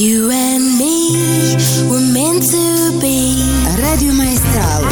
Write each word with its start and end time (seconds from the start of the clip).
You 0.00 0.30
and 0.30 0.78
me 0.78 1.12
were 1.90 2.00
meant 2.00 2.42
to 2.50 2.98
be. 3.00 3.36
Radio 3.82 4.12
Maestral. 4.12 4.82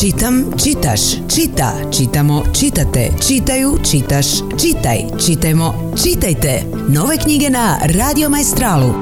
Čitam, 0.00 0.44
čitaš, 0.64 1.00
čita, 1.34 1.72
čitamo, 1.90 2.44
čitate, 2.52 3.10
čitaju, 3.26 3.78
čitaš, 3.90 4.26
čitaj, 4.62 4.98
čitajmo, 5.26 5.92
čitajte. 6.02 6.62
Nove 6.88 7.16
knjige 7.16 7.50
na 7.50 7.78
Radio 7.82 8.28
Maestralu. 8.28 8.94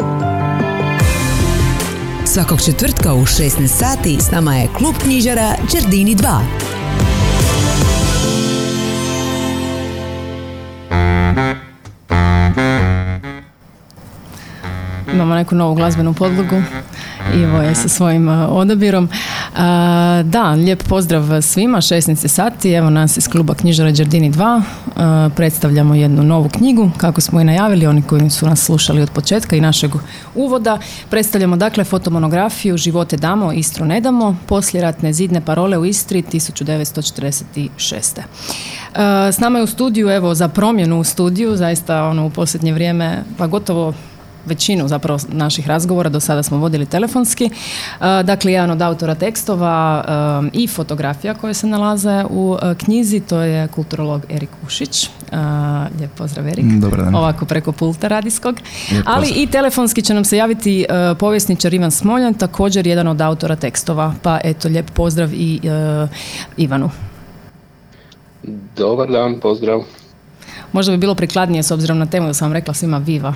Svakog 2.25 2.65
četvrtka 2.65 3.15
u 3.15 3.23
16 3.27 3.67
sati 3.67 4.17
s 4.21 4.31
nama 4.31 4.55
je 4.55 4.69
klub 4.79 4.95
knjižara 5.05 5.55
Đardini 5.73 6.17
2. 6.17 6.78
Imamo 15.19 15.35
neku 15.35 15.55
novu 15.55 15.75
glazbenu 15.75 16.15
podlogu. 16.15 16.63
Ivo 17.35 17.63
je 17.63 17.75
sa 17.75 17.89
svojim 17.89 18.29
uh, 18.29 18.49
odabirom. 18.51 19.05
Uh, 19.05 19.11
da, 20.25 20.51
lijep 20.51 20.83
pozdrav 20.83 21.43
svima, 21.43 21.79
16 21.79 22.29
sati, 22.29 22.71
evo 22.71 22.91
nas 22.91 23.17
iz 23.17 23.29
kluba 23.29 23.55
Knjižara 23.55 23.91
Đardini 23.91 24.33
2. 24.33 24.57
Uh, 24.57 24.63
predstavljamo 25.37 25.95
jednu 25.95 26.23
novu 26.23 26.49
knjigu, 26.49 26.91
kako 26.97 27.21
smo 27.21 27.41
i 27.41 27.45
najavili, 27.45 27.87
oni 27.87 28.03
koji 28.03 28.31
su 28.31 28.47
nas 28.47 28.65
slušali 28.65 29.03
od 29.03 29.11
početka 29.11 29.57
i 29.57 29.61
našeg 29.61 29.91
uvoda. 30.35 30.79
Predstavljamo 31.11 31.57
dakle 31.57 31.85
fotomonografiju 31.85 32.77
Živote 32.77 33.17
damo, 33.17 33.53
Istru 33.53 33.85
ne 33.85 34.01
damo, 34.01 34.37
posljeratne 34.47 35.13
zidne 35.13 35.41
parole 35.41 35.79
u 35.79 35.85
Istri 35.85 36.23
1946. 36.23 38.21
S 39.33 39.39
nama 39.39 39.59
je 39.59 39.65
u 39.65 39.67
studiju, 39.67 40.11
evo 40.11 40.35
za 40.35 40.49
promjenu 40.49 41.01
u 41.01 41.05
studiju, 41.05 41.57
zaista 41.57 42.05
ono 42.05 42.27
u 42.27 42.31
posljednje 42.31 42.73
vrijeme, 42.73 43.25
pa 43.39 43.47
gotovo 43.47 43.95
većinu 44.47 44.89
zapravo 44.89 45.19
naših 45.29 45.69
razgovora 45.69 46.09
do 46.09 46.21
sada 46.21 46.43
smo 46.43 46.59
vodili 46.59 46.87
telefonski. 46.87 47.45
E, 47.45 47.51
dakle, 48.23 48.53
jedan 48.53 48.71
od 48.71 48.83
autora 48.83 49.15
tekstova 49.15 50.05
e, 50.45 50.51
i 50.53 50.67
fotografija 50.67 51.35
koje 51.35 51.55
se 51.55 51.67
nalaze 51.67 52.25
u 52.31 52.57
e, 52.63 52.75
knjizi, 52.75 53.21
to 53.21 53.41
je 53.41 53.69
kulturolog 53.69 54.23
Erik 54.31 54.51
Ušić. 54.67 55.11
Lijep 55.99 56.11
pozdrav 56.15 56.49
Erik. 56.49 56.65
Dobar 56.65 56.99
dan. 56.99 57.15
Ovako 57.15 57.45
preko 57.45 57.73
pulta 57.73 58.09
radijskog. 58.09 58.57
Ali 59.05 59.29
i 59.29 59.47
telefonski 59.47 60.03
će 60.03 60.15
nam 60.15 60.25
se 60.25 60.37
javiti 60.37 60.87
povjesničar 61.19 61.75
Ivan 61.75 61.91
Smoljan, 61.91 62.35
također 62.35 62.87
jedan 62.87 63.09
od 63.09 63.21
autora 63.21 63.57
tekstova. 63.57 64.15
Pa 64.23 64.39
eto, 64.45 64.69
lijep 64.69 64.91
pozdrav 64.91 65.35
i 65.35 65.61
Ivanu. 66.57 66.91
Dobar 68.77 69.11
dan, 69.11 69.41
pozdrav. 69.41 69.98
Možda 70.73 70.93
bi 70.93 70.99
bilo 70.99 71.15
prikladnije 71.15 71.63
s 71.63 71.71
obzirom 71.71 71.99
na 71.99 72.07
temu 72.07 72.27
da 72.27 72.35
sam 72.35 72.47
vam 72.49 72.53
rekla 72.53 72.75
svima 72.75 72.99
viva. 72.99 73.35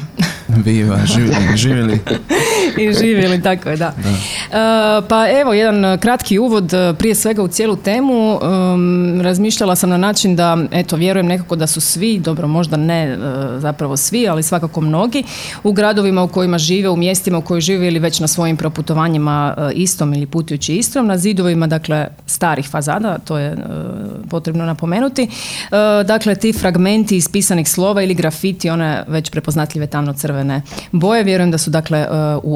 Viva, 0.48 0.98
živjeli. 1.56 1.98
I 2.78 2.92
živjeli, 2.92 3.42
tako 3.42 3.68
je, 3.68 3.76
da. 3.76 3.86
E, 3.86 5.08
pa 5.08 5.26
evo, 5.40 5.52
jedan 5.52 5.98
kratki 5.98 6.38
uvod 6.38 6.74
e, 6.74 6.94
prije 6.98 7.14
svega 7.14 7.42
u 7.42 7.48
cijelu 7.48 7.76
temu. 7.76 8.38
razmišljala 9.22 9.76
sam 9.76 9.90
na 9.90 9.96
način 9.96 10.36
da, 10.36 10.58
eto, 10.70 10.96
vjerujem 10.96 11.26
nekako 11.26 11.56
da 11.56 11.66
su 11.66 11.80
svi, 11.80 12.18
dobro, 12.18 12.48
možda 12.48 12.76
ne 12.76 13.02
e, 13.04 13.16
zapravo 13.58 13.96
svi, 13.96 14.28
ali 14.28 14.42
svakako 14.42 14.80
mnogi, 14.80 15.24
u 15.64 15.72
gradovima 15.72 16.22
u 16.22 16.28
kojima 16.28 16.58
žive, 16.58 16.88
u 16.88 16.96
mjestima 16.96 17.38
u 17.38 17.42
kojima 17.42 17.60
žive 17.60 17.86
ili 17.86 17.98
već 17.98 18.20
na 18.20 18.26
svojim 18.26 18.56
proputovanjima 18.56 19.56
istom 19.74 20.14
ili 20.14 20.26
putujući 20.26 20.74
istom, 20.74 21.06
na 21.06 21.18
zidovima, 21.18 21.66
dakle, 21.66 22.06
starih 22.26 22.68
fazada, 22.68 23.18
to 23.18 23.38
je 23.38 23.56
potrebno 24.30 24.64
napomenuti. 24.64 25.28
Dakle, 26.06 26.34
ti 26.34 26.52
fragmenti 26.52 27.16
ispisanih 27.16 27.68
slova 27.68 28.02
ili 28.02 28.14
grafiti, 28.14 28.70
one 28.70 29.04
već 29.08 29.30
prepoznatljive 29.30 29.86
tamno-crvene 29.86 30.62
boje, 30.92 31.24
vjerujem 31.24 31.50
da 31.50 31.58
su 31.58 31.70
dakle 31.70 31.98
e, 31.98 32.06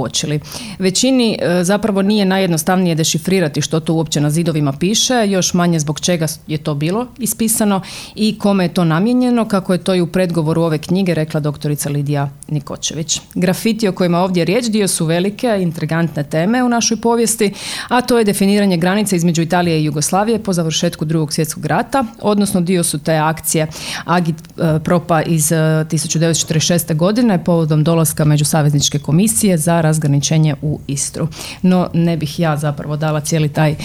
uočili. 0.07 0.41
Većini 0.79 1.39
e, 1.41 1.65
zapravo 1.65 2.03
nije 2.03 2.25
najjednostavnije 2.25 2.95
dešifrirati 2.95 3.61
što 3.61 3.81
to 3.81 3.95
uopće 3.95 4.21
na 4.21 4.31
zidovima 4.31 4.73
piše, 4.73 5.27
još 5.29 5.55
manje 5.55 5.79
zbog 5.79 6.01
čega 6.01 6.27
je 6.47 6.59
to 6.59 6.75
bilo 6.75 7.07
ispisano 7.19 7.81
i 8.15 8.39
kome 8.39 8.65
je 8.65 8.75
to 8.75 8.85
namijenjeno, 8.85 9.45
kako 9.49 9.73
je 9.73 9.85
to 9.85 9.95
i 9.95 10.01
u 10.01 10.07
predgovoru 10.07 10.63
ove 10.63 10.79
knjige 10.79 11.15
rekla 11.15 11.41
doktorica 11.41 11.91
Lidija 11.91 12.31
Nikočević. 12.49 13.21
Grafiti 13.35 13.89
o 13.89 13.93
kojima 13.93 14.19
ovdje 14.19 14.45
riječ 14.45 14.65
dio 14.67 14.89
su 14.89 15.07
velike, 15.07 15.59
intrigantne 15.61 16.23
teme 16.23 16.63
u 16.63 16.69
našoj 16.69 17.01
povijesti, 17.01 17.53
a 17.89 18.01
to 18.01 18.19
je 18.19 18.25
definiranje 18.25 18.77
granice 18.77 19.17
između 19.17 19.43
Italije 19.43 19.81
i 19.81 19.85
Jugoslavije 19.85 20.39
po 20.39 20.53
završetku 20.53 21.05
drugog 21.05 21.33
svjetskog 21.33 21.67
rata, 21.67 22.05
odnosno 22.21 22.61
dio 22.61 22.85
su 22.85 22.99
te 22.99 23.17
akcije 23.17 23.67
Agit 24.05 24.37
E, 24.59 24.79
propa 24.85 25.23
iz 25.23 25.53
1946. 25.53 26.91
E, 26.91 26.95
godine 26.95 27.45
povodom 27.45 27.85
dolaska 27.85 28.25
Međusavezničke 28.25 28.99
komisije 28.99 29.59
za 29.59 29.81
razgraničenje 29.97 30.55
u 30.63 30.81
Istru. 30.87 31.29
No, 31.63 31.89
ne 31.93 32.17
bih 32.17 32.41
ja 32.41 32.57
zapravo 32.57 32.97
dala 32.97 33.21
cijeli 33.21 33.49
taj, 33.49 33.71
e, 33.71 33.77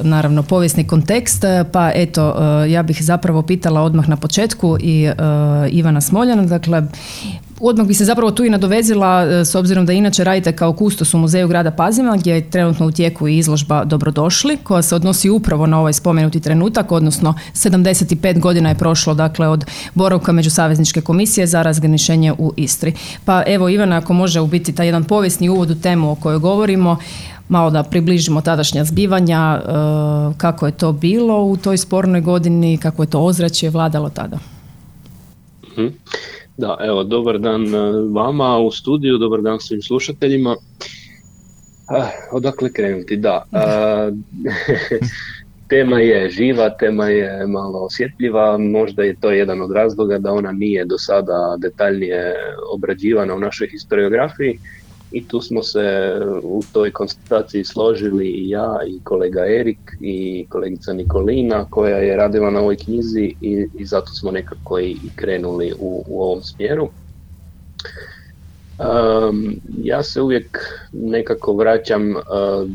naravno, 0.00 0.42
povijesni 0.42 0.86
kontekst, 0.86 1.44
pa 1.72 1.90
eto, 1.94 2.34
ja 2.68 2.82
bih 2.82 3.02
zapravo 3.02 3.42
pitala 3.42 3.82
odmah 3.82 4.08
na 4.08 4.16
početku 4.16 4.76
i 4.80 5.10
Ivana 5.70 6.00
Smoljana, 6.00 6.42
dakle, 6.42 6.82
Odmah 7.62 7.86
bi 7.86 7.94
se 7.94 8.04
zapravo 8.04 8.30
tu 8.30 8.44
i 8.44 8.50
nadovezila 8.50 9.22
e, 9.22 9.44
s 9.44 9.54
obzirom 9.54 9.86
da 9.86 9.92
inače 9.92 10.24
radite 10.24 10.52
kao 10.52 10.72
kustos 10.72 11.14
u 11.14 11.18
muzeju 11.18 11.48
grada 11.48 11.70
Pazima 11.70 12.16
gdje 12.16 12.34
je 12.34 12.50
trenutno 12.50 12.86
u 12.86 12.90
tijeku 12.90 13.28
i 13.28 13.38
izložba 13.38 13.84
Dobrodošli 13.84 14.56
koja 14.62 14.82
se 14.82 14.94
odnosi 14.94 15.30
upravo 15.30 15.66
na 15.66 15.80
ovaj 15.80 15.92
spomenuti 15.92 16.40
trenutak, 16.40 16.92
odnosno 16.92 17.34
75 17.54 18.40
godina 18.40 18.68
je 18.68 18.74
prošlo 18.74 19.14
dakle 19.14 19.48
od 19.48 19.64
boravka 19.94 20.32
Međusavezničke 20.32 21.00
komisije 21.00 21.46
za 21.46 21.62
razgraničenje 21.62 22.32
u 22.38 22.52
Istri. 22.56 22.94
Pa 23.24 23.42
evo 23.46 23.68
Ivana 23.68 23.96
ako 23.96 24.12
može 24.12 24.40
ubiti 24.40 24.72
taj 24.72 24.86
jedan 24.86 25.04
povijesni 25.04 25.48
uvod 25.48 25.70
u 25.70 25.80
temu 25.80 26.10
o 26.10 26.14
kojoj 26.14 26.38
govorimo, 26.38 26.96
malo 27.48 27.70
da 27.70 27.82
približimo 27.82 28.40
tadašnja 28.40 28.84
zbivanja, 28.84 29.60
e, 29.60 29.70
kako 30.36 30.66
je 30.66 30.72
to 30.72 30.92
bilo 30.92 31.44
u 31.44 31.56
toj 31.56 31.78
spornoj 31.78 32.20
godini, 32.20 32.78
kako 32.78 33.02
je 33.02 33.10
to 33.10 33.20
ozračje 33.20 33.70
vladalo 33.70 34.08
tada. 34.10 34.38
Mhm. 35.72 35.86
Da, 36.60 36.76
evo, 36.80 37.04
dobar 37.04 37.38
dan 37.38 37.74
e, 37.74 37.78
vama 38.12 38.58
u 38.58 38.70
studiju, 38.70 39.18
dobar 39.18 39.40
dan 39.42 39.60
svim 39.60 39.82
slušateljima. 39.82 40.56
Ah, 41.88 42.10
odakle 42.32 42.72
krenuti? 42.72 43.16
Da, 43.16 43.44
tema 45.70 46.00
je 46.00 46.30
živa, 46.30 46.70
tema 46.70 47.08
je 47.08 47.46
malo 47.46 47.78
osjetljiva, 47.78 48.58
možda 48.58 49.02
je 49.02 49.16
to 49.20 49.30
jedan 49.30 49.62
od 49.62 49.72
razloga 49.72 50.18
da 50.18 50.32
ona 50.32 50.52
nije 50.52 50.84
do 50.84 50.98
sada 50.98 51.56
detaljnije 51.58 52.34
obrađivana 52.74 53.34
u 53.34 53.40
našoj 53.40 53.68
historiografiji 53.68 54.58
i 55.12 55.28
tu 55.28 55.40
smo 55.40 55.62
se 55.62 56.14
u 56.42 56.62
toj 56.72 56.90
konstataciji 56.90 57.64
složili 57.64 58.26
i 58.26 58.48
ja 58.48 58.78
i 58.86 59.00
kolega 59.04 59.40
Erik 59.46 59.96
i 60.00 60.46
kolegica 60.48 60.92
Nikolina 60.92 61.66
koja 61.70 61.96
je 61.96 62.16
radila 62.16 62.50
na 62.50 62.60
ovoj 62.60 62.76
knjizi 62.76 63.34
i, 63.40 63.66
i 63.78 63.84
zato 63.84 64.12
smo 64.12 64.30
nekako 64.30 64.80
i, 64.80 64.96
krenuli 65.16 65.72
u, 65.78 66.04
u 66.08 66.22
ovom 66.22 66.42
smjeru. 66.42 66.88
Um, 68.78 69.56
ja 69.82 70.02
se 70.02 70.20
uvijek 70.20 70.58
nekako 70.92 71.52
vraćam 71.52 72.10
uh, 72.10 72.70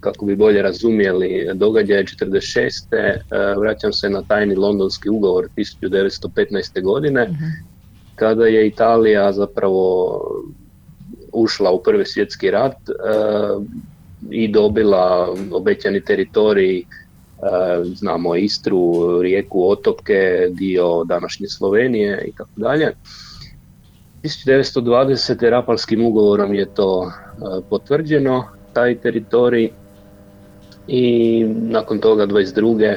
kako 0.00 0.26
bi 0.26 0.36
bolje 0.36 0.62
razumjeli 0.62 1.48
događaje 1.54 2.04
46. 2.04 2.84
Uh, 2.92 3.60
vraćam 3.60 3.92
se 3.92 4.10
na 4.10 4.22
tajni 4.22 4.54
londonski 4.54 5.10
ugovor 5.10 5.48
1915. 5.56 6.82
godine 6.82 7.24
mhm. 7.24 7.44
kada 8.14 8.46
je 8.46 8.66
Italija 8.66 9.32
zapravo 9.32 10.18
ušla 11.32 11.70
u 11.70 11.82
prvi 11.82 12.04
svjetski 12.04 12.50
rat 12.50 12.76
e, 12.88 12.92
i 14.30 14.48
dobila 14.48 15.34
obećani 15.52 16.04
teritorij, 16.04 16.78
e, 16.78 16.84
znamo 17.84 18.36
Istru, 18.36 18.92
rijeku, 19.22 19.70
otoke, 19.70 20.48
dio 20.50 21.04
današnje 21.04 21.48
Slovenije 21.48 22.24
i 22.28 22.32
tako 22.32 22.50
dalje. 22.56 22.92
1920. 24.22 25.50
Rapalskim 25.50 26.04
ugovorom 26.04 26.54
je 26.54 26.66
to 26.74 27.06
e, 27.06 27.10
potvrđeno, 27.70 28.44
taj 28.72 28.98
teritorij 28.98 29.70
i 30.88 31.44
nakon 31.48 31.98
toga 31.98 32.26
22. 32.26 32.96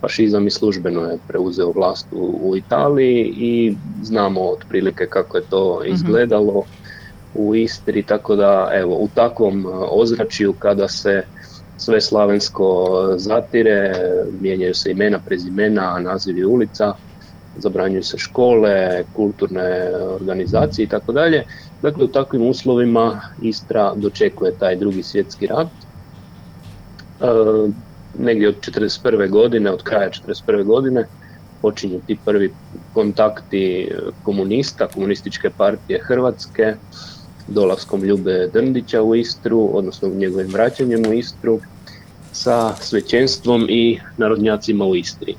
fašizam 0.00 0.46
i 0.46 0.50
službeno 0.50 1.02
je 1.02 1.18
preuzeo 1.28 1.70
vlast 1.70 2.06
u, 2.12 2.56
Italiji 2.56 3.34
i 3.36 3.74
znamo 4.02 4.40
otprilike 4.40 5.06
kako 5.06 5.36
je 5.36 5.42
to 5.50 5.80
mhm. 5.82 5.94
izgledalo 5.94 6.62
u 7.34 7.54
Istri, 7.54 8.02
tako 8.02 8.36
da 8.36 8.70
evo 8.74 8.96
u 8.96 9.08
takvom 9.14 9.66
e, 9.66 9.68
ozračju 9.90 10.52
kada 10.58 10.88
se 10.88 11.22
sve 11.76 12.00
slavensko 12.00 12.88
zatire, 13.16 13.94
mijenjaju 14.40 14.74
se 14.74 14.90
imena, 14.90 15.18
prezimena, 15.26 15.98
nazivi 15.98 16.44
ulica, 16.44 16.94
zabranjuju 17.56 18.02
se 18.02 18.18
škole, 18.18 19.04
kulturne 19.12 19.90
organizacije 20.20 20.84
i 20.84 20.88
tako 20.88 21.12
dalje. 21.12 21.44
Dakle, 21.82 22.04
u 22.04 22.08
takvim 22.08 22.48
uslovima 22.48 23.20
Istra 23.42 23.92
dočekuje 23.96 24.52
taj 24.58 24.76
drugi 24.76 25.02
svjetski 25.02 25.46
rat. 25.46 25.68
E, 27.20 27.26
negdje 28.18 28.48
od 28.48 28.54
1941. 28.60 29.30
godine, 29.30 29.70
od 29.70 29.82
kraja 29.82 30.10
1941. 30.10 30.64
godine, 30.64 31.06
počinju 31.62 32.00
ti 32.06 32.18
prvi 32.24 32.52
kontakti 32.92 33.90
komunista, 34.22 34.86
komunističke 34.86 35.50
partije 35.50 36.00
Hrvatske, 36.02 36.74
dolaskom 37.48 38.04
Ljube 38.04 38.48
Drndića 38.52 39.02
u 39.02 39.14
Istru, 39.14 39.70
odnosno 39.72 40.08
njegovim 40.08 40.52
vraćanjem 40.52 41.06
u 41.06 41.12
Istru, 41.12 41.60
sa 42.32 42.74
svećenstvom 42.80 43.66
i 43.68 43.98
narodnjacima 44.16 44.84
u 44.84 44.96
Istri. 44.96 45.34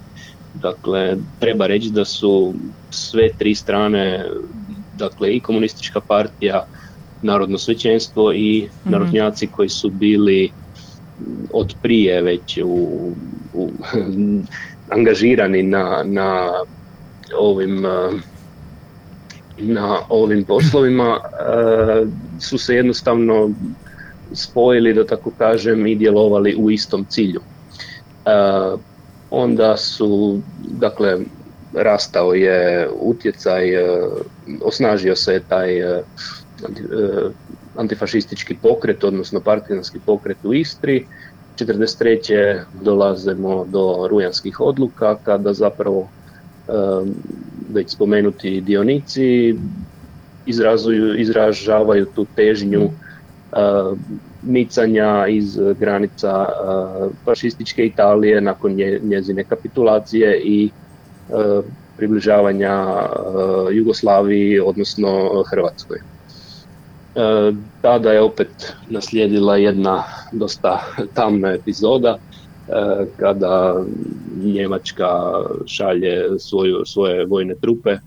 Dakle, 0.54 1.18
treba 1.40 1.68
reći 1.68 1.90
da 1.90 2.06
su 2.06 2.54
sve 2.90 3.30
tri 3.38 3.56
strane, 3.56 4.25
dakle 4.98 5.36
i 5.36 5.40
komunistička 5.40 6.00
partija, 6.00 6.66
narodno 7.22 7.57
svećenstvo 7.57 8.34
i 8.34 8.69
mm 8.86 8.92
narodnjaci 8.92 9.48
koji 9.48 9.69
su 9.69 9.90
bili 9.90 10.52
od 11.54 11.75
prije 11.81 12.22
već 12.22 12.57
u, 12.63 13.12
u 13.54 13.69
angažirani 14.96 15.63
na, 15.63 16.04
na 16.06 16.50
ovim 17.38 17.86
na 19.57 20.00
ovim 20.10 20.44
poslovima 20.44 21.19
su 22.40 22.57
se 22.57 22.75
jednostavno 22.75 23.50
spojili, 24.34 24.94
da 24.94 25.06
tako 25.06 25.31
kažem, 25.38 25.88
i 25.88 25.96
djelovali 25.96 26.56
u 26.56 26.72
istom 26.72 27.06
cilju. 27.10 27.42
Onda 29.30 29.78
su, 29.78 30.40
dakle, 30.57 31.18
rastao 31.74 32.34
je 32.34 32.90
utjecaj, 33.02 33.62
osnažio 34.62 35.16
se 35.16 35.42
taj 35.50 35.81
antifašistički 37.78 38.56
pokret, 38.62 39.04
odnosno 39.04 39.40
partizanski 39.40 40.00
pokret 40.06 40.38
u 40.44 40.54
Istri. 40.54 41.06
1943. 41.60 42.62
dolazimo 42.81 43.66
do 43.66 44.07
rujanskih 44.10 44.60
odluka 44.60 45.16
kada 45.24 45.54
zapravo 45.54 46.07
već 47.74 47.94
spomenuti 47.94 48.62
dionici 48.62 49.56
izrazuju, 50.46 51.20
izražavaju 51.20 52.06
tu 52.16 52.26
težnju 52.36 52.90
micanja 54.42 55.28
iz 55.28 55.60
granica 55.80 56.46
fašističke 57.26 57.86
Italije 57.86 58.42
nakon 58.42 58.76
njezine 59.02 59.44
kapitulacije 59.44 60.42
i 60.44 60.72
približavanja 61.98 62.86
Jugoslaviji, 63.72 64.60
odnosno 64.60 65.44
Hrvatskoj. 65.52 65.98
Tada 67.82 68.12
je 68.12 68.22
opet 68.22 68.74
naslijedila 68.90 69.58
jedna 69.58 70.04
dosta 70.32 70.80
tamna 71.14 71.54
epizoda 71.54 72.18
kada 73.20 73.84
Njemačka 74.44 75.10
šalje 75.66 76.40
svoju, 76.40 76.86
svoje 76.86 77.26
vojne 77.26 77.56
trupe 77.62 77.98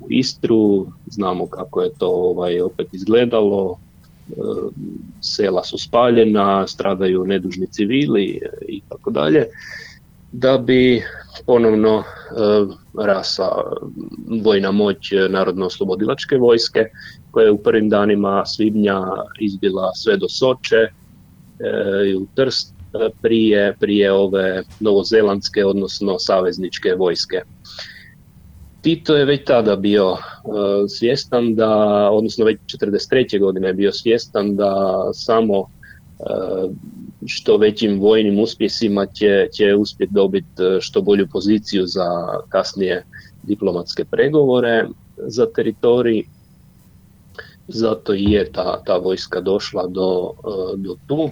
u 0.00 0.06
Istru, 0.08 0.86
znamo 1.06 1.46
kako 1.46 1.82
je 1.82 1.90
to 1.98 2.08
ovaj, 2.08 2.60
opet 2.60 2.86
izgledalo, 2.92 3.78
e, 4.28 4.32
sela 5.20 5.64
su 5.64 5.78
spaljena, 5.78 6.66
stradaju 6.66 7.24
nedužni 7.24 7.66
civili 7.66 8.40
i 8.68 8.80
tako 8.88 9.10
dalje, 9.10 9.46
da 10.32 10.58
bi 10.58 11.02
ponovno 11.46 12.02
rasa 12.98 13.48
vojna 14.42 14.70
moć 14.70 15.12
Narodno-oslobodilačke 15.30 16.36
vojske 16.36 16.84
koja 17.30 17.44
je 17.44 17.50
u 17.50 17.58
prvim 17.58 17.88
danima 17.88 18.46
svibnja 18.46 19.02
izbila 19.40 19.94
sve 19.94 20.16
do 20.16 20.28
Soče 20.28 20.76
e, 20.76 20.90
i 22.10 22.16
u 22.16 22.26
Trst 22.34 22.74
e, 22.74 22.79
prije, 23.22 23.74
prije 23.80 24.12
ove 24.12 24.62
novozelandske, 24.80 25.64
odnosno 25.64 26.18
savezničke 26.18 26.94
vojske. 26.94 27.42
Tito 28.82 29.16
je 29.16 29.24
već 29.24 29.44
tada 29.44 29.76
bio 29.76 30.16
e, 30.16 30.18
svjestan 30.88 31.54
da, 31.54 31.70
odnosno 32.12 32.44
već 32.44 32.58
43. 32.66 33.40
godine 33.40 33.68
je 33.68 33.74
bio 33.74 33.92
svjestan 33.92 34.56
da 34.56 35.02
samo 35.12 35.64
što 37.26 37.56
većim 37.56 38.00
vojnim 38.00 38.38
uspjesima 38.38 39.06
će, 39.06 39.48
će 39.52 39.74
uspjeti 39.74 40.14
dobiti 40.14 40.46
što 40.80 41.02
bolju 41.02 41.28
poziciju 41.32 41.86
za 41.86 42.06
kasnije 42.48 43.04
diplomatske 43.42 44.04
pregovore 44.04 44.86
za 45.16 45.46
teritorij 45.46 46.22
zato 47.68 48.14
i 48.14 48.24
je 48.24 48.52
ta, 48.52 48.82
ta 48.86 48.96
vojska 48.96 49.40
došla 49.40 49.86
do, 49.86 50.32
e, 50.38 50.76
do 50.76 50.96
tu. 51.06 51.30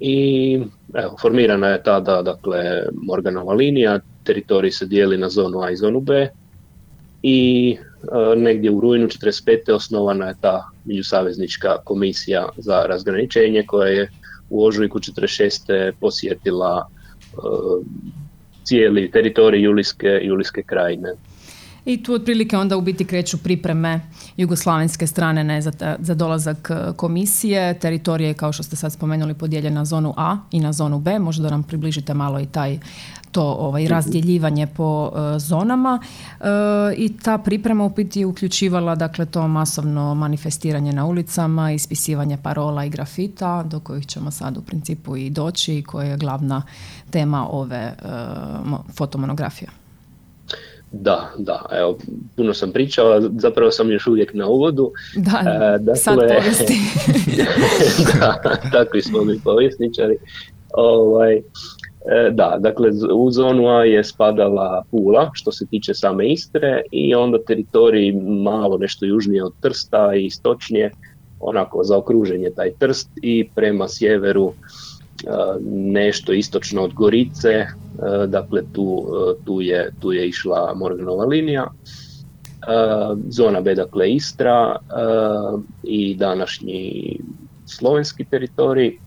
I 0.00 0.60
evo, 0.94 1.16
formirana 1.20 1.68
je 1.68 1.82
tada 1.82 2.22
dakle, 2.22 2.82
Morganova 2.92 3.54
linija, 3.54 4.00
teritorij 4.24 4.70
se 4.70 4.86
dijeli 4.86 5.18
na 5.18 5.28
zonu 5.28 5.60
A 5.62 5.70
i 5.70 5.76
zonu 5.76 6.00
B 6.00 6.28
i 7.22 7.76
e, 7.76 8.36
negdje 8.36 8.70
u 8.70 8.80
rujnu 8.80 9.06
45. 9.06 9.72
osnovana 9.72 10.28
je 10.28 10.34
ta 10.40 10.64
međusaveznička 10.84 11.76
komisija 11.84 12.48
za 12.56 12.82
razgraničenje 12.82 13.64
koja 13.66 13.88
je 13.88 14.10
u 14.50 14.64
ožujku 14.64 14.98
46. 14.98 15.92
posjetila 16.00 16.86
e, 16.86 17.36
cijeli 18.64 19.10
teritorij 19.10 19.62
Julijske, 19.62 20.20
Julijske 20.22 20.62
krajine. 20.62 21.12
I 21.84 22.02
tu 22.02 22.14
otprilike 22.14 22.56
onda 22.56 22.76
u 22.76 22.80
biti 22.80 23.04
kreću 23.04 23.38
pripreme 23.38 24.00
jugoslavenske 24.36 25.06
strane 25.06 25.44
ne, 25.44 25.62
za, 25.62 25.72
za 25.98 26.14
dolazak 26.14 26.70
e, 26.70 26.92
komisije. 26.96 27.78
Teritorija 27.78 28.28
je, 28.28 28.34
kao 28.34 28.52
što 28.52 28.62
ste 28.62 28.76
sad 28.76 28.92
spomenuli, 28.92 29.34
podijeljen 29.34 29.74
na 29.74 29.84
zonu 29.84 30.14
A 30.16 30.36
i 30.50 30.60
na 30.60 30.72
zonu 30.72 30.98
B. 30.98 31.18
Možda 31.18 31.42
da 31.42 31.50
nam 31.50 31.62
približite 31.62 32.14
malo 32.14 32.40
i 32.40 32.46
taj 32.46 32.78
to 33.32 33.42
ovaj, 33.42 33.88
razdjeljivanje 33.88 34.66
po 34.66 35.12
e, 35.14 35.38
zonama 35.38 36.00
e, 36.40 36.44
i 36.96 37.16
ta 37.16 37.38
priprema 37.38 37.84
u 37.84 37.90
biti 37.90 38.20
je 38.20 38.26
uključivala 38.26 38.94
dakle 38.94 39.26
to 39.26 39.48
masovno 39.48 40.14
manifestiranje 40.14 40.92
na 40.92 41.06
ulicama, 41.06 41.72
ispisivanje 41.72 42.36
parola 42.42 42.84
i 42.84 42.90
grafita 42.90 43.62
do 43.62 43.80
kojih 43.80 44.06
ćemo 44.06 44.30
sad 44.30 44.56
u 44.56 44.62
principu 44.62 45.16
i 45.16 45.30
doći 45.30 45.74
i 45.74 45.82
koja 45.82 46.08
je 46.08 46.16
glavna 46.16 46.62
tema 47.10 47.48
ove 47.50 47.94
fotomonografije. 48.94 49.79
Da, 50.92 51.30
da, 51.38 51.66
evo, 51.72 51.98
puno 52.36 52.54
sam 52.54 52.72
pričao, 52.72 53.20
zapravo 53.20 53.70
sam 53.70 53.90
još 53.90 54.06
uvijek 54.06 54.34
na 54.34 54.46
uvodu. 54.46 54.92
Da, 55.16 55.40
e, 55.40 55.78
dakle, 55.78 55.96
sad 55.96 56.18
povijesti. 56.18 56.74
da, 58.20 58.56
takvi 58.72 59.02
smo 59.02 59.24
mi 59.24 59.40
povjesničari. 59.44 60.16
Ovaj, 60.72 61.36
e, 61.36 61.42
da, 62.30 62.56
dakle, 62.60 62.90
u 63.14 63.30
zonu 63.30 63.68
A 63.68 63.84
je 63.84 64.04
spadala 64.04 64.84
Pula, 64.90 65.30
što 65.32 65.52
se 65.52 65.66
tiče 65.66 65.94
same 65.94 66.32
Istre, 66.32 66.82
i 66.90 67.14
onda 67.14 67.38
teritorij 67.46 68.12
malo 68.44 68.78
nešto 68.78 69.06
južnije 69.06 69.44
od 69.44 69.52
Trsta 69.60 70.14
i 70.14 70.26
istočnije, 70.26 70.90
onako 71.40 71.84
za 71.84 71.96
okruženje 71.96 72.50
taj 72.56 72.70
Trst 72.78 73.10
i 73.22 73.48
prema 73.54 73.88
sjeveru 73.88 74.52
nešto 75.92 76.32
istočno 76.32 76.82
od 76.82 76.94
Gorice, 76.94 77.66
dakle 78.26 78.62
tu, 78.72 79.06
tu, 79.44 79.60
je, 79.60 79.90
tu 79.98 80.12
je 80.12 80.28
išla 80.28 80.74
Morganova 80.74 81.24
linija. 81.24 81.66
Zona 83.28 83.60
B, 83.60 83.74
dakle 83.74 84.12
Istra 84.12 84.76
i 85.82 86.14
današnji 86.14 87.16
slovenski 87.64 88.24
teritorij. 88.24 88.98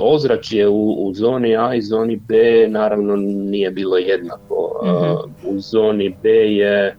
Ozračje 0.00 0.68
u, 0.68 1.06
u 1.06 1.14
zoni 1.14 1.56
A 1.56 1.74
i 1.74 1.82
zoni 1.82 2.16
B 2.16 2.66
naravno 2.68 3.16
nije 3.16 3.70
bilo 3.70 3.96
jednako. 3.96 4.80
Mhm. 4.84 5.12
U 5.42 5.60
zoni 5.60 6.18
B 6.22 6.28
je 6.30 6.96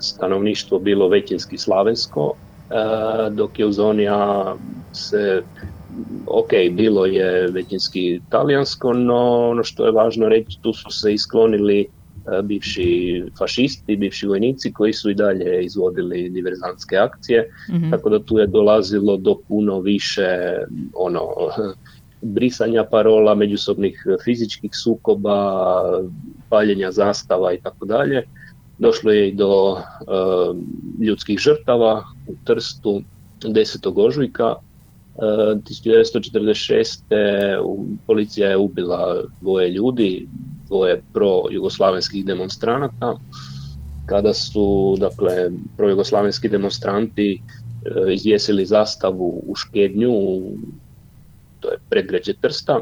stanovništvo 0.00 0.78
bilo 0.78 1.08
većinski 1.08 1.58
slavensko, 1.58 2.32
dok 3.30 3.58
je 3.58 3.66
u 3.66 3.72
zoni 3.72 4.08
A 4.08 4.56
se 4.92 5.42
ok, 6.26 6.50
bilo 6.72 7.06
je 7.06 7.46
većinski 7.46 8.20
talijansko, 8.28 8.92
no 8.92 9.48
ono 9.48 9.64
što 9.64 9.86
je 9.86 9.92
važno 9.92 10.28
reći, 10.28 10.58
tu 10.62 10.72
su 10.72 10.90
se 10.90 11.12
isklonili 11.12 11.80
e, 11.80 11.86
bivši 12.42 13.22
fašisti, 13.38 13.96
bivši 13.96 14.26
vojnici 14.26 14.72
koji 14.72 14.92
su 14.92 15.10
i 15.10 15.14
dalje 15.14 15.64
izvodili 15.64 16.28
diverzantske 16.28 16.96
akcije, 16.96 17.50
mhm. 17.70 17.90
tako 17.90 18.10
da 18.10 18.22
tu 18.22 18.38
je 18.38 18.46
dolazilo 18.46 19.16
do 19.16 19.36
puno 19.48 19.80
više 19.80 20.28
ono 20.94 21.20
brisanja 22.34 22.84
parola, 22.84 23.34
međusobnih 23.34 24.04
fizičkih 24.24 24.70
sukoba, 24.74 25.62
paljenja 26.48 26.90
zastava 26.92 27.52
i 27.52 27.60
tako 27.60 27.86
dalje. 27.86 28.22
Došlo 28.78 29.12
je 29.12 29.28
i 29.28 29.34
do 29.34 29.76
e, 29.76 29.84
ljudskih 31.04 31.38
žrtava 31.38 32.04
u 32.28 32.34
Trstu 32.44 33.02
10. 33.40 33.92
ožujka 34.06 34.54
1946. 35.16 37.02
policija 38.06 38.50
je 38.50 38.56
ubila 38.56 39.22
dvoje 39.40 39.70
ljudi, 39.70 40.28
dvoje 40.68 41.02
pro-jugoslavenskih 41.12 42.24
demonstranata. 42.24 43.18
Kada 44.06 44.34
su 44.34 44.96
dakle, 45.00 45.50
pro-jugoslavenski 45.76 46.48
demonstranti 46.48 47.32
e, 47.32 47.40
izvjesili 48.12 48.66
zastavu 48.66 49.42
u 49.46 49.54
Škednju, 49.54 50.40
to 51.60 51.70
je 51.70 51.78
predgrađe 51.90 52.32
Trsta. 52.40 52.80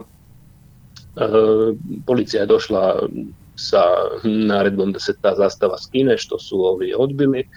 Policija 2.06 2.40
je 2.40 2.46
došla 2.46 3.08
sa 3.56 3.82
naredbom 4.24 4.92
da 4.92 5.00
se 5.00 5.16
ta 5.22 5.34
zastava 5.34 5.78
skine, 5.78 6.18
što 6.18 6.38
su 6.38 6.60
ovi 6.60 6.92
odbili 6.98 7.48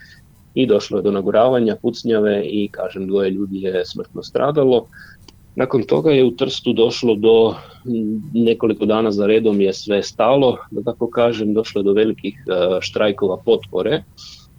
i 0.53 0.65
došlo 0.67 0.97
je 0.97 1.03
do 1.03 1.11
naguravanja, 1.11 1.75
pucnjave 1.81 2.43
i 2.45 2.67
kažem 2.71 3.07
dvoje 3.07 3.29
ljudi 3.29 3.61
je 3.61 3.85
smrtno 3.85 4.23
stradalo. 4.23 4.87
Nakon 5.55 5.83
toga 5.83 6.11
je 6.11 6.23
u 6.25 6.31
Trstu 6.31 6.73
došlo 6.73 7.15
do 7.15 7.55
nekoliko 8.33 8.85
dana 8.85 9.11
za 9.11 9.27
redom 9.27 9.61
je 9.61 9.73
sve 9.73 10.03
stalo, 10.03 10.57
da 10.71 10.83
tako 10.83 11.09
kažem, 11.09 11.53
došlo 11.53 11.79
je 11.79 11.83
do 11.83 11.93
velikih 11.93 12.35
e, 12.35 12.77
štrajkova 12.81 13.37
potpore. 13.45 14.03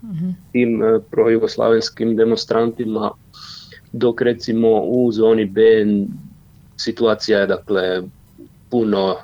Mm 0.02 0.32
tim 0.52 0.82
e, 0.82 1.00
projugoslavenskim 1.10 2.16
demonstrantima, 2.16 3.10
dok 3.92 4.20
recimo 4.20 4.80
u 4.80 5.12
zoni 5.12 5.44
B 5.44 5.62
situacija 6.76 7.38
je 7.38 7.46
dakle 7.46 8.02
puno, 8.70 9.16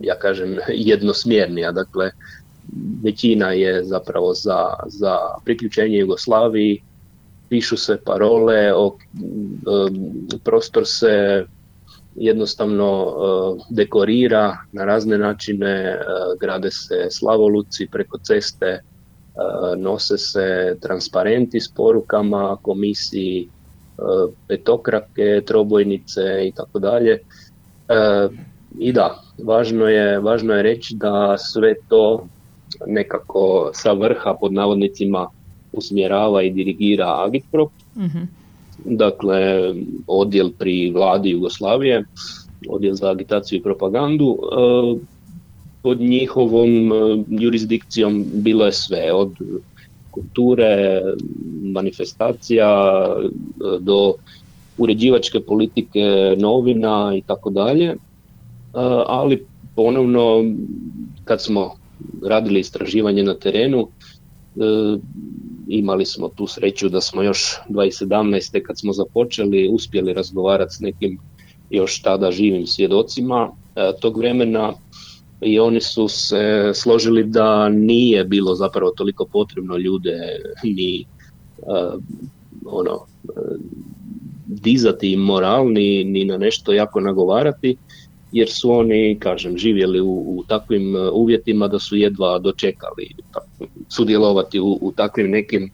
ja 0.00 0.18
kažem, 0.18 0.56
jednosmjernija, 0.90 1.72
dakle 1.72 2.10
većina 3.02 3.52
je 3.52 3.84
zapravo 3.84 4.34
za, 4.34 4.66
za 4.86 5.18
priključenje 5.44 5.98
Jugoslaviji, 5.98 6.82
pišu 7.48 7.76
se 7.76 7.96
parole, 8.04 8.74
o, 8.74 8.96
prostor 10.44 10.82
se 10.86 11.44
jednostavno 12.16 13.14
dekorira 13.70 14.56
na 14.72 14.84
razne 14.84 15.18
načine, 15.18 15.98
grade 16.40 16.70
se 16.70 17.06
slavoluci 17.10 17.88
preko 17.92 18.18
ceste, 18.18 18.80
nose 19.76 20.18
se 20.18 20.76
transparenti 20.80 21.60
s 21.60 21.68
porukama 21.68 22.56
komisiji, 22.62 23.48
petokrake, 24.48 25.42
trobojnice 25.46 26.22
i 26.48 26.52
tako 26.52 26.78
dalje. 26.78 27.18
I 28.78 28.92
da, 28.92 29.22
važno 29.42 29.88
je, 29.88 30.18
važno 30.18 30.54
je 30.54 30.62
reći 30.62 30.94
da 30.96 31.38
sve 31.38 31.74
to 31.88 32.26
nekako 32.86 33.70
sa 33.74 33.92
vrha 33.92 34.34
pod 34.40 34.52
navodnicima 34.52 35.28
usmjerava 35.72 36.42
i 36.42 36.50
dirigira 36.50 37.24
Agitprop, 37.26 37.70
mm 37.96 38.44
dakle 38.84 39.74
odjel 40.06 40.50
pri 40.58 40.90
vladi 40.90 41.30
Jugoslavije, 41.30 42.04
odjel 42.68 42.94
za 42.94 43.10
agitaciju 43.10 43.58
i 43.58 43.62
propagandu. 43.62 44.38
E, 44.38 45.00
pod 45.82 46.00
njihovom 46.00 46.92
e, 46.92 47.24
jurisdikcijom 47.28 48.24
bilo 48.32 48.66
je 48.66 48.72
sve, 48.72 49.12
od 49.12 49.32
kulture, 50.10 51.02
manifestacija 51.62 52.68
e, 52.68 53.28
do 53.80 54.14
uređivačke 54.78 55.40
politike 55.40 56.36
novina 56.38 57.12
i 57.16 57.22
tako 57.22 57.50
dalje. 57.50 57.96
Ali 59.06 59.46
ponovno 59.74 60.44
kad 61.24 61.42
smo 61.42 61.74
radili 62.26 62.60
istraživanje 62.60 63.22
na 63.22 63.34
terenu. 63.34 63.80
E, 63.80 63.88
imali 65.68 66.04
smo 66.06 66.28
tu 66.28 66.46
sreću 66.46 66.88
da 66.88 67.00
smo 67.00 67.22
još 67.22 67.54
2017. 67.68 68.62
kad 68.62 68.78
smo 68.78 68.92
započeli 68.92 69.68
uspjeli 69.68 70.12
razgovarati 70.12 70.74
s 70.74 70.80
nekim 70.80 71.18
još 71.70 72.02
tada 72.02 72.30
živim 72.30 72.66
svjedocima 72.66 73.50
e, 73.76 73.92
tog 74.00 74.18
vremena 74.18 74.72
i 75.40 75.58
oni 75.58 75.80
su 75.80 76.08
se 76.08 76.70
složili 76.74 77.24
da 77.24 77.68
nije 77.68 78.24
bilo 78.24 78.54
zapravo 78.54 78.90
toliko 78.90 79.24
potrebno 79.32 79.76
ljude 79.76 80.16
ni 80.62 81.00
e, 81.00 81.04
ono 82.66 83.06
dizati 84.46 85.12
im 85.12 85.20
moral 85.20 85.72
ni, 85.72 86.04
ni 86.04 86.24
na 86.24 86.38
nešto 86.38 86.72
jako 86.72 87.00
nagovarati 87.00 87.76
jer 88.34 88.50
su 88.50 88.70
oni, 88.72 89.16
kažem, 89.20 89.58
živjeli 89.58 90.00
u, 90.00 90.10
u 90.10 90.44
takvim 90.48 90.96
e, 90.96 91.10
uvjetima 91.10 91.68
da 91.68 91.78
su 91.78 91.96
jedva 91.96 92.38
dočekali 92.38 93.14
sudjelovati 93.88 94.60
u, 94.60 94.78
u 94.80 94.92
takvim 94.92 95.30
nekim 95.30 95.70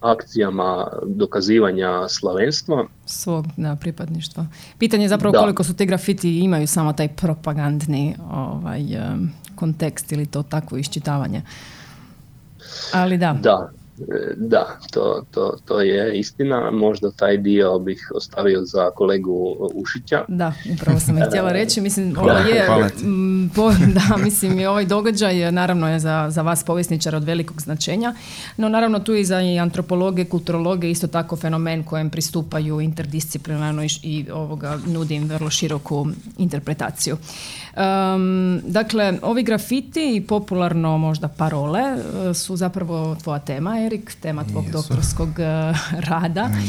akcijama 0.00 0.86
dokazivanja 1.06 2.08
slavenstva. 2.08 2.86
Svog 3.06 3.46
na 3.56 3.76
pripadništva. 3.76 4.46
Pitanje 4.78 5.04
je 5.04 5.08
zapravo 5.08 5.34
koliko 5.38 5.64
su 5.64 5.76
te 5.76 5.86
grafiti 5.86 6.38
imaju 6.38 6.66
samo 6.66 6.92
taj 6.92 7.08
propagandni 7.08 8.14
ovaj, 8.32 8.82
kontekst 9.54 10.12
ili 10.12 10.26
to 10.26 10.42
takvo 10.42 10.78
iščitavanje. 10.78 11.42
Ali 12.92 13.18
da. 13.18 13.38
Da, 13.42 13.70
da, 14.36 14.78
to, 14.90 15.24
to, 15.30 15.56
to 15.64 15.80
je 15.80 16.18
istina. 16.18 16.70
Možda 16.70 17.10
taj 17.10 17.36
dio 17.36 17.78
bih 17.78 18.10
ostavio 18.14 18.64
za 18.64 18.90
kolegu 18.90 19.56
Ušića. 19.74 20.24
Da, 20.28 20.52
upravo 20.74 21.00
sam 21.00 21.18
je 21.18 21.24
htjela 21.26 21.52
reći. 21.52 21.80
Mislim, 21.80 22.16
ovo 22.18 22.30
je, 22.30 22.66
po, 23.54 23.70
da, 23.98 24.16
mislim, 24.16 24.60
i 24.60 24.66
ovaj 24.66 24.84
događaj 24.84 25.52
naravno 25.52 25.92
je 25.92 25.98
za, 25.98 26.26
za 26.30 26.42
vas 26.42 26.64
povjesničara 26.64 27.16
od 27.16 27.24
velikog 27.24 27.60
značenja, 27.60 28.14
no 28.56 28.68
naravno 28.68 28.98
tu 28.98 29.14
i 29.14 29.24
za 29.24 29.40
i 29.40 29.58
antropologe, 29.58 30.24
kulturologe 30.24 30.90
isto 30.90 31.06
tako 31.06 31.36
fenomen 31.36 31.82
kojem 31.82 32.10
pristupaju 32.10 32.80
interdisciplinarno 32.80 33.84
i, 33.84 33.88
i 34.02 34.30
ovoga 34.30 34.78
nudim 34.86 35.28
vrlo 35.28 35.50
široku 35.50 36.06
interpretaciju. 36.38 37.16
Um, 37.76 38.60
dakle, 38.64 39.18
ovi 39.22 39.42
grafiti 39.42 40.16
i 40.16 40.20
popularno 40.20 40.98
možda 40.98 41.28
parole 41.28 41.80
e, 41.80 42.34
su 42.34 42.56
zapravo 42.56 43.16
tvoja 43.22 43.38
tema, 43.38 43.78
Erik, 43.90 44.12
tema 44.22 44.44
tvog 44.44 44.70
doktorskog 44.70 45.38
e, 45.42 45.74
rada. 46.06 46.44
Um, 46.46 46.68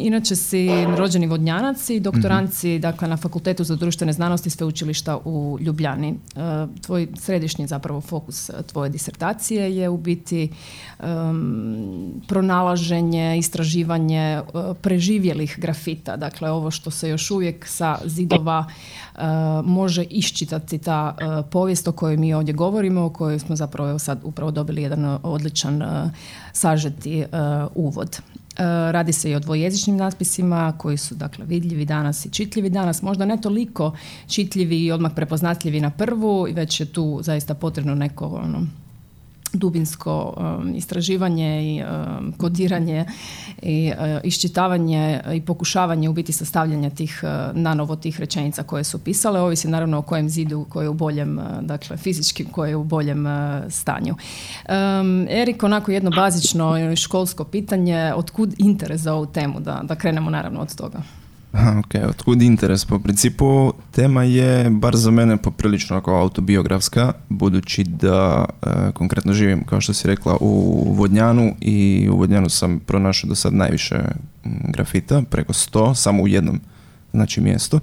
inače 0.00 0.36
si 0.36 0.68
rođeni 0.96 1.26
vodnjanac 1.26 1.90
i 1.90 2.00
doktoranci 2.00 2.68
mhm. 2.68 2.80
dakle, 2.80 3.08
na 3.08 3.16
Fakultetu 3.16 3.64
za 3.64 3.76
društvene 3.76 4.12
znanosti 4.12 4.50
sveučilišta 4.50 5.18
u 5.24 5.58
Ljubljani. 5.60 6.14
Uh, 6.36 6.42
tvoj 6.80 7.08
središnji 7.14 7.66
zapravo 7.66 8.00
fokus 8.00 8.50
tvoje 8.66 8.90
disertacije 8.90 9.76
je 9.76 9.88
u 9.88 9.96
biti 9.96 10.48
um, 11.00 12.22
pronalaženje, 12.28 13.38
istraživanje 13.38 14.40
uh, 14.40 14.76
preživjelih 14.80 15.58
grafita. 15.58 16.16
Dakle, 16.16 16.50
ovo 16.50 16.70
što 16.70 16.90
se 16.90 17.08
još 17.08 17.30
uvijek 17.30 17.66
sa 17.66 17.98
zidova 18.04 18.66
uh, 19.14 19.20
može 19.64 20.04
iščitati 20.04 20.78
ta 20.78 21.16
povijest 21.50 21.88
o 21.88 21.92
kojoj 21.92 22.16
mi 22.16 22.34
ovdje 22.34 22.54
govorimo, 22.54 23.04
o 23.04 23.10
kojoj 23.10 23.38
smo 23.38 23.56
zapravo 23.56 23.98
sad 23.98 24.20
upravo 24.22 24.50
dobili 24.50 24.82
jedan 24.82 25.18
odličan 25.22 25.82
sažeti 26.52 27.24
uvod. 27.74 28.20
E, 28.58 28.92
radi 28.92 29.12
se 29.12 29.30
i 29.30 29.34
o 29.34 29.40
dvojezičnim 29.40 29.96
natpisima 29.96 30.72
koji 30.78 30.96
su 30.96 31.14
dakle 31.14 31.44
vidljivi 31.44 31.84
danas 31.84 32.26
i 32.26 32.30
čitljivi 32.30 32.70
danas, 32.70 33.02
možda 33.02 33.24
ne 33.24 33.40
toliko 33.40 33.96
čitljivi 34.26 34.84
i 34.84 34.92
odmah 34.92 35.12
prepoznatljivi 35.16 35.80
na 35.80 35.90
prvu, 35.90 36.46
već 36.52 36.80
je 36.80 36.86
tu 36.86 37.18
zaista 37.22 37.54
potrebno 37.54 37.94
neko 37.94 38.26
ono, 38.26 38.66
dubinsko 39.52 40.34
um, 40.36 40.74
istraživanje 40.74 41.74
i 41.74 41.82
um, 41.82 42.32
kodiranje 42.32 43.04
i 43.62 43.92
uh, 43.92 44.20
iščitavanje 44.24 45.20
i 45.34 45.40
pokušavanje 45.40 46.08
u 46.08 46.12
biti 46.12 46.32
sastavljanja 46.32 46.90
tih 46.90 47.20
uh, 47.22 47.56
nanovo 47.56 47.96
tih 47.96 48.20
rečenica 48.20 48.62
koje 48.62 48.84
su 48.84 48.98
pisale, 48.98 49.40
ovisi 49.40 49.68
naravno 49.68 49.98
o 49.98 50.02
kojem 50.02 50.28
zidu 50.28 50.66
koji 50.68 50.84
je 50.84 50.88
u 50.88 50.94
boljem, 50.94 51.38
uh, 51.38 51.44
dakle 51.60 51.96
fizičkim 51.96 52.46
koji 52.46 52.70
je 52.70 52.76
u 52.76 52.84
boljem 52.84 53.26
stanju. 53.68 54.14
Um, 54.68 55.26
Erik, 55.30 55.62
onako 55.62 55.92
jedno 55.92 56.10
bazično 56.10 56.96
školsko 56.96 57.44
pitanje, 57.44 58.12
otkud 58.16 58.54
interes 58.58 59.00
za 59.00 59.14
ovu 59.14 59.26
temu, 59.26 59.60
da, 59.60 59.80
da 59.84 59.94
krenemo 59.94 60.30
naravno 60.30 60.60
od 60.60 60.76
toga. 60.76 61.02
Ok, 61.52 61.94
otkud 62.08 62.42
interes? 62.42 62.84
Po 62.84 62.98
principu 62.98 63.72
tema 63.90 64.22
je, 64.22 64.70
bar 64.70 64.96
za 64.96 65.10
mene, 65.10 65.36
poprilično 65.36 65.96
ako 65.96 66.16
autobiografska, 66.16 67.12
budući 67.28 67.84
da 67.84 68.44
e, 68.62 68.92
konkretno 68.92 69.32
živim, 69.32 69.64
kao 69.64 69.80
što 69.80 69.94
si 69.94 70.08
rekla, 70.08 70.36
u 70.40 70.84
Vodnjanu 70.96 71.54
i 71.60 72.08
u 72.12 72.16
Vodnjanu 72.16 72.48
sam 72.48 72.80
pronašao 72.80 73.28
do 73.28 73.34
sad 73.34 73.54
najviše 73.54 74.00
grafita, 74.44 75.22
preko 75.30 75.52
sto, 75.52 75.94
samo 75.94 76.22
u 76.22 76.28
jednom 76.28 76.60
znači 77.10 77.40
mjestu. 77.40 77.80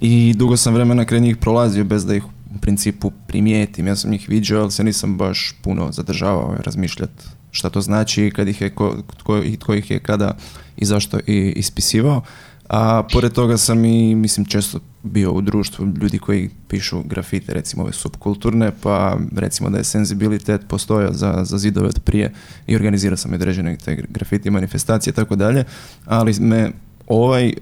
I 0.00 0.34
dugo 0.36 0.56
sam 0.56 0.74
vremena 0.74 1.04
kraj 1.04 1.20
njih 1.20 1.36
prolazio 1.36 1.84
bez 1.84 2.06
da 2.06 2.14
ih 2.14 2.24
u 2.24 2.58
principu 2.60 3.10
primijetim. 3.26 3.86
Ja 3.86 3.96
sam 3.96 4.12
ih 4.12 4.28
viđao, 4.28 4.62
ali 4.62 4.70
se 4.70 4.84
nisam 4.84 5.16
baš 5.16 5.54
puno 5.62 5.92
zadržavao 5.92 6.56
razmišljati 6.64 7.24
šta 7.50 7.70
to 7.70 7.80
znači, 7.80 8.32
kad 8.36 8.48
ih 8.48 8.60
je, 8.60 8.70
ko, 8.70 8.96
tko, 9.16 9.42
tko 9.58 9.74
ih 9.74 9.90
je 9.90 9.98
kada 9.98 10.36
i 10.76 10.84
zašto 10.84 11.18
i 11.26 11.52
ispisivao. 11.56 12.22
A 12.70 13.02
pored 13.12 13.32
toga 13.32 13.56
sam 13.56 13.84
i, 13.84 14.14
mislim, 14.14 14.46
često 14.46 14.80
bio 15.02 15.32
u 15.32 15.40
društvu 15.40 15.86
ljudi 16.00 16.18
koji 16.18 16.50
pišu 16.68 17.02
grafite, 17.02 17.54
recimo 17.54 17.82
ove 17.82 17.92
subkulturne, 17.92 18.72
pa 18.82 19.18
recimo 19.36 19.70
da 19.70 19.78
je 19.78 19.84
senzibilitet 19.84 20.60
postojao 20.68 21.12
za, 21.12 21.40
za 21.44 21.58
zidove 21.58 21.88
od 21.88 22.00
prije 22.04 22.32
i 22.66 22.76
organizirao 22.76 23.16
sam 23.16 23.32
određene 23.32 23.76
te 23.76 24.04
grafiti 24.08 24.50
manifestacije 24.50 25.10
i 25.10 25.14
tako 25.14 25.36
dalje, 25.36 25.64
ali 26.04 26.34
me 26.40 26.70
ovaj 27.06 27.48
e, 27.48 27.52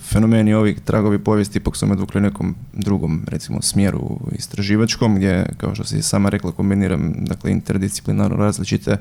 fenomen 0.00 0.48
i 0.48 0.54
ovi 0.54 0.76
tragovi 0.84 1.18
povijesti 1.18 1.58
ipak 1.58 1.76
su 1.76 1.86
me 1.86 1.96
dvukli 1.96 2.20
nekom 2.20 2.54
drugom, 2.72 3.22
recimo, 3.26 3.62
smjeru 3.62 4.18
istraživačkom, 4.32 5.16
gdje, 5.16 5.46
kao 5.56 5.74
što 5.74 5.84
si 5.84 6.02
sama 6.02 6.28
rekla, 6.28 6.52
kombiniram 6.52 7.14
dakle, 7.18 7.50
interdisciplinarno 7.50 8.36
različite 8.36 8.96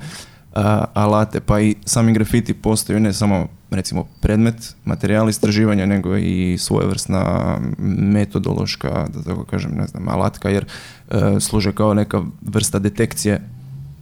alate, 0.94 1.40
pa 1.40 1.60
i 1.60 1.76
sami 1.86 2.14
grafiti 2.14 2.54
postaju 2.54 3.00
ne 3.00 3.14
samo 3.14 3.48
recimo 3.72 4.08
predmet, 4.22 4.76
materijal 4.86 5.30
istraživanja, 5.30 5.86
nego 5.86 6.18
i 6.18 6.58
svojevrsna 6.60 7.56
metodološka, 8.00 9.08
da 9.14 9.24
tako 9.24 9.44
kažem, 9.44 9.72
ne 9.72 9.88
znam, 9.88 10.08
alatka, 10.10 10.50
jer 10.50 10.66
e, 10.66 11.40
služe 11.40 11.72
kao 11.72 11.94
neka 11.94 12.22
vrsta 12.42 12.80
detekcije 12.80 13.42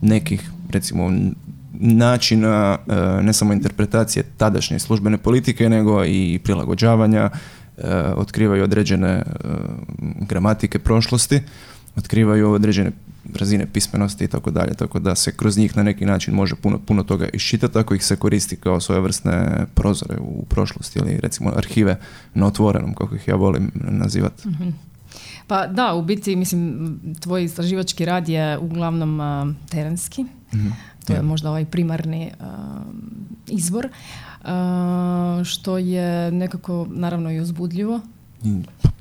nekih, 0.02 0.50
recimo, 0.72 1.12
načina 1.74 2.78
e, 2.88 3.24
ne 3.24 3.34
samo 3.34 3.54
interpretacije 3.54 4.24
tadašnje 4.38 4.80
službene 4.80 5.18
politike, 5.18 5.70
nego 5.70 6.06
i 6.06 6.40
prilagođavanja, 6.44 7.30
e, 7.30 7.32
otkrivaju 8.16 8.64
određene 8.64 9.24
gramatike 10.20 10.80
prošlosti, 10.80 11.42
otkrivaju 11.96 12.52
određene 12.52 12.92
razine 13.36 13.66
pismenosti 13.74 14.24
i 14.24 14.28
tako 14.28 14.52
dalje, 14.52 14.74
tako 14.74 15.00
da 15.00 15.16
se 15.16 15.32
kroz 15.32 15.58
njih 15.58 15.78
na 15.78 15.84
neki 15.84 16.06
način 16.06 16.34
može 16.34 16.56
puno, 16.56 16.80
puno 16.80 17.04
toga 17.04 17.28
iščitati 17.34 17.78
ako 17.78 17.96
ih 17.96 18.06
se 18.06 18.16
koristi 18.16 18.56
kao 18.56 18.80
svojevrsne 18.80 19.66
prozore 19.74 20.18
u 20.20 20.46
prošlosti 20.46 21.00
ili 21.00 21.20
recimo 21.20 21.52
arhive 21.56 22.00
na 22.34 22.48
otvorenom, 22.48 22.94
kako 22.94 23.16
ih 23.16 23.28
ja 23.28 23.36
volim 23.36 23.72
nazivati. 23.74 24.48
Mhm. 24.48 24.70
Pa 25.48 25.68
da, 25.68 25.94
u 25.94 26.02
biti, 26.02 26.36
mislim, 26.36 27.00
tvoj 27.20 27.44
istraživački 27.44 28.06
rad 28.06 28.30
je 28.30 28.58
uglavnom 28.58 29.22
terenski. 29.70 30.26
Mhm. 30.54 30.68
To 31.08 31.14
je 31.14 31.22
možda 31.22 31.50
ovaj 31.50 31.66
primarni 31.66 32.32
izvor, 33.48 33.88
što 35.44 35.78
je 35.78 36.32
nekako 36.32 36.88
naravno 36.90 37.32
i 37.32 37.40
uzbudljivo. 37.40 38.02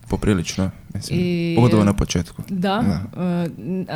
Poprilično. 0.08 0.70
Mislim, 0.94 1.20
I, 1.20 1.54
pogotovo 1.56 1.84
na 1.84 1.92
početku. 1.92 2.42
Da, 2.48 2.84
da. 2.86 3.00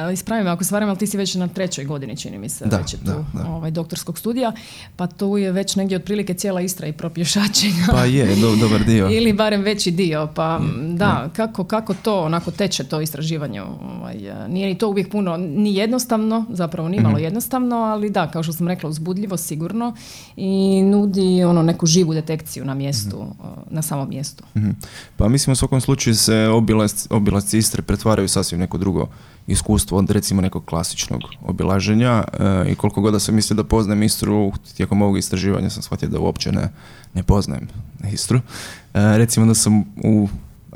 Uh, 0.07 0.13
ispravim 0.13 0.47
ako 0.47 0.65
stvaram, 0.65 0.89
ali 0.89 0.99
ti 0.99 1.07
si 1.07 1.17
već 1.17 1.35
na 1.35 1.49
trećoj 1.49 1.85
godini, 1.85 2.17
čini 2.17 2.39
mi 2.39 2.49
se, 2.49 2.67
da, 2.67 2.77
već 2.77 2.93
je 2.93 2.99
tu 2.99 3.25
Ovaj, 3.49 3.71
doktorskog 3.71 4.19
studija, 4.19 4.53
pa 4.97 5.07
tu 5.07 5.39
je 5.39 5.53
već 5.53 5.77
negdje 5.77 5.97
otprilike 5.97 6.35
cijela 6.35 6.61
Istra 6.61 6.87
i 6.87 6.93
propješačenja. 6.93 7.87
Pa 7.91 8.05
je, 8.05 8.37
do, 8.37 8.57
dobar 8.57 8.85
dio. 8.85 9.11
Ili 9.17 9.33
barem 9.33 9.63
veći 9.63 9.91
dio, 9.91 10.29
pa 10.35 10.61
da, 10.95 11.31
Kako, 11.37 11.65
kako 11.65 11.95
to 11.95 12.23
onako 12.23 12.51
teče 12.51 12.85
to 12.85 13.01
istraživanje? 13.01 13.63
Ovaj, 13.63 14.17
nije 14.49 14.67
ni 14.69 14.79
to 14.79 14.89
uvijek 14.89 15.11
puno, 15.11 15.37
ni 15.37 15.75
jednostavno, 15.75 16.45
zapravo 16.51 16.89
ni 16.89 17.01
malo 17.01 17.15
mhm. 17.15 17.25
jednostavno, 17.25 17.77
ali 17.77 18.11
da, 18.11 18.31
kao 18.31 18.43
što 18.43 18.53
sam 18.53 18.69
rekla, 18.69 18.91
uzbudljivo 18.91 19.37
sigurno 19.37 19.95
i 20.37 20.83
nudi 20.83 21.45
ono 21.45 21.63
neku 21.63 21.87
živu 21.87 22.15
detekciju 22.15 22.65
na 22.65 22.75
mjestu, 22.75 23.17
mhm. 23.17 23.49
na 23.71 23.83
samom 23.83 24.09
mjestu. 24.09 24.45
Mhm. 24.57 24.71
Pa 25.17 25.29
mislim 25.29 25.53
u 25.53 25.57
svakom 25.57 25.81
slučaju 25.81 26.17
se 26.17 26.37
obila 26.37 26.86
obilasci 27.11 27.59
Istre 27.59 27.83
pretvaraju 27.83 28.29
sasvim 28.29 28.61
neko 28.61 28.79
drugo 28.79 29.09
iskustvo 29.47 29.99
od 29.99 30.11
recimo 30.11 30.43
nekog 30.43 30.65
klasičnog 30.65 31.21
obilaženja 31.47 32.25
e, 32.33 32.73
i 32.73 32.75
koliko 32.75 33.01
god 33.01 33.13
da 33.13 33.19
se 33.19 33.33
misli 33.33 33.57
da 33.57 33.65
poznajem 33.65 34.03
Istru, 34.03 34.53
tijekom 34.77 35.03
ovog 35.03 35.19
istraživanja 35.19 35.71
sam 35.71 35.83
shvatio 35.83 36.09
da 36.09 36.21
uopće 36.21 36.53
ne, 36.53 36.73
ne 37.15 37.23
poznajem 37.23 37.69
Istru. 38.13 38.39
E, 38.39 38.43
recimo 39.19 39.47
da 39.47 39.55
sam 39.55 39.85
u 40.05 40.29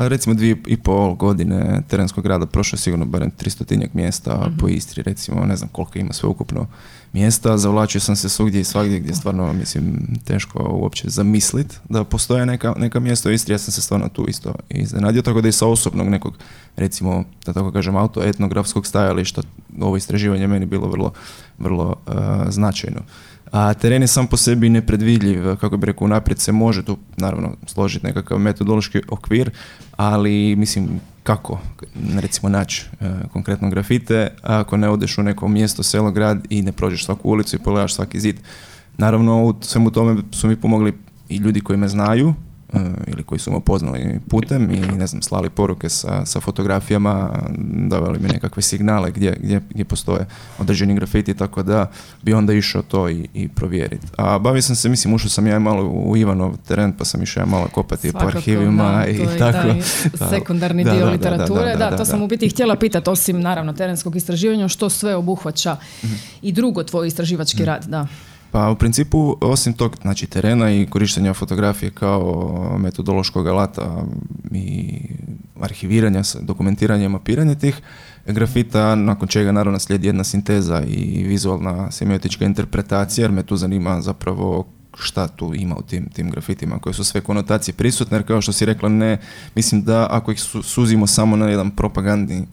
recimo 0.09 0.35
dvije 0.35 0.57
i 0.67 0.77
pol 0.77 1.15
godine 1.15 1.83
terenskog 1.89 2.27
rada 2.27 2.47
prošao 2.47 2.79
sigurno 2.79 3.05
barem 3.05 3.31
tristotinjak 3.31 3.95
mjesta 3.95 4.47
mhm. 4.47 4.57
po 4.57 4.69
Istri, 4.69 5.03
recimo 5.03 5.45
ne 5.45 5.57
znam 5.57 5.69
koliko 5.73 5.99
ima 5.99 6.13
sve 6.13 6.29
ukupno 6.29 6.67
mjesta, 7.13 7.59
zavlačio 7.59 8.01
sam 8.01 8.17
se 8.17 8.29
svugdje 8.29 8.61
i 8.61 8.65
svagdje 8.65 9.01
gdje 9.01 9.15
stvarno 9.15 9.53
mislim 9.53 10.17
teško 10.25 10.69
uopće 10.71 11.09
zamislit 11.09 11.81
da 11.89 12.05
postoje 12.05 12.47
neka, 12.47 12.75
neka 12.77 13.01
mjesta 13.01 13.29
u 13.29 13.33
Istri, 13.33 13.55
ja 13.55 13.59
sam 13.59 13.73
se 13.73 13.83
stvarno 13.83 14.09
tu 14.09 14.27
isto 14.29 14.55
iznenadio, 14.69 15.23
tako 15.23 15.41
da 15.41 15.49
i 15.49 15.53
sa 15.53 15.67
osobnog 15.67 16.09
nekog 16.09 16.39
recimo, 16.77 17.25
da 17.47 17.53
tako 17.53 17.73
kažem, 17.73 17.97
autoetnografskog 17.97 18.87
stajališta 18.87 19.43
ovo 19.81 19.97
istraživanje 19.97 20.47
meni 20.47 20.67
bilo 20.67 20.89
vrlo, 20.89 21.13
vrlo 21.59 21.97
uh, 22.07 22.15
značajno. 22.49 23.01
A 23.53 23.75
teren 23.75 24.03
je 24.03 24.09
sam 24.09 24.27
po 24.27 24.37
sebi 24.37 24.69
nepredvidljiv, 24.69 25.57
kako 25.57 25.77
bi 25.77 25.87
rekao, 25.87 26.05
unaprijed 26.05 26.39
se 26.39 26.53
može 26.53 26.85
tu 26.85 26.99
naravno 27.17 27.57
složiti 27.67 28.07
nekakav 28.07 28.39
metodološki 28.39 29.01
okvir, 29.09 29.51
ali 29.97 30.57
mislim 30.57 31.01
kako 31.23 31.61
recimo 32.21 32.49
naći 32.49 32.87
e, 33.01 33.11
konkretno 33.33 33.71
grafite 33.71 34.29
ako 34.43 34.77
ne 34.77 34.89
odeš 34.89 35.19
u 35.19 35.23
neko 35.23 35.49
mjesto, 35.49 35.83
selo, 35.83 36.11
grad 36.11 36.47
i 36.51 36.63
ne 36.63 36.73
prođeš 36.73 37.05
svaku 37.05 37.31
ulicu 37.31 37.57
i 37.57 37.59
pogledaš 37.59 37.95
svaki 37.95 38.21
zid. 38.21 38.37
Naravno 38.99 39.45
u 39.45 39.55
svemu 39.61 39.91
tome 39.91 40.23
su 40.33 40.49
mi 40.49 40.57
pomogli 40.57 40.95
i 41.29 41.37
ljudi 41.37 41.61
koji 41.61 41.77
me 41.77 41.89
znaju, 41.89 42.35
ili 43.07 43.23
koji 43.23 43.39
su 43.39 43.51
me 43.51 43.57
upoznali 43.57 44.21
putem 44.29 44.71
i 44.71 44.81
ne 44.81 45.07
znam, 45.07 45.23
slali 45.23 45.51
poruke 45.51 45.89
sa, 45.89 46.27
sa 46.27 46.41
fotografijama, 46.41 47.31
davali 47.89 48.19
mi 48.19 48.29
nekakve 48.29 48.63
signale 48.63 49.11
gdje, 49.11 49.37
gdje, 49.41 49.61
gdje 49.71 49.85
postoje 49.85 50.27
određeni 50.59 50.95
grafiti, 50.95 51.35
tako 51.35 51.63
da 51.63 51.91
bi 52.23 52.35
onda 52.35 52.53
išao 52.53 52.83
to 52.83 53.09
i, 53.09 53.29
i 53.35 53.49
provjeriti. 53.49 54.07
A 54.17 54.39
bavio 54.39 54.63
sam 54.63 54.77
se, 54.77 54.89
mislim, 54.89 55.15
ušao 55.15 55.31
sam 55.31 55.47
ja 55.47 55.59
malo 55.59 55.89
u 55.89 56.17
Ivanov 56.17 56.57
teren, 56.69 56.93
pa 56.93 57.05
sam 57.05 57.23
išao 57.23 57.47
malo 57.47 57.69
kopati 57.73 58.13
po 58.13 58.27
arhivima 58.27 59.07
i 59.07 59.39
tako. 59.39 59.69
Da, 60.19 60.29
sekundarni 60.29 60.85
dio 60.85 61.11
literature. 61.11 61.77
Da, 61.77 61.97
to 61.97 62.05
sam 62.05 62.23
u 62.23 62.27
biti 62.27 62.49
htjela 62.49 62.77
pitati, 62.77 63.11
osim 63.11 63.41
naravno 63.41 63.73
terenskog 63.73 64.17
istraživanja, 64.17 64.69
što 64.69 64.91
sve 64.91 65.15
obuhvaća 65.15 65.77
mhm. 66.05 66.15
i 66.43 66.53
drugo 66.53 66.83
tvoj 66.83 67.07
istraživački 67.07 67.63
mhm. 67.63 67.67
rad, 67.67 67.85
da. 67.85 68.07
Pa 68.51 68.71
u 68.71 68.77
principu, 68.77 69.37
osim 69.41 69.73
tog 69.73 69.97
znači, 70.03 70.27
terena 70.27 70.71
i 70.71 70.87
korištenja 70.87 71.35
fotografije 71.35 71.91
kao 71.91 72.77
metodološkog 72.79 73.47
alata 73.47 74.05
i 74.53 74.99
arhiviranja, 75.61 76.23
dokumentiranja 76.41 77.05
i 77.05 77.09
mapiranja 77.09 77.55
tih 77.55 77.81
grafita, 78.27 78.95
nakon 78.95 79.29
čega 79.29 79.53
naravno 79.53 79.79
slijedi 79.79 80.07
jedna 80.07 80.25
sinteza 80.25 80.83
i 80.83 81.25
vizualna 81.27 81.91
semiotička 81.91 82.45
interpretacija, 82.45 83.25
jer 83.25 83.33
me 83.33 83.43
tu 83.43 83.57
zanima 83.57 84.01
zapravo 84.01 84.67
šta 84.99 85.29
tu 85.29 85.53
ima 85.55 85.77
u 85.77 85.83
tim, 85.83 86.09
tim 86.13 86.31
grafitima 86.31 86.79
koje 86.79 86.95
su 86.95 87.05
sve 87.05 87.21
konotacije 87.21 87.75
prisutne, 87.75 88.17
jer 88.17 88.27
kao 88.27 88.41
što 88.41 88.53
si 88.53 88.67
rekla, 88.67 88.89
ne, 88.89 89.19
mislim 89.55 89.83
da 89.83 90.07
ako 90.11 90.33
ih 90.33 90.41
suzimo 90.63 91.07
samo 91.07 91.37
na 91.37 91.47
jedan 91.47 91.71
propagandni 91.71 92.37
e, 92.37 92.45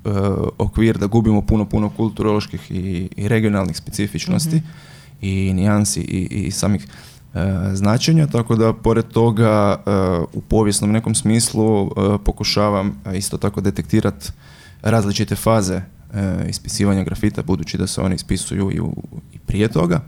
okvir, 0.58 0.98
da 0.98 1.08
gubimo 1.08 1.42
puno, 1.42 1.66
puno 1.66 1.90
kulturoloških 1.90 2.72
i, 2.72 3.10
i 3.16 3.28
regionalnih 3.28 3.78
specifičnosti, 3.78 4.56
mhm 4.56 4.97
i 5.21 5.53
nijansi 5.53 6.01
i, 6.01 6.45
i 6.45 6.51
samih 6.51 6.88
e, 7.34 7.39
značenja, 7.73 8.27
tako 8.27 8.56
da 8.56 8.73
pored 8.73 9.06
toga 9.08 9.75
e, 9.75 9.91
u 10.34 10.41
povijesnom 10.41 10.91
nekom 10.91 11.15
smislu 11.15 11.86
e, 11.86 11.89
pokušavam 12.25 13.01
isto 13.15 13.38
tako 13.38 13.62
detektirati 13.62 14.30
različite 14.82 15.36
faze 15.36 15.82
ispisivanja 16.49 17.03
grafita, 17.03 17.43
budući 17.43 17.77
da 17.77 17.88
se 17.88 18.01
oni 18.01 18.15
ispisuju 18.15 18.71
i, 18.71 18.80
u, 18.80 18.93
i 19.34 19.39
prije 19.39 19.67
toga 19.67 20.01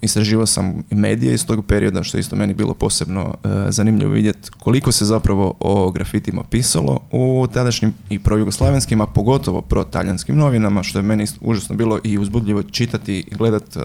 istraživao 0.00 0.46
sam 0.46 0.82
medije 0.90 1.34
iz 1.34 1.46
tog 1.46 1.66
perioda, 1.66 2.02
što 2.02 2.16
je 2.16 2.20
isto 2.20 2.36
meni 2.36 2.54
bilo 2.54 2.74
posebno 2.74 3.34
e, 3.44 3.48
zanimljivo 3.68 4.12
vidjeti 4.12 4.50
koliko 4.58 4.92
se 4.92 5.04
zapravo 5.04 5.54
o 5.60 5.90
grafitima 5.90 6.42
pisalo 6.50 7.00
u 7.12 7.46
tadašnjim 7.52 7.94
i 8.10 8.18
projugoslavenskim, 8.18 9.00
a 9.00 9.06
pogotovo 9.06 9.60
pro 9.60 9.84
talijanskim 9.84 10.36
novinama, 10.36 10.82
što 10.82 10.98
je 10.98 11.02
meni 11.02 11.26
užasno 11.40 11.76
bilo 11.76 11.98
i 12.04 12.18
uzbudljivo 12.18 12.62
čitati 12.62 13.18
i 13.18 13.34
gledati, 13.34 13.78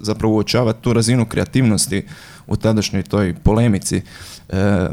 zapravo 0.00 0.34
uočavati 0.34 0.82
tu 0.82 0.92
razinu 0.92 1.26
kreativnosti 1.26 2.02
u 2.48 2.56
tadašnjoj 2.56 3.02
toj 3.02 3.34
polemici 3.34 3.96
e, 3.96 4.02
e, 4.58 4.90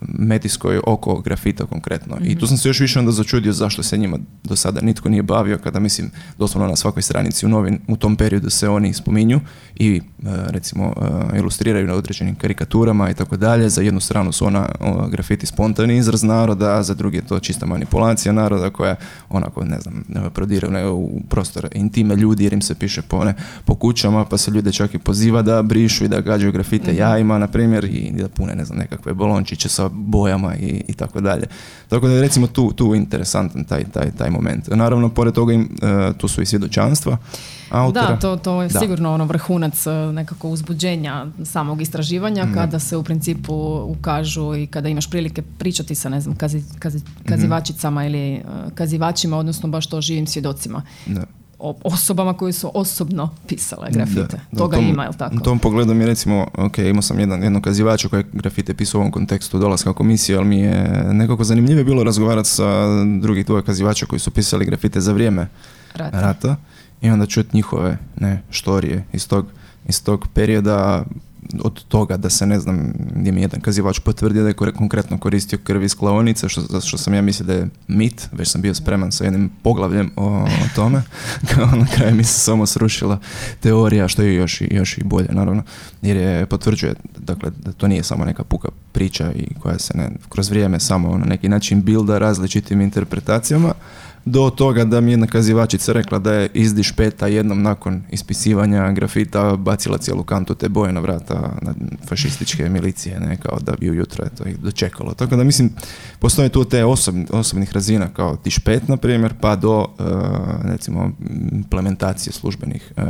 metijskoj 0.00 0.80
oko 0.86 1.20
grafita 1.20 1.66
konkretno. 1.66 2.16
I 2.22 2.34
tu 2.34 2.44
mhm. 2.44 2.46
sam 2.46 2.56
se 2.56 2.68
još 2.68 2.80
više 2.80 2.98
onda 2.98 3.12
začudio 3.12 3.52
zašto 3.52 3.82
se 3.82 3.98
njima 3.98 4.18
do 4.44 4.56
sada 4.56 4.80
nitko 4.80 5.08
nije 5.08 5.22
bavio, 5.22 5.58
kada 5.58 5.80
mislim 5.80 6.10
doslovno 6.38 6.68
na 6.68 6.76
svakoj 6.76 7.02
stranici 7.02 7.46
u 7.46 7.48
novin 7.48 7.78
u 7.88 7.96
tom 7.96 8.16
periodu 8.16 8.50
se 8.50 8.68
oni 8.68 8.94
spominju 8.94 9.40
i 9.76 9.96
e, 9.96 10.00
recimo 10.26 10.94
e, 11.32 11.38
ilustriraju 11.38 11.86
na 11.86 11.94
određenim 11.94 12.34
karikaturama 12.34 13.10
i 13.10 13.14
tako 13.14 13.36
dalje. 13.36 13.68
Za 13.68 13.82
jednu 13.82 14.00
stranu 14.00 14.32
su 14.32 14.46
ona 14.46 14.68
grafiti 15.10 15.46
spontani 15.46 15.96
izraz 15.96 16.22
naroda, 16.22 16.74
a 16.74 16.82
za 16.82 16.94
drugi 16.94 17.16
je 17.16 17.26
to 17.26 17.40
čista 17.40 17.66
manipulacija 17.66 18.32
naroda 18.32 18.70
koja 18.70 18.96
onako, 19.28 19.64
ne 19.64 19.80
znam, 19.80 20.04
prodira 20.34 20.92
u 20.92 21.20
prostor 21.28 21.68
intime 21.74 22.16
ljudi 22.16 22.44
jer 22.44 22.52
im 22.52 22.62
se 22.62 22.74
piše 22.74 23.02
po, 23.02 23.24
ne, 23.24 23.34
po 23.64 23.74
kućama 23.74 24.24
pa 24.24 24.38
se 24.38 24.50
ljude 24.50 24.72
čak 24.72 24.94
i 24.94 24.98
poziva 24.98 25.42
da 25.42 25.62
brišu 25.62 26.04
i 26.04 26.08
da 26.08 26.20
gađaju 26.20 26.52
grafite 26.52 26.63
mm-hmm. 26.72 26.98
jajima, 26.98 27.38
na 27.38 27.46
primjer, 27.46 27.84
i 27.84 28.12
da 28.12 28.28
pune, 28.28 28.54
ne 28.54 28.64
znam, 28.64 28.78
nekakve 28.78 29.14
bolončiće 29.14 29.68
sa 29.68 29.88
bojama 29.92 30.56
i, 30.56 30.84
i 30.88 30.92
tako 30.92 31.20
dalje. 31.20 31.46
Tako 31.88 32.08
da 32.08 32.14
je 32.14 32.20
recimo 32.20 32.46
tu, 32.46 32.72
tu 32.72 32.94
interesantan 32.94 33.64
taj, 33.64 33.84
taj, 33.84 34.10
taj 34.10 34.30
moment. 34.30 34.68
Naravno, 34.68 35.08
pored 35.08 35.34
toga 35.34 35.52
im, 35.52 35.76
e, 35.82 36.12
tu 36.18 36.28
su 36.28 36.42
i 36.42 36.46
svjedočanstva 36.46 37.16
autora. 37.70 38.06
Da, 38.06 38.16
to, 38.16 38.36
to 38.36 38.62
je 38.62 38.70
sigurno 38.70 39.14
ono 39.14 39.24
vrhunac 39.24 39.86
e, 39.86 39.90
nekako 39.90 40.48
uzbuđenja 40.48 41.26
samog 41.44 41.82
istraživanja 41.82 42.44
mm. 42.44 42.54
kada 42.54 42.78
se 42.78 42.96
u 42.96 43.02
principu 43.02 43.54
ukažu 43.86 44.54
i 44.54 44.66
kada 44.66 44.88
imaš 44.88 45.10
prilike 45.10 45.42
pričati 45.58 45.94
sa 45.94 46.08
ne 46.08 46.20
znam 46.20 46.36
kazi, 46.36 46.62
kazi, 46.78 46.98
mhm. 46.98 47.28
kazivačicama 47.28 48.06
ili 48.06 48.34
e, 48.34 48.42
kazivačima, 48.74 49.36
odnosno 49.36 49.68
baš 49.68 49.86
to 49.86 50.00
živim 50.00 50.26
svjedocima. 50.26 50.82
Da 51.06 51.24
osobama 51.84 52.34
koji 52.34 52.52
su 52.52 52.70
osobno 52.74 53.30
pisale 53.46 53.88
grafite. 53.90 54.40
Da, 54.52 54.58
Toga 54.58 54.76
tom, 54.76 54.86
ima, 54.86 55.04
je 55.04 55.10
tako? 55.18 55.36
U 55.36 55.40
tom 55.40 55.58
pogledu 55.58 55.94
mi 55.94 56.06
recimo, 56.06 56.46
ok, 56.54 56.78
imao 56.78 57.02
sam 57.02 57.20
jedan, 57.20 57.42
jednog 57.42 57.62
kazivača 57.62 58.08
koji 58.08 58.20
je 58.20 58.26
grafite 58.32 58.74
pisao 58.74 58.98
u 58.98 59.02
ovom 59.02 59.12
kontekstu 59.12 59.58
dolaska 59.58 59.92
komisije, 59.92 60.38
ali 60.38 60.46
mi 60.46 60.60
je 60.60 61.04
nekako 61.12 61.44
zanimljivo 61.44 61.84
bilo 61.84 62.04
razgovarati 62.04 62.48
sa 62.48 62.64
drugih 63.20 63.46
dvoje 63.46 63.62
kazivača 63.62 64.06
koji 64.06 64.20
su 64.20 64.30
pisali 64.30 64.64
grafite 64.64 65.00
za 65.00 65.12
vrijeme 65.12 65.48
rata. 65.94 66.20
rata 66.20 66.56
i 67.02 67.10
onda 67.10 67.26
čuti 67.26 67.56
njihove 67.56 67.98
ne, 68.16 68.42
štorije 68.50 69.04
iz 69.12 69.28
tog, 69.28 69.46
iz 69.88 70.04
tog 70.04 70.26
perioda 70.34 71.04
od 71.62 71.84
toga 71.84 72.16
da 72.16 72.30
se 72.30 72.46
ne 72.46 72.60
znam 72.60 72.92
gdje 73.14 73.32
mi 73.32 73.42
jedan 73.42 73.60
kazivač 73.60 73.98
potvrdio 73.98 74.42
da 74.42 74.48
je 74.48 74.54
konkretno 74.54 75.18
koristio 75.18 75.58
krv 75.64 75.82
iz 75.82 75.94
klaonice 75.96 76.48
što, 76.48 76.80
što 76.80 76.98
sam 76.98 77.14
ja 77.14 77.22
mislio 77.22 77.46
da 77.46 77.52
je 77.52 77.68
mit 77.88 78.28
već 78.32 78.48
sam 78.48 78.60
bio 78.60 78.74
spreman 78.74 79.12
sa 79.12 79.24
jednim 79.24 79.50
poglavljem 79.62 80.10
o, 80.16 80.26
o 80.44 80.46
tome. 80.74 81.02
Kao 81.54 81.66
na 81.66 81.86
kraju 81.94 82.14
mi 82.14 82.24
se 82.24 82.40
samo 82.40 82.66
srušila 82.66 83.18
teorija 83.60 84.08
što 84.08 84.22
je 84.22 84.34
još, 84.34 84.60
i, 84.60 84.68
još 84.70 84.98
i 84.98 85.04
bolje 85.04 85.28
naravno. 85.30 85.62
Jer 86.02 86.16
je 86.16 86.46
potvrđuje 86.46 86.94
dakle 87.18 87.50
da 87.64 87.72
to 87.72 87.88
nije 87.88 88.02
samo 88.02 88.24
neka 88.24 88.44
puka 88.44 88.68
priča 88.92 89.32
i 89.32 89.54
koja 89.54 89.78
se 89.78 89.96
ne, 89.96 90.10
kroz 90.28 90.50
vrijeme 90.50 90.80
samo 90.80 91.18
na 91.18 91.24
neki 91.24 91.48
način 91.48 91.82
bilda 91.82 92.18
različitim 92.18 92.80
interpretacijama 92.80 93.74
do 94.24 94.50
toga 94.50 94.84
da 94.84 95.00
mi 95.00 95.10
jedna 95.10 95.26
kazivačica 95.26 95.92
rekla 95.92 96.18
da 96.18 96.32
je 96.32 96.50
izdiš 96.54 96.92
peta 96.92 97.26
jednom 97.26 97.62
nakon 97.62 98.02
ispisivanja 98.10 98.92
grafita 98.92 99.56
bacila 99.56 99.98
cijelu 99.98 100.22
kantu 100.22 100.54
te 100.54 100.68
boje 100.68 100.92
na 100.92 101.00
vrata 101.00 101.52
na 101.62 101.74
fašističke 102.08 102.68
milicije, 102.68 103.20
ne, 103.20 103.36
kao 103.36 103.58
da 103.60 103.72
bi 103.80 103.90
ujutro 103.90 104.24
to 104.38 104.48
ih 104.48 104.58
dočekalo. 104.58 105.14
Tako 105.14 105.36
da 105.36 105.44
mislim, 105.44 105.70
postoje 106.18 106.48
tu 106.48 106.64
te 106.64 106.84
osobnih 107.30 107.72
razina 107.72 108.08
kao 108.08 108.38
dišpet, 108.44 108.88
na 108.88 108.96
primjer, 108.96 109.34
pa 109.40 109.56
do 109.56 109.78
uh, 109.78 110.06
recimo 110.62 111.10
implementacije 111.52 112.32
službenih 112.32 112.92
uh, 112.96 113.04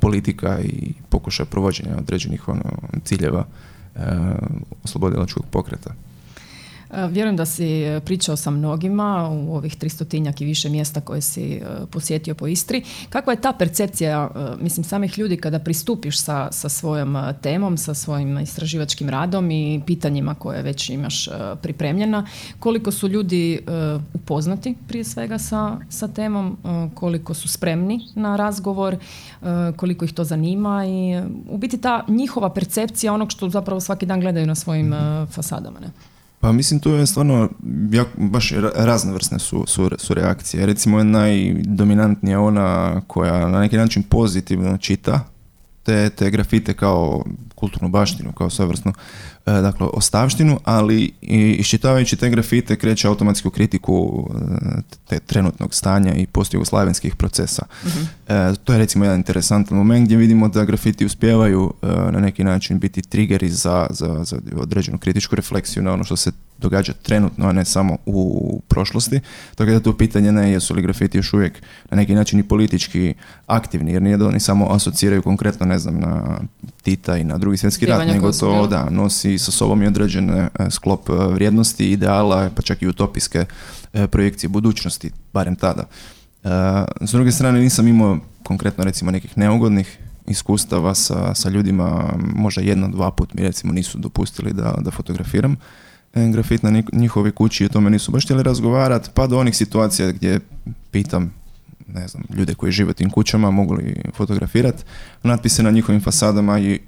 politika 0.00 0.58
i 0.60 0.92
pokušaja 1.08 1.46
provođenja 1.46 1.96
određenih 1.98 2.48
ono, 2.48 2.64
ciljeva 3.04 3.44
uh, 3.94 4.02
oslobodilačkog 4.84 5.44
pokreta. 5.50 5.94
E, 6.92 7.06
vjerujem 7.08 7.36
da 7.36 7.46
si 7.46 7.82
e, 7.82 8.00
pričao 8.00 8.36
sa 8.36 8.50
mnogima 8.50 9.28
u 9.28 9.56
ovih 9.56 9.76
tristotinjak 9.76 10.40
i 10.40 10.44
više 10.44 10.68
mjesta 10.68 11.00
koje 11.00 11.20
si 11.20 11.52
e, 11.52 11.62
posjetio 11.90 12.34
po 12.34 12.46
Istri. 12.46 12.82
Kakva 13.08 13.32
je 13.32 13.40
ta 13.40 13.52
percepcija, 13.52 14.30
mislim, 14.60 14.84
samih 14.84 15.18
ljudi 15.18 15.36
kada 15.36 15.58
pristupiš 15.58 16.20
sa, 16.20 16.48
sa 16.52 16.68
svojom 16.68 17.16
temom, 17.42 17.76
sa 17.76 17.94
svojim 17.94 18.38
istraživačkim 18.38 19.08
radom 19.08 19.50
i 19.50 19.82
pitanjima 19.86 20.34
koje 20.34 20.62
već 20.62 20.90
imaš 20.90 21.28
pripremljena? 21.62 22.26
Koliko 22.58 22.90
su 22.90 23.08
ljudi 23.08 23.60
upoznati 24.14 24.74
prije 24.88 25.04
svega 25.04 25.38
sa, 25.38 25.78
sa 25.88 26.08
temom, 26.08 26.58
koliko 26.94 27.34
su 27.34 27.48
spremni 27.48 28.00
na 28.14 28.36
razgovor, 28.36 28.96
koliko 29.76 30.04
ih 30.04 30.12
to 30.12 30.24
zanima 30.24 30.86
i 30.86 31.22
u 31.48 31.58
biti 31.58 31.78
ta 31.78 32.04
njihova 32.08 32.50
percepcija 32.54 33.12
onog 33.12 33.30
što 33.30 33.48
zapravo 33.48 33.80
svaki 33.80 34.06
dan 34.06 34.20
gledaju 34.20 34.46
na 34.46 34.54
svojim 34.54 34.94
fasadama. 35.30 35.80
Ne? 35.80 36.09
Pa 36.40 36.52
mislim 36.52 36.80
tu 36.80 36.90
je 36.90 37.06
stvarno 37.06 37.48
jako, 37.90 38.10
baš 38.16 38.52
raznovrsne 38.74 39.38
su, 39.38 39.64
su, 39.66 39.90
su 39.98 40.14
reakcije. 40.14 40.66
Recimo 40.66 40.98
je 40.98 41.04
najdominantnija 41.04 42.40
ona 42.40 43.00
koja 43.06 43.48
na 43.48 43.60
neki 43.60 43.76
način 43.76 44.02
pozitivno 44.02 44.78
čita 44.78 45.24
te, 45.82 46.10
te 46.10 46.30
grafite 46.30 46.74
kao 46.74 47.24
kulturnu 47.54 47.88
baštinu, 47.88 48.32
kao 48.32 48.50
svevrsnu 48.50 48.92
e, 48.92 49.39
dakle, 49.52 49.86
ostavštinu, 49.92 50.60
ali 50.64 51.12
iščitavajući 51.58 52.16
te 52.16 52.30
grafite 52.30 52.76
kreće 52.76 53.08
automatski 53.08 53.48
u 53.48 53.50
kritiku 53.50 54.28
e, 54.76 54.80
te 55.08 55.18
trenutnog 55.18 55.74
stanja 55.74 56.14
i 56.14 56.26
post-jugoslavenskih 56.26 57.14
procesa. 57.16 57.66
Mhm. 57.86 58.00
E, 58.28 58.54
to 58.64 58.72
je 58.72 58.78
recimo 58.78 59.04
jedan 59.04 59.18
interesantan 59.18 59.78
moment 59.78 60.04
gdje 60.04 60.16
vidimo 60.16 60.48
da 60.48 60.64
grafiti 60.64 61.04
uspijevaju 61.04 61.74
na 61.82 62.20
neki 62.20 62.44
način 62.44 62.78
biti 62.78 63.02
triggeri 63.02 63.48
za, 63.48 63.86
za, 63.90 64.24
za 64.24 64.36
određenu 64.56 64.98
kritičku 64.98 65.36
refleksiju 65.36 65.82
na 65.82 65.92
ono 65.92 66.04
što 66.04 66.16
se 66.16 66.32
događa 66.60 66.92
trenutno, 66.92 67.48
a 67.48 67.52
ne 67.52 67.64
samo 67.64 67.96
u 68.06 68.60
prošlosti. 68.68 69.20
Tako 69.54 69.70
da 69.70 69.80
tu 69.80 69.96
pitanje 69.96 70.32
ne 70.32 70.52
jesu 70.52 70.74
li 70.74 70.82
grafiti 70.82 71.18
još 71.18 71.32
uvijek 71.32 71.62
na 71.90 71.96
neki 71.96 72.14
način 72.14 72.40
i 72.40 72.48
politički 72.48 73.14
aktivni, 73.46 73.92
jer 73.92 74.02
nije 74.02 74.16
da 74.16 74.26
oni 74.26 74.40
samo 74.40 74.72
asociraju 74.72 75.22
konkretno, 75.22 75.66
ne 75.66 75.78
znam, 75.78 76.00
na 76.00 76.40
Tita 76.82 77.16
i 77.16 77.24
na 77.24 77.38
drugi 77.38 77.56
svjetski 77.56 77.86
rat, 77.86 78.06
nego 78.06 78.32
to 78.32 78.66
da, 78.66 78.90
nosi 78.90 79.38
sa 79.38 79.50
sobom 79.50 79.82
i 79.82 79.86
određene 79.86 80.48
e, 80.58 80.70
sklop 80.70 81.08
e, 81.08 81.12
vrijednosti, 81.12 81.90
ideala, 81.90 82.50
pa 82.56 82.62
čak 82.62 82.82
i 82.82 82.88
utopijske 82.88 83.44
e, 83.92 84.06
projekcije 84.06 84.50
budućnosti, 84.50 85.10
barem 85.32 85.56
tada. 85.56 85.84
S 87.00 87.10
druge 87.12 87.32
strane 87.32 87.60
nisam 87.60 87.88
imao 87.88 88.18
konkretno 88.42 88.84
recimo 88.84 89.10
nekih 89.10 89.38
neugodnih 89.38 89.98
iskustava 90.26 90.94
sa, 90.94 91.34
sa 91.34 91.48
ljudima, 91.48 92.14
možda 92.34 92.62
jedno, 92.62 92.88
dva 92.88 93.10
put 93.10 93.34
mi 93.34 93.42
recimo 93.42 93.72
nisu 93.72 93.98
dopustili 93.98 94.52
da, 94.52 94.74
da 94.80 94.90
fotografiram 94.90 95.56
grafit 96.14 96.62
na 96.62 96.82
njihovi 96.92 97.32
kući 97.32 97.64
i 97.64 97.66
o 97.66 97.68
tome 97.68 97.90
nisu 97.90 98.12
baš 98.12 98.24
htjeli 98.24 98.42
razgovarati, 98.42 99.10
pa 99.14 99.26
do 99.26 99.38
onih 99.38 99.56
situacija 99.56 100.12
gdje 100.12 100.40
pitam 100.90 101.39
ne 101.94 102.08
znam, 102.08 102.24
ljude 102.36 102.54
koji 102.54 102.72
žive 102.72 102.90
u 102.90 102.94
tim 102.94 103.10
kućama 103.10 103.50
mogu 103.50 103.74
li 103.74 104.02
fotografirati 104.14 104.84
natpise 105.22 105.62
na 105.62 105.70
njihovim 105.70 106.00
fasadama 106.00 106.60
i 106.60 106.80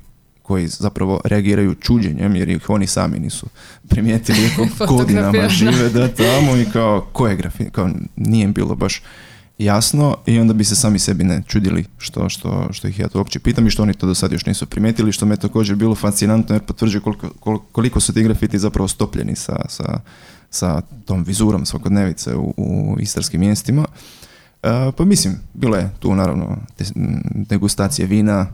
koji 0.42 0.68
zapravo 0.68 1.20
reagiraju 1.24 1.74
čuđenjem 1.74 2.36
jer 2.36 2.48
ih 2.48 2.70
oni 2.70 2.86
sami 2.86 3.18
nisu 3.18 3.46
primijetili 3.88 4.50
godinama 4.88 5.48
žive 5.48 5.88
da 5.88 6.08
tamo 6.08 6.56
i 6.56 6.64
kao 6.72 7.06
ko 7.12 7.28
je 7.28 7.36
grafit, 7.36 7.72
kao 7.72 7.90
nije 8.16 8.44
im 8.44 8.52
bilo 8.52 8.74
baš 8.74 9.02
jasno 9.58 10.16
i 10.26 10.38
onda 10.38 10.54
bi 10.54 10.64
se 10.64 10.76
sami 10.76 10.98
sebi 10.98 11.24
ne 11.24 11.42
čudili 11.46 11.84
što, 11.98 12.28
što, 12.28 12.68
što 12.72 12.88
ih 12.88 12.98
ja 12.98 13.08
to 13.08 13.18
uopće 13.18 13.38
pitam 13.38 13.66
i 13.66 13.70
što 13.70 13.82
oni 13.82 13.94
to 13.94 14.06
do 14.06 14.14
sad 14.14 14.32
još 14.32 14.46
nisu 14.46 14.66
primijetili, 14.66 15.12
što 15.12 15.26
me 15.26 15.36
također 15.36 15.76
bilo 15.76 15.94
fascinantno 15.94 16.54
jer 16.54 16.62
potvrđuje 16.62 17.00
koliko, 17.00 17.58
koliko 17.72 18.00
su 18.00 18.12
ti 18.12 18.22
grafiti 18.22 18.58
zapravo 18.58 18.88
stopljeni 18.88 19.36
sa, 19.36 19.56
sa, 19.68 20.00
sa 20.50 20.80
tom 21.04 21.24
vizurom 21.24 21.66
svakodnevice 21.66 22.34
u, 22.34 22.54
u 22.56 22.96
istarskim 23.00 23.40
mjestima. 23.40 23.84
Pa 24.96 25.04
mislim, 25.04 25.34
bilo 25.54 25.76
je 25.76 25.90
tu 26.00 26.14
naravno 26.14 26.56
degustacije 27.34 28.06
vina, 28.06 28.46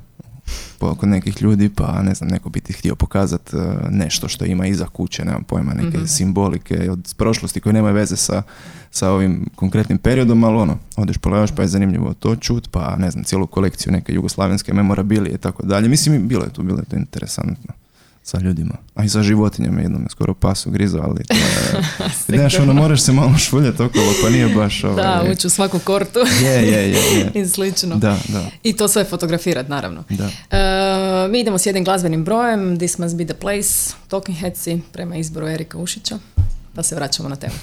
kod 0.79 1.09
nekih 1.09 1.43
ljudi, 1.43 1.69
pa 1.69 2.03
ne 2.03 2.15
znam, 2.15 2.31
neko 2.31 2.49
bi 2.49 2.61
ti 2.61 2.73
htio 2.73 2.95
pokazati 2.95 3.57
e, 3.57 3.61
nešto 3.91 4.29
što 4.29 4.45
ima 4.45 4.67
iza 4.67 4.87
kuće, 4.87 5.25
nemam 5.25 5.45
pojma, 5.45 5.75
neke 5.75 5.99
mm 5.99 6.07
simbolike 6.07 6.91
od 6.91 7.15
prošlosti 7.17 7.61
koje 7.61 7.73
nemaju 7.73 7.95
veze 7.95 8.17
sa, 8.17 8.43
sa 8.91 9.11
ovim 9.11 9.47
konkretnim 9.55 9.99
periodom, 9.99 10.45
ali 10.45 10.57
ono, 10.57 10.79
odeš 10.97 11.19
polevaš 11.19 11.51
pa 11.57 11.63
je 11.63 11.69
zanimljivo 11.69 12.15
to 12.15 12.37
čut, 12.37 12.69
pa 12.71 12.97
ne 12.97 13.11
znam, 13.11 13.25
cijelu 13.25 13.47
kolekciju 13.47 13.93
neke 13.93 14.13
jugoslavenske 14.13 14.73
memorabilije 14.75 15.35
i 15.35 15.39
tako 15.39 15.67
dalje. 15.67 15.89
Mislim, 15.89 16.29
bilo 16.29 16.45
je 16.45 16.53
tu, 16.53 16.63
bilo 16.63 16.79
je 16.79 16.85
to 16.85 16.97
interesantno 16.97 17.75
sa 18.29 18.39
ljudima. 18.39 18.75
A 18.95 19.05
i 19.05 19.09
sa 19.09 19.23
životinjama 19.23 19.81
jednom 19.81 20.03
je 20.03 20.09
skoro 20.11 20.35
pas 20.35 20.67
ugrizao, 20.67 21.03
ali 21.03 21.25
to 21.25 21.35
je... 21.35 21.83
Znaš, 22.39 22.59
ono, 22.59 22.73
moraš 22.73 23.03
se 23.03 23.13
malo 23.13 23.39
šuljati 23.39 23.83
okolo, 23.83 24.13
pa 24.23 24.31
nije 24.31 24.49
baš... 24.49 24.85
Ovaj... 24.85 25.05
Da, 25.05 25.33
ući 25.33 25.47
u 25.47 25.51
svaku 25.51 25.79
kortu. 25.79 26.19
Je, 26.43 26.63
je, 26.63 26.91
je. 26.91 27.31
I 27.43 27.49
slično. 27.49 27.97
Da, 27.97 28.19
da. 28.29 28.47
I 28.63 28.73
to 28.73 28.89
sve 28.89 29.05
fotografirat, 29.05 29.69
naravno. 29.69 30.05
Da. 30.11 30.25
Uh, 30.25 31.31
mi 31.31 31.41
idemo 31.41 31.59
s 31.59 31.67
jednim 31.67 31.85
glazbenim 31.85 32.25
brojem, 32.25 32.79
This 32.79 32.99
Must 32.99 33.17
Be 33.17 33.25
The 33.25 33.35
Place, 33.35 33.95
Talking 34.09 34.39
Headsi, 34.39 34.81
prema 34.93 35.17
izboru 35.17 35.49
Erika 35.49 35.79
Ušića, 35.79 36.19
pa 36.75 36.83
se 36.83 36.95
vraćamo 36.95 37.29
na 37.29 37.37
temu. 37.37 37.55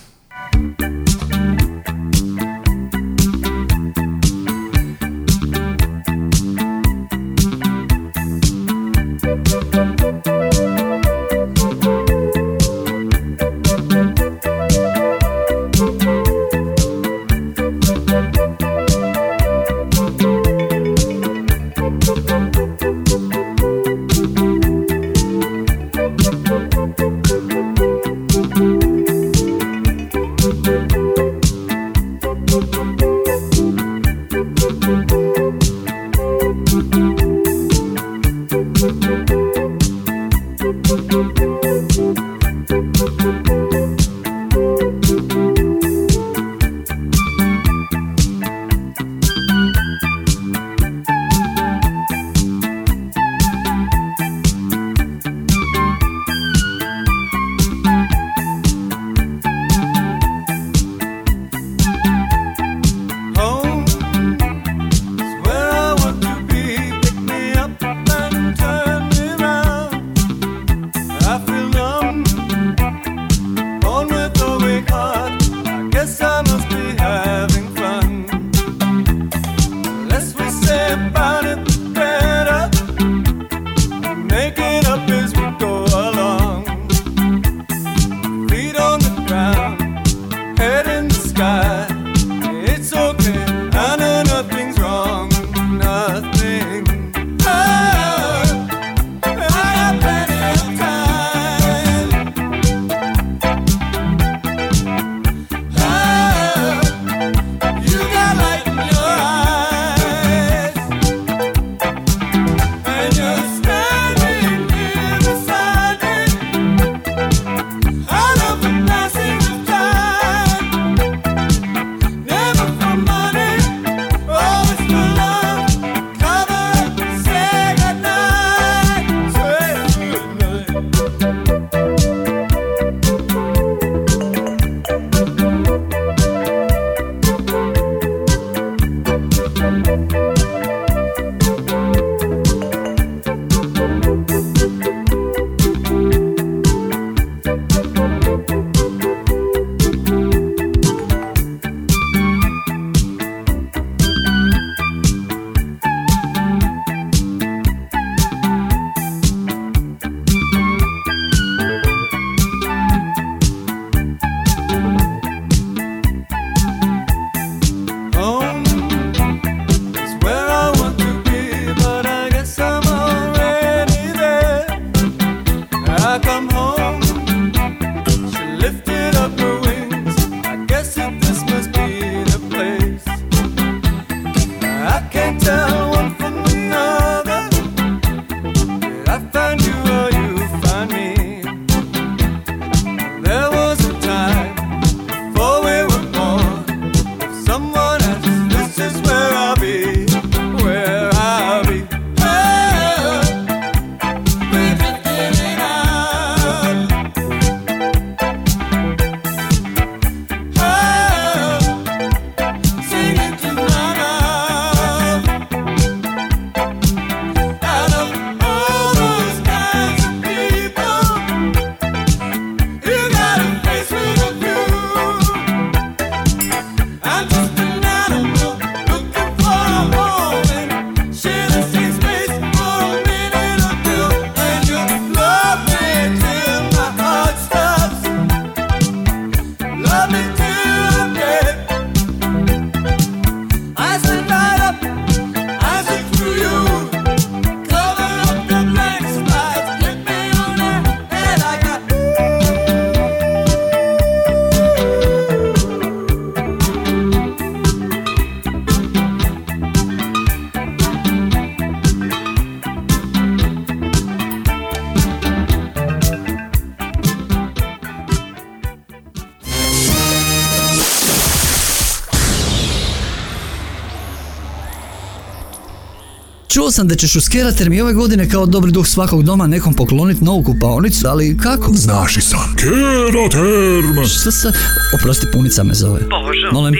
Čuo 276.65 276.71
sam 276.71 276.88
da 276.88 276.95
ćeš 276.95 277.15
u 277.15 277.21
Skerater 277.21 277.69
mi 277.69 277.82
ove 277.82 277.93
godine 277.93 278.30
kao 278.30 278.45
dobri 278.45 278.71
duh 278.71 278.88
svakog 278.88 279.23
doma 279.23 279.47
nekom 279.47 279.73
pokloniti 279.73 280.23
novu 280.23 280.43
kupaonicu, 280.43 281.08
ali 281.08 281.38
kako? 281.38 281.71
Znaš 281.73 282.17
i 282.17 282.21
sam. 282.21 282.56
Keraterm! 282.58 284.06
Šta 284.06 284.32
sa... 284.32 284.51
Oprosti, 284.95 285.28
punica 285.34 285.63
me 285.63 285.73
zove. 285.73 285.99
Božo, 285.99 286.51
Molim? 286.51 286.73
ti 286.73 286.80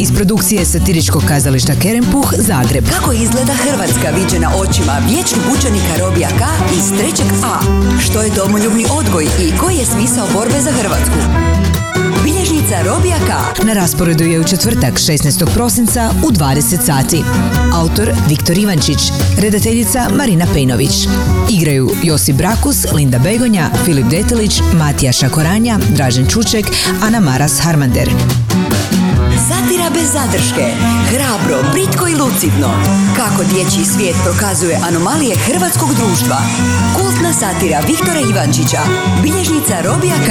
Iz 0.00 0.12
produkcije 0.12 0.65
satiričkog 0.66 1.22
kazališta 1.28 1.72
Kerempuh, 1.82 2.32
Zagreb. 2.38 2.84
Kako 2.90 3.12
izgleda 3.12 3.52
Hrvatska 3.52 4.10
viđena 4.10 4.50
očima 4.56 4.98
vječnog 5.08 5.44
učenika 5.58 5.94
Robija 5.98 6.28
K 6.28 6.42
iz 6.76 6.84
3. 6.84 7.22
A? 7.44 7.60
Što 8.00 8.22
je 8.22 8.30
domoljubni 8.30 8.86
odgoj 8.90 9.24
i 9.24 9.58
koji 9.60 9.76
je 9.76 9.86
smisao 9.86 10.28
borbe 10.32 10.60
za 10.60 10.72
Hrvatsku? 10.72 11.16
Bilježnica 12.24 12.82
Robija 12.82 13.16
K. 13.16 13.62
Na 13.64 13.72
rasporedu 13.72 14.24
je 14.24 14.40
u 14.40 14.44
četvrtak 14.44 14.94
16. 14.94 15.54
prosinca 15.54 16.10
u 16.24 16.30
20 16.30 16.84
sati. 16.86 17.22
Autor 17.74 18.12
Viktor 18.28 18.58
Ivančić, 18.58 18.98
redateljica 19.38 20.08
Marina 20.16 20.46
Pejnović. 20.54 21.08
Igraju 21.50 21.90
Josip 22.02 22.36
Brakus, 22.36 22.92
Linda 22.92 23.18
Begonja, 23.18 23.70
Filip 23.84 24.06
Detelić, 24.06 24.60
Matija 24.74 25.12
Šakoranja, 25.12 25.78
Dražen 25.88 26.26
Čuček, 26.26 26.66
Ana 27.02 27.20
Maras 27.20 27.60
Harmander. 27.60 28.10
Satira 29.48 29.90
bez 29.90 30.12
zadrške. 30.12 30.74
Hrabro, 31.10 31.70
britko 31.72 32.08
i 32.08 32.14
lucidno. 32.14 32.70
Kako 33.16 33.44
dječji 33.44 33.84
svijet 33.84 34.16
prokazuje 34.24 34.78
anomalije 34.88 35.36
hrvatskog 35.36 35.94
društva. 35.94 36.36
Kultna 36.96 37.32
satira 37.32 37.80
Viktora 37.86 38.20
Ivančića. 38.20 38.80
Bilježnica 39.22 39.80
Robija 39.84 40.14
K. 40.26 40.30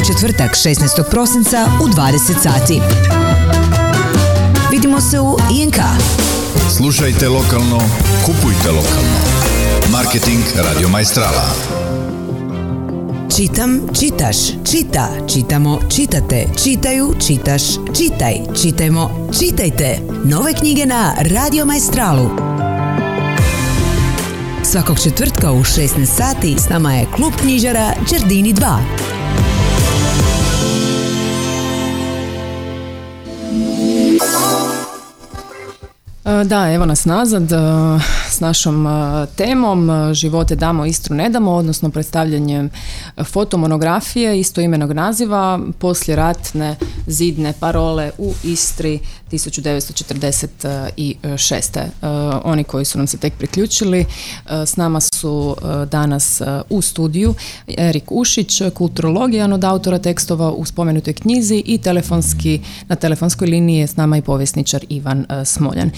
U 0.00 0.04
četvrtak 0.06 0.50
16. 0.50 1.10
prosinca 1.10 1.66
u 1.82 1.88
20 1.88 2.42
sati. 2.42 2.80
Vidimo 4.70 5.00
se 5.00 5.20
u 5.20 5.36
INK. 5.52 5.76
Slušajte 6.76 7.28
lokalno, 7.28 7.80
kupujte 8.26 8.70
lokalno. 8.70 9.18
Marketing 9.92 10.44
Radio 10.56 10.88
Majstrala. 10.88 11.79
Čitam, 13.40 13.80
čitaš, 14.00 14.36
čita, 14.70 15.08
čitamo, 15.28 15.78
čitate, 15.88 16.46
čitaju, 16.64 17.14
čitaš, 17.26 17.62
čitaj, 17.96 18.34
čitajmo, 18.62 19.28
čitajte. 19.38 19.98
Nove 20.24 20.52
knjige 20.52 20.86
na 20.86 21.14
Radio 21.18 21.64
Majstralu. 21.64 22.30
Svakog 24.62 25.02
četvrtka 25.02 25.52
u 25.52 25.58
16 25.58 26.04
sati 26.04 26.56
s 26.58 26.68
nama 26.68 26.92
je 26.92 27.06
klub 27.16 27.32
knjižara 27.40 27.92
Đerdini 28.10 28.54
2. 28.54 28.78
E, 36.24 36.44
Da, 36.44 36.72
evo 36.72 36.86
nas 36.86 37.04
nazad 37.04 37.52
e, 37.52 37.56
našom 38.40 38.86
e, 38.86 38.90
temom 39.36 39.90
e, 39.90 40.14
Živote 40.14 40.56
damo, 40.56 40.86
Istru 40.86 41.14
ne 41.14 41.30
damo, 41.30 41.52
odnosno 41.52 41.90
predstavljanjem 41.90 42.70
fotomonografije 43.24 44.40
istoimenog 44.40 44.92
naziva 44.92 45.60
posljeratne 45.78 46.76
zidne 47.06 47.52
parole 47.60 48.10
u 48.18 48.32
Istri 48.44 48.98
1946. 49.32 51.78
E, 51.78 51.88
Oni 52.44 52.64
koji 52.64 52.84
su 52.84 52.98
nam 52.98 53.06
se 53.06 53.16
tek 53.16 53.34
priključili, 53.34 54.00
e, 54.00 54.06
s 54.66 54.76
nama 54.76 55.00
su 55.00 55.56
e, 55.58 55.86
danas 55.86 56.40
e, 56.40 56.44
u 56.70 56.82
studiju 56.82 57.34
Erik 57.78 58.04
Ušić, 58.10 58.62
kulturolog, 58.74 59.34
jedan 59.34 59.52
od 59.52 59.64
autora 59.64 59.98
tekstova 59.98 60.50
u 60.50 60.64
spomenutoj 60.64 61.12
knjizi 61.12 61.62
i 61.66 61.78
telefonski, 61.78 62.60
na 62.88 62.96
telefonskoj 62.96 63.48
liniji 63.48 63.78
je 63.78 63.86
s 63.86 63.96
nama 63.96 64.16
i 64.16 64.22
povjesničar 64.22 64.84
Ivan 64.88 65.26
e, 65.28 65.44
Smoljan. 65.44 65.90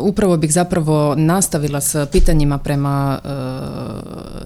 Upravo 0.00 0.36
bih 0.36 0.52
zapravo 0.52 1.03
nastavila 1.16 1.80
s 1.80 1.96
pitanjima 2.12 2.58
prema 2.58 3.20
e, 3.24 3.28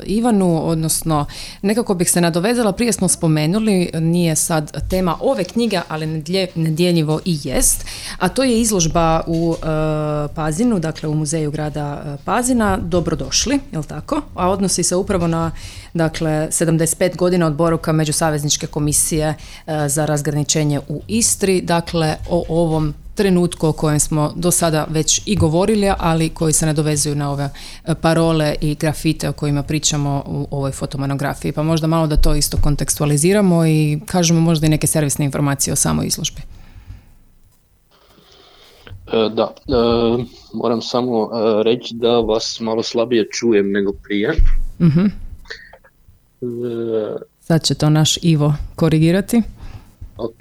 Ivanu, 0.06 0.68
odnosno 0.68 1.26
nekako 1.62 1.94
bih 1.94 2.10
se 2.10 2.20
nadovezala, 2.20 2.72
prije 2.72 2.92
smo 2.92 3.08
spomenuli, 3.08 3.90
nije 3.94 4.36
sad 4.36 4.88
tema 4.88 5.16
ove 5.20 5.44
knjige, 5.44 5.80
ali 5.88 6.06
nedjeljivo 6.54 7.20
i 7.24 7.38
jest, 7.44 7.84
a 8.18 8.28
to 8.28 8.44
je 8.44 8.60
izložba 8.60 9.20
u 9.26 9.54
e, 9.54 9.66
Pazinu, 10.34 10.78
dakle 10.78 11.08
u 11.08 11.14
muzeju 11.14 11.50
grada 11.50 12.02
e, 12.06 12.16
Pazina, 12.24 12.78
dobrodošli, 12.82 13.60
jel 13.72 13.82
tako? 13.82 14.22
A 14.34 14.50
odnosi 14.50 14.82
se 14.82 14.96
upravo 14.96 15.26
na 15.26 15.50
dakle 15.94 16.30
75 16.30 17.16
godina 17.16 17.46
od 17.46 17.54
boravka 17.54 17.92
Međusavezničke 17.92 18.66
komisije 18.66 19.34
e, 19.66 19.88
za 19.88 20.06
razgraničenje 20.06 20.80
u 20.88 21.02
Istri, 21.08 21.60
dakle 21.60 22.16
o 22.30 22.44
ovom 22.48 22.94
trenutku 23.18 23.68
o 23.68 23.72
kojem 23.72 24.00
smo 24.00 24.32
do 24.36 24.50
sada 24.50 24.86
već 24.90 25.22
i 25.26 25.36
govorili, 25.36 25.92
ali 25.98 26.28
koji 26.28 26.52
se 26.52 26.66
nadovezuju 26.66 27.14
na 27.14 27.30
ove 27.32 27.50
e, 27.84 27.94
parole 27.94 28.54
i 28.60 28.74
grafite 28.74 29.28
o 29.28 29.32
kojima 29.32 29.62
pričamo 29.62 30.22
u 30.26 30.46
ovoj 30.50 30.72
fotomonografiji. 30.72 31.52
Pa 31.52 31.62
možda 31.62 31.86
malo 31.86 32.06
da 32.06 32.16
to 32.16 32.34
isto 32.34 32.56
kontekstualiziramo 32.62 33.66
i 33.66 34.00
kažemo 34.06 34.40
možda 34.40 34.66
i 34.66 34.70
neke 34.70 34.86
servisne 34.86 35.24
informacije 35.24 35.72
o 35.72 35.76
samoj 35.76 36.06
izložbi. 36.06 36.40
E, 39.12 39.28
Da, 39.34 39.54
e, 39.66 40.24
moram 40.54 40.82
samo 40.82 41.30
reći 41.64 41.94
da 41.94 42.20
vas 42.20 42.60
malo 42.60 42.82
slabije 42.82 43.28
čujem 43.32 43.72
nego 43.72 43.92
prije. 43.92 44.34
Mhm. 44.80 45.06
Sad 47.40 47.62
će 47.64 47.74
to 47.74 47.90
naš 47.90 48.18
Ivo 48.22 48.54
korigirati. 48.76 49.42
Ok. 50.16 50.40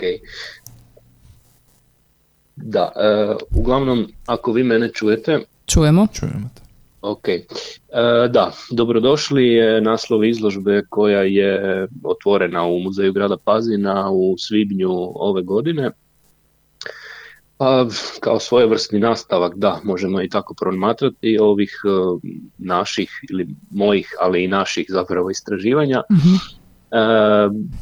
Da, 2.58 2.92
e, 2.96 3.36
uglavnom, 3.56 4.08
ako 4.26 4.52
vi 4.52 4.64
mene 4.64 4.90
čujete, 4.94 5.40
Čujemo. 5.68 6.08
Čujemo 6.14 6.50
te. 6.56 6.62
ok. 7.02 7.28
E, 7.28 7.44
da, 8.30 8.52
dobrodošli 8.72 9.48
je 9.48 9.82
naslov 9.82 10.26
izložbe 10.26 10.84
koja 10.90 11.22
je 11.22 11.88
otvorena 12.04 12.64
u 12.64 12.80
Muzeju 12.80 13.14
grada 13.14 13.38
Pazina 13.38 14.10
u 14.12 14.36
svibnju 14.38 14.90
ove 15.16 15.42
godine. 15.42 15.92
Pa, 17.58 17.86
kao 18.20 18.40
svojevrsni 18.40 19.00
nastavak, 19.00 19.56
da, 19.56 19.80
možemo 19.84 20.22
i 20.22 20.30
tako 20.30 20.54
promatrati 20.54 21.38
ovih 21.42 21.82
e, 21.86 21.90
naših 22.58 23.10
ili 23.30 23.48
mojih, 23.72 24.10
ali 24.22 24.44
i 24.44 24.48
naših 24.48 24.86
zapravo 24.90 25.30
istraživanja. 25.30 26.02
E, 26.02 26.98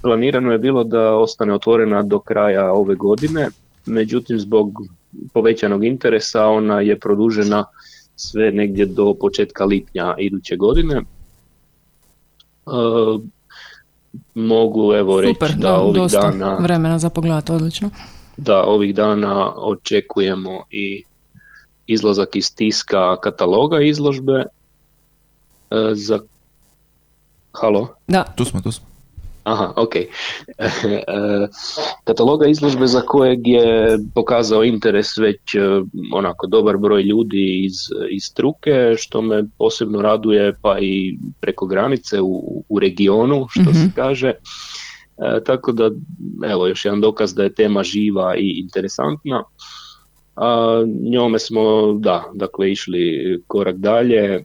planirano 0.01 0.51
je 0.51 0.57
bilo 0.57 0.83
da 0.83 1.15
ostane 1.15 1.53
otvorena 1.53 2.01
do 2.03 2.19
kraja 2.19 2.71
ove 2.71 2.95
godine, 2.95 3.49
međutim 3.85 4.39
zbog 4.39 4.71
povećanog 5.33 5.85
interesa 5.85 6.45
ona 6.47 6.81
je 6.81 6.99
produžena 6.99 7.65
sve 8.15 8.51
negdje 8.51 8.85
do 8.85 9.13
početka 9.19 9.65
lipnja 9.65 10.15
iduće 10.19 10.55
godine. 10.55 10.95
E, 10.95 11.01
mogu 14.35 14.93
evo 14.93 15.21
reći 15.21 15.33
Super, 15.33 15.51
da 15.51 15.67
da, 15.67 15.79
ovih 15.79 16.01
dosta 16.01 16.31
dana 16.31 16.57
vremena 16.61 16.99
za 16.99 17.09
pogled, 17.09 17.49
odlično. 17.49 17.89
da 18.37 18.63
ovih 18.63 18.95
dana 18.95 19.53
očekujemo 19.55 20.63
i 20.71 21.03
izlazak 21.87 22.35
iz 22.35 22.55
tiska 22.55 23.17
kataloga 23.17 23.81
izložbe 23.81 24.33
e, 24.33 24.45
za 25.93 26.19
Halo? 27.51 27.87
Da, 28.07 28.23
Tu 28.23 28.45
smo, 28.45 28.61
tu 28.61 28.71
smo. 28.71 28.94
Aha, 29.45 29.73
ok. 29.75 29.95
Kataloga 32.03 32.47
izložbe 32.47 32.87
za 32.87 33.01
kojeg 33.01 33.47
je 33.47 33.97
pokazao 34.15 34.63
interes 34.63 35.17
već 35.17 35.55
e, 35.55 35.59
onako 36.13 36.47
dobar 36.47 36.77
broj 36.77 37.03
ljudi 37.03 37.65
iz, 37.65 37.73
iz 38.09 38.23
struke, 38.23 38.93
što 38.97 39.21
me 39.21 39.43
posebno 39.57 40.01
raduje 40.01 40.53
pa 40.61 40.79
i 40.79 41.17
preko 41.39 41.65
granice 41.65 42.21
u, 42.21 42.63
u 42.69 42.79
regionu, 42.79 43.47
što 43.49 43.73
se 43.73 43.89
kaže. 43.95 44.29
E, 44.29 44.35
tako 45.45 45.71
da, 45.71 45.91
evo, 46.51 46.67
još 46.67 46.85
jedan 46.85 47.01
dokaz 47.01 47.33
da 47.33 47.43
je 47.43 47.53
tema 47.53 47.83
živa 47.83 48.35
i 48.37 48.59
interesantna. 48.63 49.43
A, 50.35 50.83
njome 51.11 51.39
smo, 51.39 51.93
da, 51.99 52.23
dakle, 52.33 52.71
išli 52.71 53.43
korak 53.47 53.75
dalje. 53.75 54.23
E, 54.23 54.43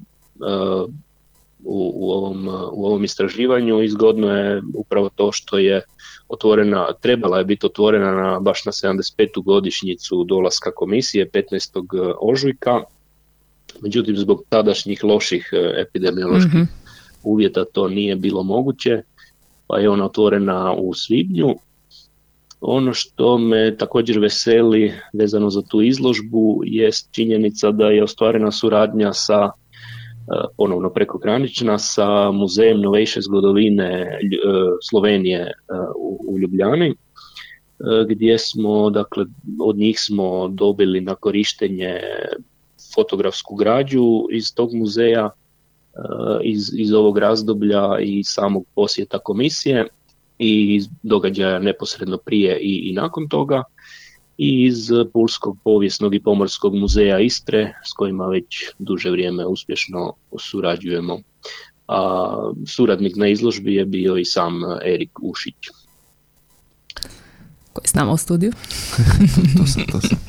u, 1.64 1.92
u, 1.94 2.10
ovom, 2.10 2.48
u 2.72 2.86
ovom 2.86 3.04
istraživanju 3.04 3.82
i 3.82 3.88
zgodno 3.88 4.36
je 4.36 4.62
upravo 4.74 5.10
to 5.14 5.32
što 5.32 5.58
je 5.58 5.82
otvorena, 6.28 6.86
trebala 7.00 7.38
je 7.38 7.44
biti 7.44 7.66
otvorena 7.66 8.14
na, 8.14 8.40
baš 8.40 8.64
na 8.64 8.72
75. 8.72 9.44
godišnjicu 9.44 10.24
dolaska 10.24 10.70
komisije 10.70 11.30
15. 11.30 12.14
ožujka, 12.20 12.82
međutim 13.82 14.16
zbog 14.16 14.42
tadašnjih 14.48 15.04
loših 15.04 15.50
e, 15.52 15.80
epidemioloških 15.80 16.60
uvjeta 17.22 17.64
to 17.64 17.88
nije 17.88 18.16
bilo 18.16 18.42
moguće, 18.42 19.02
pa 19.66 19.78
je 19.78 19.90
ona 19.90 20.04
otvorena 20.04 20.72
u 20.72 20.94
svibnju. 20.94 21.54
Ono 22.60 22.94
što 22.94 23.38
me 23.38 23.76
također 23.76 24.18
veseli 24.18 24.92
vezano 25.12 25.50
za 25.50 25.62
tu 25.62 25.82
izložbu 25.82 26.60
jest 26.64 27.08
činjenica 27.10 27.70
da 27.70 27.86
je 27.86 28.02
ostvarena 28.02 28.52
suradnja 28.52 29.12
sa 29.12 29.50
ponovno 30.56 30.90
prekogranična 30.90 31.78
sa 31.78 32.30
Muzejem 32.30 32.80
novejše 32.80 33.20
zgodovine 33.20 33.90
e, 33.90 34.18
Slovenije 34.90 35.40
e, 35.40 35.52
u 36.26 36.38
Ljubljani 36.38 36.94
gdje 38.08 38.38
smo, 38.38 38.90
dakle, 38.90 39.24
od 39.60 39.76
njih 39.76 40.00
smo 40.00 40.48
dobili 40.48 41.00
na 41.00 41.14
korištenje 41.14 42.00
fotografsku 42.94 43.54
građu 43.54 44.26
iz 44.32 44.54
tog 44.54 44.74
muzeja, 44.74 45.30
iz, 46.42 46.70
iz 46.78 46.92
ovog 46.92 47.18
razdoblja 47.18 47.98
i 48.00 48.24
samog 48.24 48.64
posjeta 48.74 49.18
komisije 49.18 49.86
i 50.38 50.82
događaja 51.02 51.58
neposredno 51.58 52.18
prije 52.18 52.58
i, 52.58 52.90
i 52.90 52.92
nakon 52.92 53.28
toga 53.28 53.62
i 54.40 54.64
iz 54.64 54.88
Pulskog 55.12 55.58
povijesnog 55.64 56.14
i 56.14 56.22
pomorskog 56.22 56.74
muzeja 56.74 57.18
Istre 57.18 57.74
s 57.84 57.92
kojima 57.92 58.26
već 58.26 58.46
duže 58.78 59.10
vrijeme 59.10 59.46
uspješno 59.46 60.12
surađujemo. 60.38 61.18
A 61.88 62.52
suradnik 62.66 63.16
na 63.16 63.28
izložbi 63.28 63.74
je 63.74 63.84
bio 63.84 64.16
i 64.16 64.24
sam 64.24 64.62
Erik 64.84 65.18
Ušić 65.22 65.68
koji 67.72 67.84
je 67.84 67.88
s 67.88 67.94
nama 67.94 68.12
u 68.12 68.16
studiju. 68.16 68.52
to 69.58 69.66
sam, 69.66 69.82
to 69.92 70.00
sam. 70.00 70.18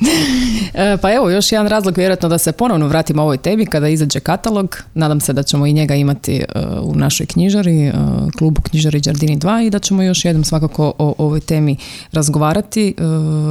E, 0.74 0.96
pa 1.02 1.12
evo, 1.12 1.30
još 1.30 1.52
jedan 1.52 1.68
razlog 1.68 1.98
vjerojatno 1.98 2.28
da 2.28 2.38
se 2.38 2.52
ponovno 2.52 2.88
vratimo 2.88 3.22
ovoj 3.22 3.36
temi 3.36 3.66
kada 3.66 3.88
izađe 3.88 4.20
katalog. 4.20 4.76
Nadam 4.94 5.20
se 5.20 5.32
da 5.32 5.42
ćemo 5.42 5.66
i 5.66 5.72
njega 5.72 5.94
imati 5.94 6.36
e, 6.36 6.44
u 6.82 6.94
našoj 6.94 7.26
knjižari, 7.26 7.86
e, 7.86 7.92
klubu 8.38 8.62
knjižari 8.62 9.00
Đardini 9.00 9.38
2 9.38 9.66
i 9.66 9.70
da 9.70 9.78
ćemo 9.78 10.02
još 10.02 10.24
jednom 10.24 10.44
svakako 10.44 10.92
o 10.98 11.14
ovoj 11.18 11.40
temi 11.40 11.76
razgovarati 12.12 12.94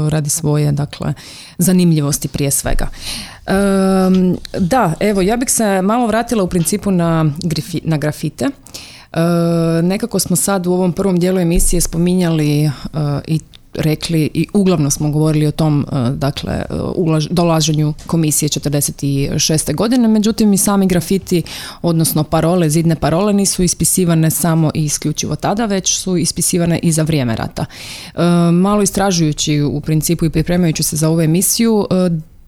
radi 0.09 0.29
svoje, 0.29 0.71
dakle, 0.71 1.13
zanimljivosti 1.57 2.27
prije 2.27 2.51
svega. 2.51 2.87
Da, 4.59 4.93
evo, 4.99 5.21
ja 5.21 5.37
bih 5.37 5.49
se 5.49 5.81
malo 5.81 6.07
vratila 6.07 6.43
u 6.43 6.47
principu 6.47 6.91
na, 6.91 7.25
na 7.83 7.97
grafite. 7.97 8.49
nekako 9.83 10.19
smo 10.19 10.35
sad 10.35 10.67
u 10.67 10.73
ovom 10.73 10.93
prvom 10.93 11.19
dijelu 11.19 11.39
emisije 11.39 11.81
spominjali 11.81 12.71
i 13.27 13.39
rekli 13.73 14.29
i 14.33 14.47
uglavnom 14.53 14.91
smo 14.91 15.11
govorili 15.11 15.47
o 15.47 15.51
tom 15.51 15.85
e, 15.91 16.09
dakle 16.09 16.53
e, 16.53 16.65
dolaženju 17.29 17.93
komisije 18.07 18.49
46. 18.49 19.75
godine, 19.75 20.07
međutim 20.07 20.53
i 20.53 20.57
sami 20.57 20.87
grafiti, 20.87 21.43
odnosno 21.81 22.23
parole, 22.23 22.69
zidne 22.69 22.95
parole 22.95 23.33
nisu 23.33 23.63
ispisivane 23.63 24.31
samo 24.31 24.71
i 24.73 24.83
isključivo 24.83 25.35
tada, 25.35 25.65
već 25.65 25.97
su 25.97 26.17
ispisivane 26.17 26.79
i 26.83 26.91
za 26.91 27.03
vrijeme 27.03 27.35
rata. 27.35 27.65
E, 27.65 28.21
malo 28.51 28.81
istražujući 28.81 29.61
u 29.61 29.81
principu 29.81 30.25
i 30.25 30.29
pripremajući 30.29 30.83
se 30.83 30.95
za 30.95 31.09
ovu 31.09 31.21
emisiju, 31.21 31.87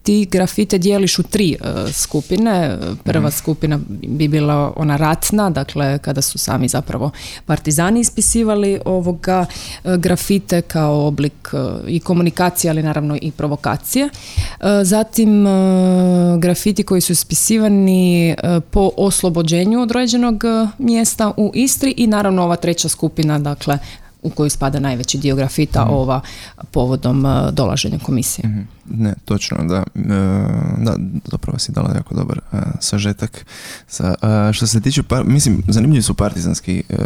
ti 0.03 0.27
grafite 0.31 0.77
dijeliš 0.77 1.19
u 1.19 1.23
tri 1.23 1.51
e, 1.53 1.91
skupine. 1.91 2.77
Prva 3.03 3.27
mhm. 3.27 3.37
skupina 3.37 3.79
bi 3.89 4.27
bila 4.27 4.73
ona 4.75 4.97
ratna, 4.97 5.49
dakle 5.49 5.97
kada 5.97 6.21
su 6.21 6.37
sami 6.37 6.67
zapravo 6.67 7.11
partizani 7.45 7.99
ispisivali 7.99 8.79
ovoga 8.85 9.45
e, 9.83 9.97
grafite 9.97 10.61
kao 10.61 11.07
oblik 11.07 11.53
e, 11.53 11.57
i 11.87 11.99
komunikacije, 11.99 12.71
ali 12.71 12.83
naravno 12.83 13.17
i 13.21 13.31
provokacije. 13.31 14.09
Zatim 14.83 15.45
grafiti 16.39 16.83
koji 16.83 17.01
su 17.01 17.11
ispisivani 17.11 18.35
po 18.71 18.89
oslobođenju 18.97 19.81
određenog 19.81 20.43
mjesta 20.77 21.31
u 21.37 21.51
Istri 21.53 21.93
i 21.97 22.07
naravno 22.07 22.43
ova 22.43 22.55
treća 22.55 22.89
skupina, 22.89 23.39
dakle 23.39 23.77
u 24.23 24.29
koju 24.29 24.49
spada 24.49 24.79
najveći 24.79 25.17
dio 25.17 25.35
grafita 25.35 25.85
mhm. 25.85 25.93
ova 25.93 26.21
povodom 26.71 27.25
dolaženja 27.51 27.99
komisije. 27.99 28.49
Mhm. 28.49 28.61
Ne, 28.89 29.13
točno, 29.25 29.57
da. 29.63 29.83
E, 29.95 30.03
da, 30.77 30.95
zapravo 31.31 31.59
si 31.59 31.71
dala 31.71 31.93
jako 31.95 32.15
dobar 32.15 32.39
uh, 32.51 32.59
sažetak. 32.79 33.45
Sa, 33.87 34.15
što 34.53 34.67
se 34.67 34.81
tiče, 34.81 35.03
par, 35.03 35.23
mislim, 35.25 35.63
zanimljivi 35.67 36.01
su 36.01 36.13
partizanski 36.13 36.83
uh, 36.89 36.97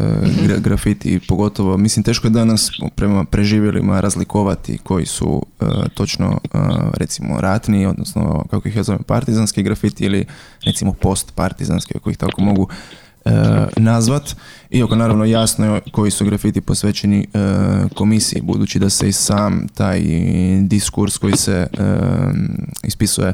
grafiti, 0.57 1.19
pogotovo, 1.27 1.77
mislim, 1.77 2.03
teško 2.03 2.27
je 2.27 2.31
danas 2.31 2.71
prema 2.95 3.25
preživjelima 3.25 3.99
razlikovati 3.99 4.77
koji 4.77 5.05
su 5.05 5.45
točno, 5.93 6.39
recimo, 6.93 7.41
ratni, 7.41 7.85
odnosno, 7.85 8.45
kako 8.49 8.67
ih 8.67 8.75
ja 8.75 8.83
zovem, 8.83 9.03
partizanski 9.03 9.63
grafiti 9.63 10.05
ili, 10.05 10.25
recimo, 10.63 10.93
post-partizanski, 10.93 11.93
ako 11.95 12.09
ih 12.09 12.17
tako 12.17 12.41
mogu 12.41 12.69
E, 13.27 13.67
nazvat, 13.81 14.35
iako 14.69 14.95
naravno 14.95 15.25
jasno 15.25 15.75
je 15.75 15.81
koji 15.91 16.11
su 16.11 16.25
grafiti 16.25 16.61
posvećeni 16.61 17.19
e, 17.19 17.37
komisiji, 17.95 18.41
budući 18.41 18.79
da 18.79 18.89
se 18.89 19.09
i 19.09 19.11
sam 19.11 19.67
taj 19.73 20.01
diskurs 20.61 21.17
koji 21.17 21.37
se 21.37 21.51
e, 21.51 21.67
ispisuje 22.83 23.33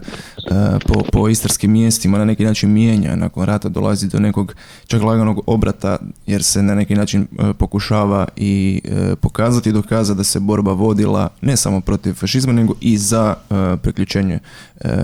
po, 0.87 1.03
po 1.11 1.29
istarskim 1.29 1.71
mjestima 1.71 2.17
na 2.17 2.25
neki 2.25 2.45
način 2.45 2.71
mijenja, 2.71 3.15
nakon 3.15 3.45
rata 3.45 3.69
dolazi 3.69 4.07
do 4.07 4.19
nekog 4.19 4.55
čak 4.87 5.01
laganog 5.01 5.41
obrata, 5.45 5.97
jer 6.27 6.43
se 6.43 6.63
na 6.63 6.75
neki 6.75 6.95
način 6.95 7.27
pokušava 7.57 8.27
i 8.35 8.81
pokazati 9.21 9.69
i 9.69 9.73
dokazati 9.73 10.17
da 10.17 10.23
se 10.23 10.39
borba 10.39 10.73
vodila 10.73 11.29
ne 11.41 11.57
samo 11.57 11.81
protiv 11.81 12.13
fašizma, 12.13 12.53
nego 12.53 12.73
i 12.81 12.97
za 12.97 13.35
priključenje 13.81 14.39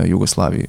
Jugoslaviji 0.06 0.66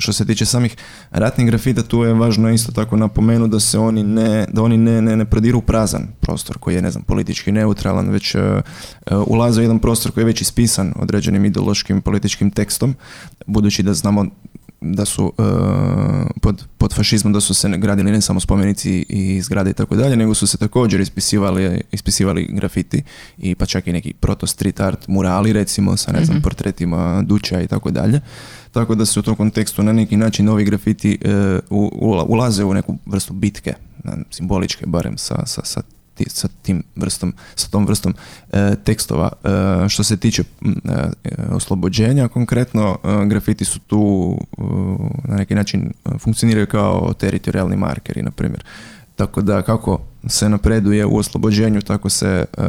što 0.00 0.12
se 0.12 0.24
tiče 0.24 0.46
samih 0.46 0.76
ratnih 1.10 1.46
grafita, 1.46 1.82
tu 1.82 2.02
je 2.04 2.14
važno 2.14 2.50
isto 2.50 2.72
tako 2.72 2.96
napomenuti 2.96 3.50
da 3.50 3.60
se 3.60 3.78
oni 3.78 4.02
ne, 4.02 4.46
da 4.52 4.62
oni 4.62 4.76
ne, 4.76 5.02
ne, 5.02 5.16
ne 5.16 5.24
prodiru 5.24 5.60
prazan 5.60 6.06
prostor 6.20 6.58
koji 6.58 6.74
je, 6.74 6.82
ne 6.82 6.90
znam, 6.90 7.04
politički 7.04 7.52
neutralan, 7.52 8.08
već 8.08 8.34
uh, 8.34 8.42
ulaze 9.26 9.60
u 9.60 9.64
jedan 9.64 9.78
prostor 9.78 10.12
koji 10.12 10.22
je 10.22 10.26
već 10.26 10.40
ispisan 10.40 10.92
određenim 10.96 11.44
ideološkim 11.44 12.02
političkim 12.02 12.50
tekstom, 12.50 12.94
budući 13.46 13.82
da 13.82 13.94
znamo 13.94 14.26
da 14.80 15.04
su 15.04 15.32
e, 15.38 15.42
pod, 16.40 16.64
pod 16.78 16.94
fašizmom 16.94 17.32
da 17.32 17.40
su 17.40 17.54
se 17.54 17.68
gradili 17.68 18.12
ne 18.12 18.20
samo 18.20 18.40
spomenici 18.40 19.04
i 19.08 19.42
zgrade 19.42 19.70
i 19.70 19.74
tako 19.74 19.96
dalje, 19.96 20.16
nego 20.16 20.34
su 20.34 20.46
se 20.46 20.58
također 20.58 21.00
ispisivali, 21.00 21.80
ispisivali 21.92 22.48
grafiti 22.52 23.02
i 23.38 23.54
pa 23.54 23.66
čak 23.66 23.86
i 23.86 23.92
neki 23.92 24.12
proto 24.12 24.46
street 24.46 24.80
art 24.80 25.08
murali 25.08 25.52
recimo 25.52 25.96
sa 25.96 26.12
ne 26.12 26.24
znam 26.24 26.36
mhm. 26.36 26.42
portretima 26.42 27.22
duća 27.22 27.60
i 27.60 27.66
tako 27.66 27.90
dalje. 27.90 28.20
Tako 28.72 28.94
da 28.94 29.06
se 29.06 29.20
u 29.20 29.22
tom 29.22 29.36
kontekstu 29.36 29.82
na 29.82 29.92
neki 29.92 30.16
način 30.16 30.48
ovi 30.48 30.64
grafiti 30.64 31.18
e, 31.22 31.58
ulaze 32.28 32.64
u 32.64 32.74
neku 32.74 32.96
vrstu 33.06 33.32
bitke, 33.32 33.74
simboličke 34.30 34.86
barem 34.86 35.18
sa, 35.18 35.46
sa, 35.46 35.64
sa 35.64 35.82
sa 36.28 36.48
tim 36.62 36.82
vrstom, 36.96 37.32
sa 37.54 37.68
tom 37.70 37.86
vrstom 37.86 38.14
e, 38.52 38.76
tekstova. 38.84 39.32
E, 39.44 39.88
što 39.88 40.04
se 40.04 40.16
tiče 40.16 40.42
oslobođenja, 41.50 42.28
konkretno 42.28 42.98
grafiti 43.26 43.64
su 43.64 43.78
tu 43.78 44.36
na 45.24 45.36
neki 45.36 45.54
način 45.54 45.92
funkcioniraju 46.18 46.66
kao 46.66 47.12
teritorijalni 47.12 47.76
markeri, 47.76 48.22
na 48.22 48.30
primjer. 48.30 48.64
Tako 49.20 49.42
da 49.42 49.62
kako 49.62 49.98
se 50.28 50.48
napreduje 50.48 51.06
u 51.06 51.16
oslobođenju, 51.16 51.80
tako 51.80 52.08
se 52.08 52.44
uh, 52.58 52.64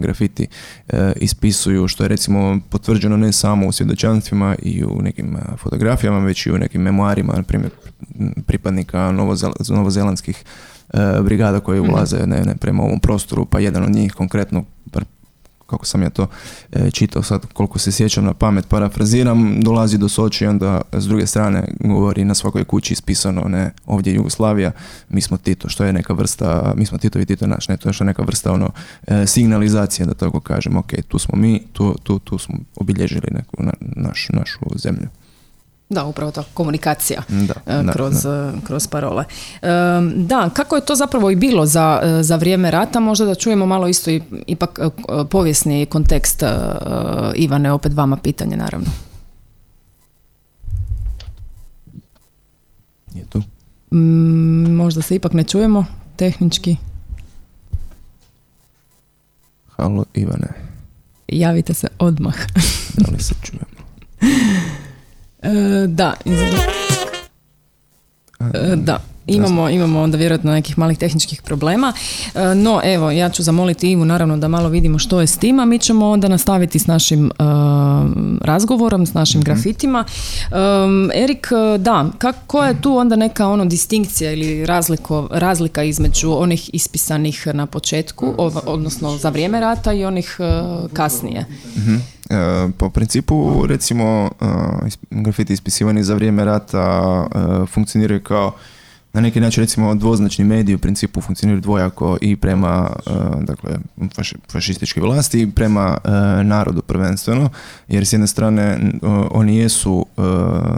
grafiti 0.00 0.46
uh, 0.92 0.98
ispisuju, 1.16 1.88
što 1.88 2.04
je 2.04 2.08
recimo 2.08 2.60
potvrđeno 2.70 3.16
ne 3.16 3.32
samo 3.32 3.66
u 3.66 3.72
svjedočanstvima 3.72 4.56
i 4.62 4.84
u 4.84 5.02
nekim 5.02 5.34
uh, 5.34 5.58
fotografijama, 5.58 6.18
već 6.18 6.46
i 6.46 6.52
u 6.52 6.58
nekim 6.58 6.82
memoarima, 6.82 7.32
na 7.36 7.42
primjer 7.42 7.70
pripadnika 8.46 9.12
novozel 9.12 9.52
novozelandskih 9.68 10.44
brigada 11.22 11.60
koje 11.60 11.80
mhm. 11.80 11.90
ulaze 11.90 12.26
ne, 12.26 12.44
ne, 12.44 12.56
prema 12.56 12.82
ovom 12.82 13.00
prostoru, 13.00 13.44
pa 13.44 13.60
jedan 13.60 13.82
od 13.82 13.90
njih 13.90 14.12
konkretno 14.12 14.64
kako 15.66 15.86
sam 15.86 16.02
ja 16.02 16.10
to 16.10 16.26
e, 16.72 16.90
čitao 16.90 17.22
sad, 17.22 17.46
koliko 17.52 17.78
se 17.78 17.92
sjećam 17.92 18.24
na 18.24 18.34
pamet, 18.34 18.68
parafraziram, 18.68 19.60
dolazi 19.60 19.98
do 19.98 20.08
Soči 20.08 20.44
i 20.44 20.46
onda 20.46 20.80
s 20.92 21.06
druge 21.06 21.26
strane 21.26 21.68
govori 21.80 22.24
na 22.24 22.34
svakoj 22.34 22.64
kući 22.64 22.92
ispisano, 22.92 23.42
ne, 23.48 23.72
ovdje 23.86 24.12
je 24.12 24.16
Jugoslavija, 24.16 24.72
mi 25.08 25.20
smo 25.20 25.36
Tito, 25.36 25.68
što 25.68 25.84
je 25.84 25.92
neka 25.92 26.12
vrsta, 26.12 26.72
mi 26.76 26.86
smo 26.86 26.98
Tito 26.98 27.18
i 27.18 27.26
Tito 27.26 27.46
naš, 27.46 27.68
ne, 27.68 27.76
to 27.76 27.88
je 27.88 27.92
što 27.92 28.04
neka 28.04 28.22
vrsta 28.22 28.52
ono, 28.52 28.70
e, 29.06 29.26
signalizacije, 29.26 30.06
da 30.06 30.14
tako 30.14 30.40
kažem, 30.40 30.76
ok, 30.76 30.92
tu 31.08 31.18
smo 31.18 31.38
mi, 31.38 31.66
tu, 31.72 31.94
tu, 32.02 32.18
tu 32.18 32.38
smo 32.38 32.54
obilježili 32.76 33.28
neku 33.30 33.62
na, 33.62 33.72
naš, 33.80 34.28
našu 34.32 34.60
zemlju. 34.74 35.08
Da, 35.88 36.04
upravo 36.04 36.32
to, 36.32 36.44
komunikacija 36.54 37.22
Da, 37.28 37.54
e, 37.66 37.82
da, 37.82 37.92
kroz, 37.92 38.26
e, 38.26 38.52
kroz 38.66 38.86
parole. 38.86 39.24
E, 39.62 39.68
Da, 40.16 40.50
kako 40.54 40.76
je 40.76 40.84
to 40.84 40.94
zapravo 40.94 41.30
i 41.30 41.36
bilo 41.36 41.66
za, 41.66 42.00
za 42.22 42.36
vrijeme 42.36 42.70
rata, 42.70 43.00
možda 43.00 43.24
da 43.24 43.34
čujemo 43.34 43.66
malo 43.66 43.88
isto 43.88 44.10
i, 44.10 44.22
ipak 44.46 44.80
povijesni 45.30 45.86
kontekst 45.86 46.42
Ivane, 47.34 47.72
opet 47.72 47.92
vama 47.92 48.16
pitanje 48.16 48.56
naravno. 48.56 48.86
Je 53.14 53.24
tu? 53.24 53.42
Mm, 53.90 54.74
možda 54.74 55.02
se 55.02 55.14
ipak 55.14 55.32
ne 55.32 55.44
čujemo 55.44 55.84
tehnički. 56.16 56.76
Halo 59.76 60.04
Ivane, 60.14 60.48
Javite 61.28 61.74
se 61.74 61.88
odmah. 61.98 62.36
da 62.96 63.10
li 63.10 63.22
se 63.22 63.34
čujemo? 63.42 63.66
E, 65.46 65.86
da, 65.88 66.16
izgleda- 66.24 66.72
E, 68.54 68.76
da. 68.76 69.00
Imamo, 69.28 69.68
imamo 69.70 70.00
onda 70.00 70.16
vjerojatno 70.18 70.52
nekih 70.52 70.78
malih 70.78 70.98
tehničkih 70.98 71.42
problema. 71.42 71.92
E, 72.34 72.54
No, 72.54 72.80
evo, 72.84 73.10
ja 73.10 73.28
ću 73.28 73.42
zamoliti 73.42 73.90
Ivu 73.90 74.04
naravno 74.04 74.36
da 74.36 74.48
malo 74.48 74.68
vidimo 74.68 74.98
što 74.98 75.20
je 75.20 75.26
s 75.26 75.38
tim, 75.38 75.58
a 75.58 75.64
mi 75.64 75.78
ćemo 75.78 76.08
onda 76.08 76.28
nastaviti 76.28 76.78
s 76.78 76.86
našim 76.86 77.26
e, 77.26 77.32
razgovorom, 78.40 79.06
s 79.06 79.14
našim 79.14 79.40
grafitima. 79.42 80.04
Um, 80.84 81.10
Erik, 81.14 81.46
da, 81.78 82.06
kako 82.18 82.38
koja 82.46 82.68
je 82.68 82.80
tu 82.80 82.96
onda 82.96 83.16
neka 83.16 83.48
ono 83.48 83.64
distinkcija 83.64 84.32
ili 84.32 84.66
razliko, 84.66 85.28
razlika 85.30 85.82
između 85.82 86.32
onih 86.32 86.70
ispisanih 86.72 87.46
na 87.46 87.66
početku, 87.66 88.34
ova- 88.38 88.62
odnosno 88.66 89.10
za 89.12 89.28
vrijeme 89.28 89.60
rata 89.60 89.92
i 89.92 90.04
onih 90.04 90.36
e, 90.38 90.44
kasnije? 90.92 91.44
Mhm. 91.76 91.94
E, 92.30 92.36
po 92.72 92.90
principu, 92.90 93.36
recimo, 93.66 94.30
is- 94.86 94.96
grafiti 95.12 95.52
ispisivani 95.52 96.04
za 96.04 96.14
vrijeme 96.14 96.44
rata 96.44 97.02
funkcioniraju 97.66 98.20
kao 98.22 98.52
na 99.16 99.22
neki 99.22 99.40
način 99.40 99.62
recimo 99.62 99.94
dvoznačni 99.94 100.44
mediji 100.44 100.74
u 100.74 100.78
principu 100.78 101.20
funkcioniraju 101.20 101.60
dvojako 101.60 102.18
i 102.20 102.36
prema 102.36 102.90
e, 103.06 103.10
dakle 103.40 103.70
faši- 103.96 104.36
fašističkoj 104.52 105.02
vlasti 105.02 105.42
i 105.42 105.50
prema 105.50 105.98
e, 106.04 106.10
narodu 106.44 106.82
prvenstveno 106.82 107.50
jer 107.88 108.06
s 108.06 108.12
jedne 108.12 108.26
strane 108.26 108.92
oni 109.30 109.56
jesu 109.56 110.06
e, 110.16 110.22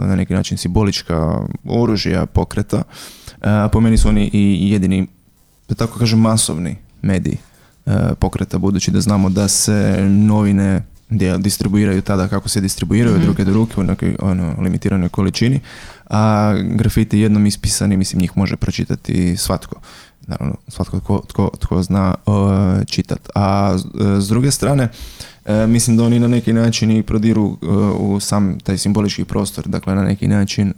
na 0.07 0.15
neki 0.15 0.33
način 0.33 0.57
simbolička 0.57 1.41
oružja 1.65 2.25
pokreta 2.25 2.83
po 3.71 3.79
meni 3.79 3.97
su 3.97 4.09
oni 4.09 4.29
i 4.33 4.71
jedini 4.71 5.07
da 5.69 5.75
tako 5.75 5.99
kažem 5.99 6.19
masovni 6.19 6.75
mediji 7.01 7.37
pokreta 8.19 8.57
budući 8.57 8.91
da 8.91 9.01
znamo 9.01 9.29
da 9.29 9.47
se 9.47 9.97
novine 10.09 10.83
gdje 11.09 11.37
distribuiraju 11.37 12.01
tada 12.01 12.27
kako 12.27 12.49
se 12.49 12.61
distribuiraju 12.61 13.15
od 13.15 13.25
ruke 13.25 13.45
do 13.45 13.53
ruke 13.53 13.79
u 13.79 13.83
nekoj 13.83 14.15
ono, 14.19 14.55
limitiranoj 14.61 15.09
količini, 15.09 15.59
a 16.09 16.53
grafiti 16.75 17.19
jednom 17.19 17.45
ispisani, 17.45 17.97
mislim, 17.97 18.21
njih 18.21 18.31
može 18.37 18.55
pročitati 18.55 19.37
svatko. 19.37 19.75
Naravno, 20.27 20.55
svatko 20.67 20.99
tko, 20.99 21.21
tko, 21.27 21.49
tko 21.59 21.83
zna 21.83 22.15
uh, 22.25 22.33
čitat. 22.85 23.29
A 23.35 23.77
s- 23.77 23.85
s 24.23 24.27
druge 24.27 24.51
strane, 24.51 24.89
e, 25.45 25.67
mislim 25.67 25.97
da 25.97 26.03
oni 26.03 26.19
na 26.19 26.27
neki 26.27 26.53
način 26.53 26.91
i 26.91 27.03
prodiru 27.03 27.43
uh, 27.43 27.57
u 27.99 28.19
sam 28.19 28.59
taj 28.59 28.77
simbolički 28.77 29.25
prostor, 29.25 29.67
dakle 29.67 29.95
na 29.95 30.03
neki 30.03 30.27
način 30.27 30.73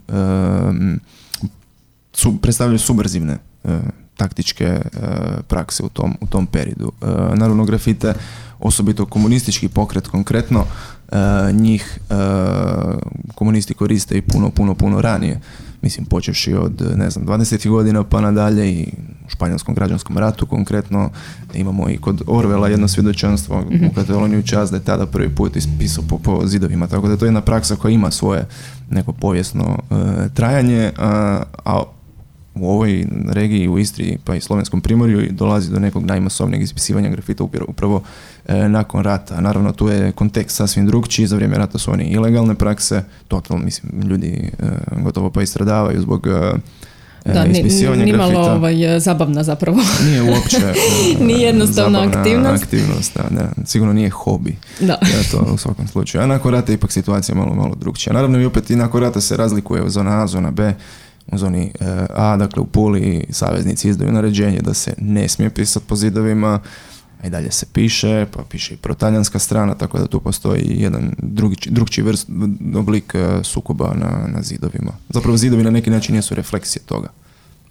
su, 2.12 2.36
predstavljaju 2.40 2.78
subverzivne 2.78 3.38
e, 3.64 3.78
taktičke 4.16 4.64
e, 4.64 4.80
prakse 5.48 5.82
u 5.82 5.88
tom, 5.88 6.14
u 6.20 6.26
tom 6.26 6.46
periodu. 6.46 6.92
E, 7.02 7.06
naravno 7.34 7.64
grafite, 7.64 8.14
osobito 8.62 9.06
komunistički 9.06 9.68
pokret 9.68 10.08
konkretno, 10.08 10.64
e, 11.12 11.16
njih 11.52 11.98
e, 12.10 12.14
komunisti 13.34 13.74
koriste 13.74 14.18
i 14.18 14.22
puno, 14.22 14.50
puno, 14.50 14.74
puno 14.74 15.00
ranije. 15.00 15.40
Mislim, 15.82 16.06
počevši 16.06 16.54
od, 16.54 16.82
ne 16.96 17.10
znam, 17.10 17.26
20. 17.26 17.68
godina 17.68 18.04
pa 18.04 18.20
nadalje 18.20 18.72
i 18.72 18.86
u 19.26 19.30
španjolskom 19.30 19.74
građanskom 19.74 20.18
ratu 20.18 20.46
konkretno. 20.46 21.10
Imamo 21.54 21.90
i 21.90 21.96
kod 21.96 22.22
Orvela 22.26 22.68
jedno 22.68 22.88
svjedočanstvo 22.88 23.64
u 23.90 23.94
Kataloniju 23.94 24.42
čas 24.42 24.70
da 24.70 24.76
je 24.76 24.84
tada 24.84 25.06
prvi 25.06 25.28
put 25.28 25.56
ispisao 25.56 26.04
po, 26.08 26.18
po 26.18 26.46
zidovima. 26.46 26.86
Tako 26.86 27.08
da 27.08 27.16
to 27.16 27.24
je 27.24 27.28
jedna 27.28 27.40
praksa 27.40 27.76
koja 27.76 27.92
ima 27.92 28.10
svoje 28.10 28.46
neko 28.90 29.12
povijesno 29.12 29.78
e, 29.90 29.94
trajanje, 30.34 30.92
a, 30.98 31.42
a 31.64 31.82
u 32.54 32.70
ovoj 32.70 33.06
regiji, 33.28 33.68
u 33.68 33.78
Istri 33.78 34.18
pa 34.24 34.34
i 34.34 34.40
slovenskom 34.40 34.80
primorju 34.80 35.28
dolazi 35.30 35.70
do 35.70 35.78
nekog 35.78 36.04
najmasovnijeg 36.04 36.62
ispisivanja 36.62 37.10
grafita 37.10 37.44
upravo 37.44 38.02
nakon 38.48 39.04
rata. 39.04 39.40
Naravno 39.40 39.72
tu 39.72 39.88
je 39.88 40.12
kontekst 40.12 40.56
sasvim 40.56 40.86
drugčiji, 40.86 41.26
za 41.26 41.36
vrijeme 41.36 41.58
rata 41.58 41.78
su 41.78 41.92
oni 41.92 42.04
ilegalne 42.04 42.54
prakse, 42.54 43.02
totalno 43.28 43.64
mislim 43.64 44.02
ljudi 44.02 44.50
e, 44.58 44.64
gotovo 45.02 45.30
pa 45.30 45.42
i 45.42 45.46
stradavaju 45.46 46.00
zbog 46.00 46.26
e, 46.26 46.52
Da, 47.24 47.40
e, 47.40 47.48
ni, 47.48 47.50
ispisivanja 47.52 48.04
ni 48.04 48.12
malo 48.12 48.30
grafita. 48.30 48.52
ovaj, 48.54 49.00
zabavna 49.00 49.42
zapravo. 49.42 49.78
Nije 50.04 50.22
uopće 50.22 50.56
e, 51.20 51.24
Nije 51.24 51.46
jednostavna 51.46 52.02
aktivnost. 52.02 52.62
aktivnost, 52.64 53.16
da, 53.16 53.22
da. 53.30 53.66
sigurno 53.66 53.92
nije 53.92 54.10
hobi. 54.10 54.56
Da. 54.80 54.92
Ja, 54.92 55.22
to 55.30 55.52
u 55.54 55.56
svakom 55.56 55.88
slučaju. 55.88 56.24
A 56.24 56.26
nakon 56.26 56.52
rata 56.52 56.72
je 56.72 56.76
ipak 56.76 56.92
situacija 56.92 57.34
malo, 57.34 57.54
malo 57.54 57.74
drugčija. 57.74 58.12
Naravno 58.12 58.40
i 58.40 58.44
opet 58.44 58.70
i 58.70 58.76
nakon 58.76 59.00
rata 59.00 59.20
se 59.20 59.36
razlikuje 59.36 59.90
zona 59.90 60.22
A, 60.22 60.26
zona 60.26 60.50
B. 60.50 60.74
U 61.26 61.38
zoni 61.38 61.72
e, 61.80 61.84
A, 62.14 62.36
dakle 62.36 62.62
u 62.62 62.66
Puli, 62.66 63.24
saveznici 63.30 63.88
izdaju 63.88 64.12
naređenje 64.12 64.60
da 64.60 64.74
se 64.74 64.94
ne 64.98 65.28
smije 65.28 65.50
pisati 65.50 65.86
po 65.88 65.96
zidovima, 65.96 66.60
i 67.24 67.30
dalje 67.30 67.50
se 67.50 67.66
piše, 67.72 68.26
pa 68.32 68.42
piše 68.42 68.74
i 68.74 68.76
protaljanska 68.76 69.38
strana, 69.38 69.74
tako 69.74 69.98
da 69.98 70.06
tu 70.06 70.20
postoji 70.20 70.64
jedan 70.68 71.14
drugi, 71.18 72.02
vrst, 72.02 72.28
oblik 72.74 73.14
e, 73.14 73.40
sukoba 73.42 73.94
na, 73.94 74.28
na 74.34 74.42
zidovima. 74.42 74.92
Zapravo 75.08 75.36
zidovi 75.36 75.62
na 75.62 75.70
neki 75.70 75.90
način 75.90 76.14
jesu 76.14 76.34
refleksije 76.34 76.82
toga. 76.82 77.08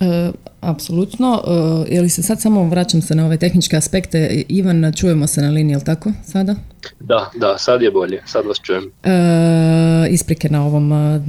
E, 0.01 0.31
apsolutno. 0.61 1.41
E, 1.87 1.93
je 1.95 2.01
li 2.01 2.09
se 2.09 2.23
sad 2.23 2.41
samo 2.41 2.69
vraćam 2.69 3.01
se 3.01 3.15
na 3.15 3.25
ove 3.25 3.37
tehničke 3.37 3.77
aspekte. 3.77 4.43
Ivan, 4.47 4.93
čujemo 4.95 5.27
se 5.27 5.41
na 5.41 5.49
liniji, 5.49 5.73
jel 5.73 5.81
tako 5.81 6.11
sada? 6.25 6.55
Da, 6.99 7.31
da, 7.35 7.57
sad 7.57 7.81
je 7.81 7.91
bolje, 7.91 8.21
sad 8.25 8.45
vas 8.45 8.57
čujem. 8.61 8.83
E, 9.03 10.09
isprike 10.09 10.49
na 10.49 10.65
ovom 10.65 10.93
e, 10.93 11.21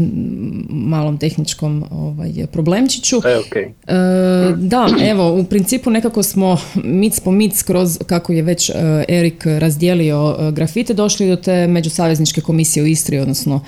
malom 0.69 1.19
tehničkom 1.19 1.85
ovaj, 1.91 2.47
problemčiću. 2.53 3.17
E, 3.17 3.39
okej. 3.39 3.63
E, 3.63 3.73
da, 4.57 4.89
evo, 5.01 5.41
u 5.41 5.45
principu 5.45 5.91
nekako 5.91 6.23
smo 6.23 6.59
mic 6.85 7.21
po 7.21 7.31
mic 7.31 7.63
kroz, 7.63 7.99
kako 8.07 8.33
je 8.33 8.43
već 8.43 8.71
e, 8.71 8.75
Erik 9.09 9.47
razdijelio 9.47 10.37
e, 10.39 10.53
grafite, 10.53 10.95
došli 10.95 11.29
do 11.29 11.37
te 11.37 11.67
međusavezničke 11.67 12.41
komisije 12.41 12.83
u 12.83 12.87
Istri, 12.87 13.19
odnosno 13.19 13.61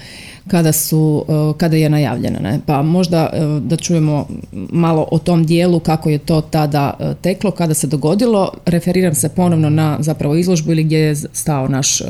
kada 0.49 0.72
su, 0.72 1.24
e, 1.28 1.59
kada 1.59 1.76
je 1.76 1.90
najavljena. 1.90 2.40
Ne? 2.40 2.61
Pa 2.66 2.82
možda 2.82 3.30
e, 3.32 3.61
da 3.61 3.76
čujemo 3.76 4.26
malo 4.53 5.09
o 5.11 5.18
tom 5.18 5.47
dijelu 5.47 5.80
kako 5.80 6.11
je 6.11 6.18
to 6.18 6.40
tada 6.40 6.95
e, 7.01 7.14
teklo, 7.22 7.51
kada 7.51 7.74
se 7.74 7.86
dogodilo. 7.86 8.53
Referiram 8.66 9.14
se 9.14 9.28
ponovno 9.28 9.70
na 9.70 9.97
zapravo 10.01 10.34
izložbu 10.34 10.72
ili 10.72 10.84
gdje 10.84 10.99
je 10.99 11.14
stao 11.16 11.68
naš 11.68 12.03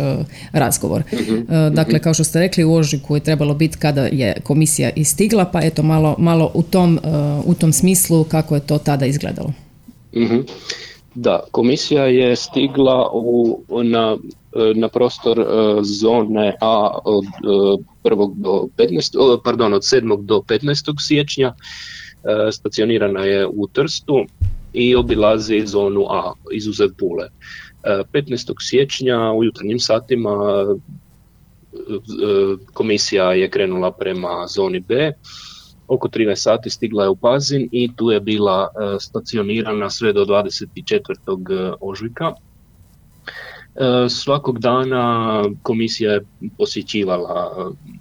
razgovor. 0.52 1.02
E, 1.12 1.70
dakle, 1.70 1.98
kao 1.98 2.14
što 2.14 2.24
ste 2.24 2.40
rekli, 2.40 2.64
u 2.64 2.74
ožujku 2.74 3.16
je 3.16 3.20
trebalo 3.20 3.54
biti 3.54 3.78
kada 3.78 4.06
je 4.06 4.36
komisija 4.42 4.90
istigla, 4.96 5.44
pa 5.44 5.62
eto 5.62 5.82
malo, 5.82 6.16
malo 6.18 6.50
u, 6.54 6.62
tom, 6.62 7.00
u 7.44 7.54
tom 7.54 7.72
smislu 7.72 8.24
kako 8.24 8.54
je 8.54 8.60
to 8.60 8.78
tada 8.78 9.06
izgledalo. 9.06 9.52
Mhm. 10.16 10.40
Da, 11.14 11.40
komisija 11.50 12.04
je 12.04 12.36
stigla 12.36 13.10
u, 13.12 13.62
na, 13.84 14.16
na 14.74 14.88
prostor 14.88 15.40
e, 15.40 15.44
zone 15.82 16.56
A 16.60 16.98
od 17.04 17.24
e, 17.24 18.08
1. 18.08 18.34
do 18.34 18.68
15, 18.76 19.16
o, 19.18 19.40
pardon, 19.44 19.74
od 19.74 19.82
7. 19.82 20.24
do 20.24 20.42
15. 20.48 20.94
siječnja. 20.98 21.54
E, 21.54 22.52
Stacionirana 22.52 23.24
je 23.24 23.46
u 23.46 23.66
Trstu 23.66 24.24
i 24.72 24.94
obilazi 24.96 25.62
zonu 25.66 26.06
A, 26.10 26.32
izuzev 26.52 26.88
Pule. 26.98 27.28
E, 27.84 28.02
15. 28.12 28.54
siječnja 28.60 29.32
u 29.32 29.44
jutarnjim 29.44 29.80
satima 29.80 30.30
e, 31.72 31.76
komisija 32.72 33.32
je 33.32 33.50
krenula 33.50 33.90
prema 33.92 34.46
zoni 34.46 34.80
B. 34.80 35.12
Oko 35.88 36.08
13 36.08 36.34
sati 36.34 36.70
stigla 36.70 37.04
je 37.04 37.08
u 37.08 37.16
Pazin 37.16 37.68
i 37.72 37.90
tu 37.96 38.10
je 38.10 38.20
bila 38.20 38.68
e, 38.68 38.96
stacionirana 39.00 39.90
sve 39.90 40.12
do 40.12 40.24
24. 40.24 41.74
ožujka. 41.80 42.32
E, 43.74 44.08
Svakog 44.08 44.58
dana 44.58 45.44
komisija 45.62 46.12
je 46.12 46.24
posjećivala 46.58 47.52
e, 47.58 47.94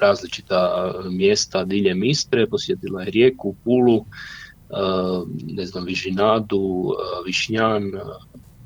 različita 0.00 0.92
mjesta 1.10 1.64
diljem 1.64 2.04
Istre, 2.04 2.46
posjetila 2.46 3.02
je 3.02 3.10
Rijeku, 3.10 3.54
Pulu, 3.64 3.96
e, 3.98 4.04
ne 5.46 5.66
znam, 5.66 5.84
Vižinadu, 5.84 6.92
e, 6.92 7.26
Višnjan, 7.26 7.84
e, 7.84 8.00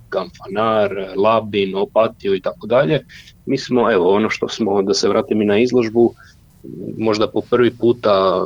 Kamfanar, 0.08 0.90
Labin, 1.16 1.76
Opatiju 1.76 2.34
i 2.34 2.40
tako 2.40 2.66
dalje. 2.66 3.06
Mi 3.46 3.58
smo, 3.58 3.92
evo, 3.92 4.14
ono 4.14 4.30
što 4.30 4.48
smo, 4.48 4.82
da 4.82 4.94
se 4.94 5.08
vratim 5.08 5.42
i 5.42 5.44
na 5.44 5.58
izložbu, 5.58 6.14
možda 6.98 7.26
po 7.26 7.40
prvi 7.50 7.70
puta 7.70 8.42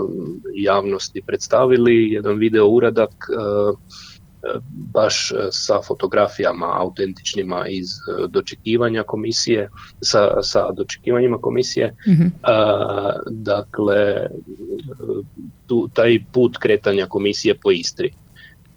javnosti 0.55 1.23
predstavili 1.27 2.13
jedan 2.13 2.39
video 2.39 2.67
uradak 2.67 3.11
e, 3.11 3.37
baš 4.93 5.33
sa 5.51 5.81
fotografijama 5.87 6.81
autentičnima 6.81 7.69
iz 7.69 7.87
e, 7.87 8.29
dočekivanja 8.29 9.03
komisije, 9.03 9.69
sa, 10.01 10.43
sa 10.43 10.73
dočekivanjima 10.73 11.39
komisije. 11.39 11.95
Mhm. 12.09 12.27
A, 12.43 13.13
dakle, 13.31 14.27
tu, 15.67 15.89
taj 15.95 16.19
put 16.33 16.57
kretanja 16.59 17.07
komisije 17.07 17.55
po 17.55 17.71
Istri. 17.71 18.11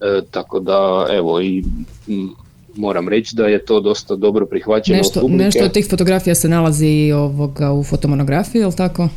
E, 0.02 0.22
tako 0.32 0.60
da, 0.60 1.08
evo, 1.12 1.42
i 1.42 1.64
m, 2.08 2.30
moram 2.76 3.10
reći 3.10 3.36
da 3.36 3.48
je 3.48 3.66
to 3.66 3.80
dosta 3.80 4.16
dobro 4.16 4.46
prihvaćeno 4.46 4.98
od 4.98 5.00
Nešto, 5.00 5.22
publike. 5.22 5.44
nešto 5.44 5.66
od 5.66 5.72
tih 5.72 5.88
fotografija 5.90 6.36
se 6.36 6.50
nalazi 6.50 7.12
ovoga 7.12 7.72
u 7.72 7.84
fotomonografiji, 7.84 8.60
jel 8.60 8.72
tako? 8.72 9.10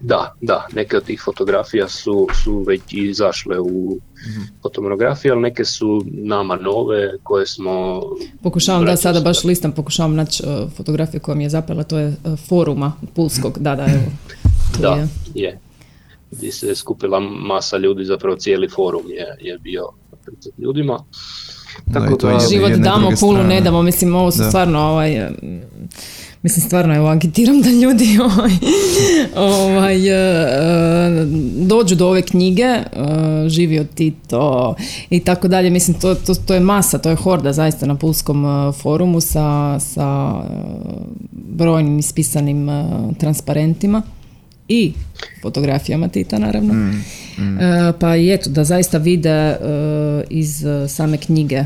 Da, 0.00 0.34
da, 0.40 0.66
neke 0.72 0.96
od 0.96 1.04
tih 1.04 1.22
fotografija 1.24 1.88
su, 1.88 2.26
su 2.34 2.58
već 2.58 2.80
izašle 2.90 3.60
u 3.60 3.98
fotomonografiji, 4.62 5.30
ali 5.30 5.40
neke 5.40 5.64
su 5.64 6.04
nama 6.06 6.56
nove 6.56 7.18
koje 7.22 7.46
smo... 7.46 8.02
Pokušavam, 8.42 8.84
da, 8.84 8.96
sada 8.96 9.20
baš 9.20 9.44
listam, 9.44 9.72
pokušavam 9.72 10.14
naći 10.14 10.42
uh, 10.42 10.72
fotografiju 10.72 11.20
koja 11.20 11.34
mi 11.34 11.42
je 11.42 11.50
zapela, 11.50 11.82
to 11.82 11.98
je 11.98 12.06
uh, 12.08 12.38
foruma 12.38 12.92
Pulskog, 13.14 13.58
da, 13.58 13.76
da, 13.76 13.82
evo. 13.84 14.02
Da, 14.80 14.88
je. 14.88 15.08
je. 15.34 15.58
Gdje 16.30 16.52
se 16.52 16.74
skupila 16.74 17.20
masa 17.20 17.76
ljudi, 17.76 18.04
zapravo 18.04 18.36
cijeli 18.36 18.68
forum 18.68 19.02
je, 19.08 19.36
je 19.40 19.58
bio 19.58 19.88
pred 20.24 20.36
ljudima. 20.58 21.04
Da, 21.86 22.00
Tako 22.00 22.14
i 22.14 22.18
to 22.18 22.26
da- 22.26 22.32
je 22.32 22.34
jedne- 22.34 22.48
Život 22.48 22.72
damo, 22.74 23.10
pulu 23.20 23.42
ne 23.42 23.60
damo, 23.60 23.82
mislim 23.82 24.14
ovo 24.14 24.30
su 24.30 24.38
Da. 24.38 24.48
stvarno 24.48 24.80
ovaj, 24.80 25.20
um, 25.20 25.60
mislim 26.42 26.66
stvarno 26.66 26.94
evo 26.94 27.08
agitiram 27.08 27.60
da 27.62 27.70
ljudi 27.70 28.18
ovaj, 28.30 28.52
ovaj, 29.36 30.08
e, 30.08 31.26
dođu 31.56 31.94
do 31.94 32.08
ove 32.08 32.22
knjige, 32.22 32.62
e, 32.62 32.84
živi 33.48 33.78
od 33.78 33.88
Tito 33.94 34.74
i 35.10 35.20
tako 35.20 35.48
dalje, 35.48 35.70
mislim 35.70 36.00
to, 36.00 36.14
to, 36.14 36.34
to 36.34 36.54
je 36.54 36.60
masa, 36.60 36.98
to 36.98 37.10
je 37.10 37.16
horda 37.16 37.52
zaista 37.52 37.86
na 37.86 37.94
Pulskom 37.94 38.46
e, 38.46 38.72
forumu 38.72 39.20
sa, 39.20 39.78
sa 39.80 40.34
brojnim 41.32 41.98
ispisanim 41.98 42.68
transparentima 43.18 44.02
i 44.68 44.92
fotografijama 45.42 46.08
Tita 46.08 46.38
naravno. 46.38 46.74
E, 46.74 47.92
pa 48.00 48.16
i 48.16 48.32
eto 48.32 48.50
da 48.50 48.64
zaista 48.64 48.98
vide 48.98 49.56
iz 50.30 50.64
same 50.88 51.16
knjige 51.16 51.64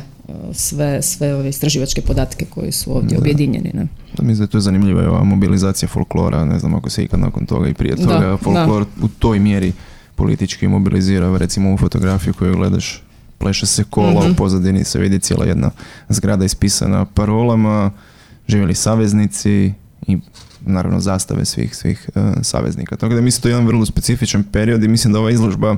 sve, 0.52 1.02
sve 1.02 1.34
ove 1.34 1.48
istraživačke 1.48 2.00
podatke 2.00 2.44
koji 2.44 2.72
su 2.72 2.96
ovdje 2.96 3.18
objedinjeni. 3.18 3.70
Ne? 3.74 3.86
Da, 4.14 4.22
mislim 4.22 4.38
da 4.38 4.44
je 4.44 4.48
to 4.48 4.60
zanimljiva 4.60 5.10
ova 5.10 5.24
mobilizacija 5.24 5.88
folklora, 5.88 6.44
ne 6.44 6.58
znam 6.58 6.74
ako 6.74 6.90
se 6.90 7.04
ikad 7.04 7.20
nakon 7.20 7.46
toga 7.46 7.68
i 7.68 7.74
prije 7.74 7.94
Da, 7.94 8.02
toga 8.04 8.18
da. 8.20 8.36
folklor 8.36 8.84
u 9.02 9.08
toj 9.08 9.38
mjeri 9.38 9.72
politički 10.14 10.68
mobilizira, 10.68 11.36
recimo 11.38 11.74
u 11.74 11.78
fotografiju 11.78 12.34
koju 12.34 12.56
gledaš, 12.56 13.02
pleše 13.38 13.66
se 13.66 13.84
kola, 13.84 14.20
Mhm. 14.20 14.30
u 14.30 14.34
pozadini 14.34 14.84
se 14.84 14.98
vidi 14.98 15.18
cijela 15.18 15.44
jedna 15.44 15.70
zgrada 16.08 16.44
ispisana 16.44 17.04
parolama, 17.04 17.90
živjeli 18.48 18.74
saveznici 18.74 19.72
i 20.06 20.18
naravno 20.60 21.00
zastave 21.00 21.44
svih, 21.44 21.76
svih 21.76 22.10
e, 22.14 22.20
saveznika. 22.42 22.96
Tako 22.96 23.14
da 23.14 23.20
mislim 23.20 23.42
to 23.42 23.48
je 23.48 23.52
jedan 23.52 23.66
vrlo 23.66 23.86
specifičan 23.86 24.42
period 24.44 24.84
i 24.84 24.88
mislim 24.88 25.12
da 25.12 25.18
ova 25.18 25.30
izložba 25.30 25.76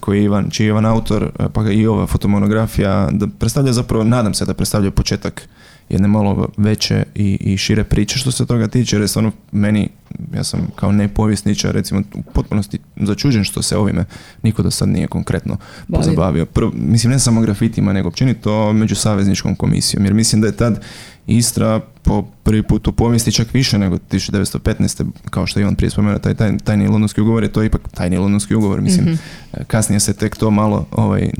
koji 0.00 0.18
je 0.18 0.24
Ivan, 0.24 0.50
čiji 0.50 0.64
je 0.64 0.68
Ivan 0.68 0.86
autor, 0.86 1.30
e, 1.38 1.48
pa 1.52 1.70
i 1.70 1.86
ova 1.86 2.06
fotomonografija, 2.06 3.08
da 3.12 3.26
predstavlja 3.26 3.72
zapravo, 3.72 4.04
nadam 4.04 4.34
se 4.34 4.44
da 4.44 4.54
predstavlja 4.54 4.90
početak 4.90 5.48
jedne 5.88 6.08
malo 6.08 6.48
veće 6.56 7.04
i, 7.14 7.38
i 7.40 7.56
šire 7.56 7.84
priče 7.84 8.18
što 8.18 8.30
se 8.30 8.46
toga 8.46 8.68
tiče, 8.68 8.96
jer 8.96 9.02
je 9.02 9.08
stvarno 9.08 9.32
meni, 9.52 9.88
ja 10.34 10.44
sam 10.44 10.68
kao 10.76 10.92
ne 10.92 11.08
povjesničar, 11.08 11.74
recimo 11.74 12.02
u 12.14 12.22
potpunosti 12.22 12.78
začuđen 12.96 13.44
što 13.44 13.62
se 13.62 13.76
ovime 13.76 14.04
niko 14.42 14.62
do 14.62 14.70
sad 14.70 14.88
nije 14.88 15.06
konkretno 15.06 15.56
Bavio. 15.88 16.04
pozabavio. 16.04 16.46
Prvo, 16.46 16.72
mislim 16.74 17.12
ne 17.12 17.18
samo 17.18 17.40
grafitima, 17.40 17.92
nego 17.92 18.08
općenito 18.08 18.72
među 18.72 18.94
savezničkom 18.94 19.56
komisijom, 19.56 20.04
jer 20.04 20.14
mislim 20.14 20.40
da 20.40 20.46
je 20.46 20.56
tad 20.56 20.84
Istra 21.28 21.80
po 22.02 22.22
prvi 22.42 22.62
put 22.62 22.88
u 22.88 22.92
povijesti 22.92 23.32
čak 23.32 23.54
više 23.54 23.78
nego 23.78 23.96
1915. 23.98 25.04
kao 25.30 25.46
što 25.46 25.60
je 25.60 25.66
on 25.66 25.74
prije 25.74 25.90
spomenuo, 25.90 26.18
taj, 26.18 26.34
taj 26.34 26.58
tajni 26.58 26.88
londonski 26.88 27.20
ugovor 27.20 27.42
je 27.42 27.52
to 27.52 27.62
ipak 27.62 27.80
tajni 27.88 28.16
londonski 28.16 28.54
ugovor, 28.54 28.80
mislim, 28.80 29.04
Mhm. 29.06 29.14
kasnije 29.66 30.00
se 30.00 30.12
tek 30.12 30.36
to 30.36 30.50
malo 30.50 30.86
ovaj, 30.90 31.30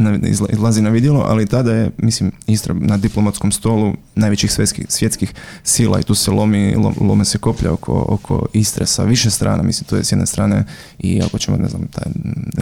izlazi 0.51 0.83
na 0.83 0.91
vidjelo, 0.91 1.25
ali 1.29 1.47
tada 1.47 1.73
je, 1.73 1.91
mislim, 1.99 2.33
Istra 2.47 2.75
na 2.75 2.97
diplomatskom 2.97 3.53
stolu 3.53 3.95
najvećih 4.15 4.53
svjetskih, 4.53 4.87
svjetskih 4.89 5.33
sila 5.63 6.01
i 6.01 6.03
tu 6.03 6.15
se 6.15 6.31
lomi, 6.31 6.75
lo- 6.77 6.95
lome 7.01 7.25
se 7.25 7.39
koplja 7.39 7.73
oko, 7.73 8.05
oko 8.09 8.47
Istre 8.53 8.87
sa 8.87 9.05
više 9.05 9.31
strana, 9.31 9.63
mislim, 9.63 9.87
to 9.87 9.97
je 9.97 10.05
s 10.05 10.13
jedne 10.13 10.27
strane 10.27 10.65
i 10.99 11.23
ako 11.23 11.39
ćemo, 11.39 11.57
ne 11.57 11.69
znam, 11.69 11.87
taj 11.87 12.13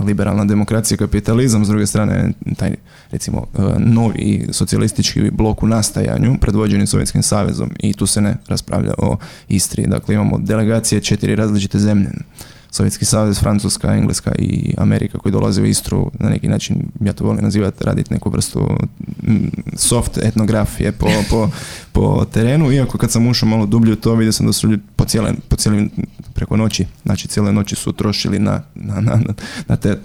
liberalna 0.01 0.45
demokracija, 0.45 0.99
kapitalizam, 0.99 1.65
s 1.65 1.69
druge 1.69 1.87
strane 1.87 2.33
taj, 2.57 2.75
recimo, 3.11 3.47
eh, 3.55 3.63
novi 3.79 4.49
socijalistički 4.51 5.31
blok 5.31 5.63
u 5.63 5.67
nastajanju, 5.67 6.37
predvođeni 6.41 6.87
Sovjetskim 6.87 7.16
savezom 7.23 7.71
i 7.79 7.93
tu 7.93 8.07
se 8.07 8.21
ne 8.21 8.37
raspravlja 8.49 8.95
o 8.99 9.17
Istri. 9.49 9.87
Dakle, 9.87 10.15
imamo 10.15 10.39
delegacije 10.39 11.01
četiri 11.01 11.37
različite 11.37 11.79
zemlje. 11.79 12.11
Sovjetski 12.77 13.05
savez, 13.05 13.39
Francuska, 13.39 13.95
Engleska 13.95 14.33
i 14.39 14.75
Amerika 14.79 15.19
koji 15.19 15.33
dolaze 15.33 15.63
u 15.63 15.67
Istru 15.67 16.11
na 16.19 16.29
neki 16.29 16.49
način, 16.49 16.83
ja 17.01 17.13
to 17.13 17.25
volim 17.25 17.45
nazivati, 17.45 17.85
raditi 17.85 18.15
neku 18.15 18.31
vrstu 18.31 18.69
mm, 19.23 19.49
soft 19.77 20.19
etnografije 20.19 20.93
po, 20.93 21.07
po, 21.31 21.51
po 21.93 22.25
terenu, 22.33 22.73
iako 22.73 22.99
kad 22.99 23.11
sam 23.11 23.27
ušao 23.27 23.49
malo 23.49 23.67
dublje 23.67 23.93
u 23.93 23.97
to 23.97 24.15
vidio 24.15 24.33
sam 24.33 24.47
da 24.47 24.53
su 24.53 24.69
ljudi 24.69 24.83
po, 24.97 25.05
cijele, 25.05 25.35
po 25.49 25.57
cijelim, 25.57 25.91
preko 26.35 26.57
noći, 26.57 26.87
znači 27.03 27.29
cijele 27.29 27.53
noći 27.53 27.77
su 27.77 27.93
trošili 27.93 28.39
na, 28.39 28.63
na, 28.75 29.01
na, 29.01 29.19
na, 29.69 29.77
te, 29.77 29.99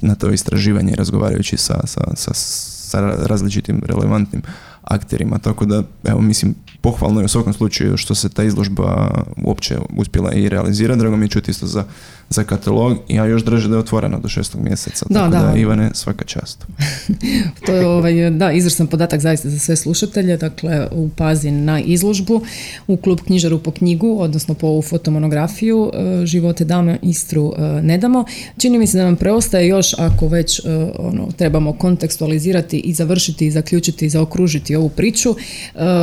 na 0.00 0.14
to 0.14 0.30
istraživanje 0.30 0.94
razgovarajući 0.94 1.56
sa, 1.56 1.86
sa, 1.86 2.00
sa, 2.14 2.34
sa 2.34 3.00
različitim 3.00 3.82
relevantnim 3.84 4.42
akterima, 4.86 5.38
tako 5.38 5.64
da 5.64 5.82
evo 6.04 6.20
mislim 6.20 6.54
pohvalno 6.86 7.20
je 7.20 7.24
u 7.24 7.28
svakom 7.28 7.52
slučaju 7.52 7.96
što 7.96 8.14
se 8.14 8.28
ta 8.28 8.44
izložba 8.44 9.10
uopće 9.44 9.78
uspjela 9.96 10.32
i 10.32 10.48
realizira, 10.48 10.96
drago 10.96 11.16
mi 11.16 11.24
je 11.24 11.28
čuti 11.28 11.50
isto 11.50 11.66
za, 11.66 11.84
za 12.30 12.44
katalog, 12.44 12.96
ja 13.08 13.24
još 13.24 13.44
držim 13.44 13.70
da 13.70 13.76
je 13.76 13.80
otvorena 13.80 14.18
do 14.18 14.28
šestog 14.28 14.60
mjeseca, 14.60 15.06
Da, 15.10 15.20
tako 15.20 15.30
da. 15.30 15.50
da, 15.50 15.58
Ivane 15.58 15.90
svaka 15.94 16.24
čast. 16.24 16.66
To 17.66 17.72
je 17.72 17.86
ovaj, 17.86 18.30
da, 18.30 18.52
izvrstan 18.52 18.86
podatak 18.86 19.20
zaista 19.20 19.50
za 19.50 19.58
sve 19.58 19.76
slušatelje, 19.76 20.36
dakle 20.36 20.88
u 20.92 21.08
pazi 21.16 21.50
na 21.50 21.80
izložbu 21.80 22.42
u 22.86 22.96
klub 22.96 23.20
knjižaru 23.26 23.58
po 23.58 23.70
knjigu, 23.70 24.16
odnosno 24.20 24.54
po 24.54 24.66
ovu 24.66 24.82
fotomonografiju 24.82 25.90
e, 25.92 26.26
Živote 26.26 26.64
dame 26.64 26.98
Istru 27.02 27.52
e, 27.58 27.82
ne 27.82 27.98
damo. 27.98 28.24
Čini 28.58 28.78
mi 28.78 28.86
se 28.86 28.98
da 28.98 29.04
nam 29.04 29.16
preostaje 29.16 29.68
još 29.68 29.94
ako 29.98 30.28
već 30.28 30.58
e, 30.58 30.62
ono, 30.98 31.28
trebamo 31.36 31.72
kontekstualizirati 31.72 32.78
i 32.78 32.92
završiti 32.92 33.46
i 33.46 33.50
zaključiti 33.50 34.06
i 34.06 34.08
zaokružiti 34.08 34.76
ovu 34.76 34.88
priču, 34.88 35.34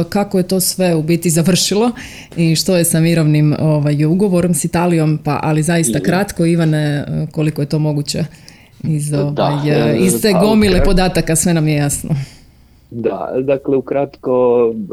kako 0.10 0.38
je 0.38 0.44
to 0.44 0.60
sve 0.74 0.95
u 0.95 1.03
biti 1.03 1.30
završilo 1.30 1.91
i 2.38 2.55
što 2.55 2.78
je 2.78 2.86
sa 2.86 2.99
mirovnim 2.99 3.55
ovaj, 3.59 4.05
ugovorom 4.05 4.53
s 4.53 4.65
Italijom, 4.65 5.19
pa 5.24 5.39
ali 5.43 5.63
zaista 5.63 5.99
kratko 5.99 6.45
Ivane, 6.45 7.05
koliko 7.32 7.61
je 7.61 7.69
to 7.69 7.80
moguće 7.80 8.24
iz, 8.84 9.13
ovaj, 9.13 9.69
e, 9.69 9.97
iz 9.99 10.21
te 10.21 10.34
gomile 10.41 10.80
ukratko- 10.80 10.86
podataka, 10.86 11.36
sve 11.36 11.53
nam 11.53 11.67
je 11.67 11.76
jasno. 11.76 12.09
Da, 12.91 13.32
dakle 13.41 13.78
ukratko, 13.78 14.34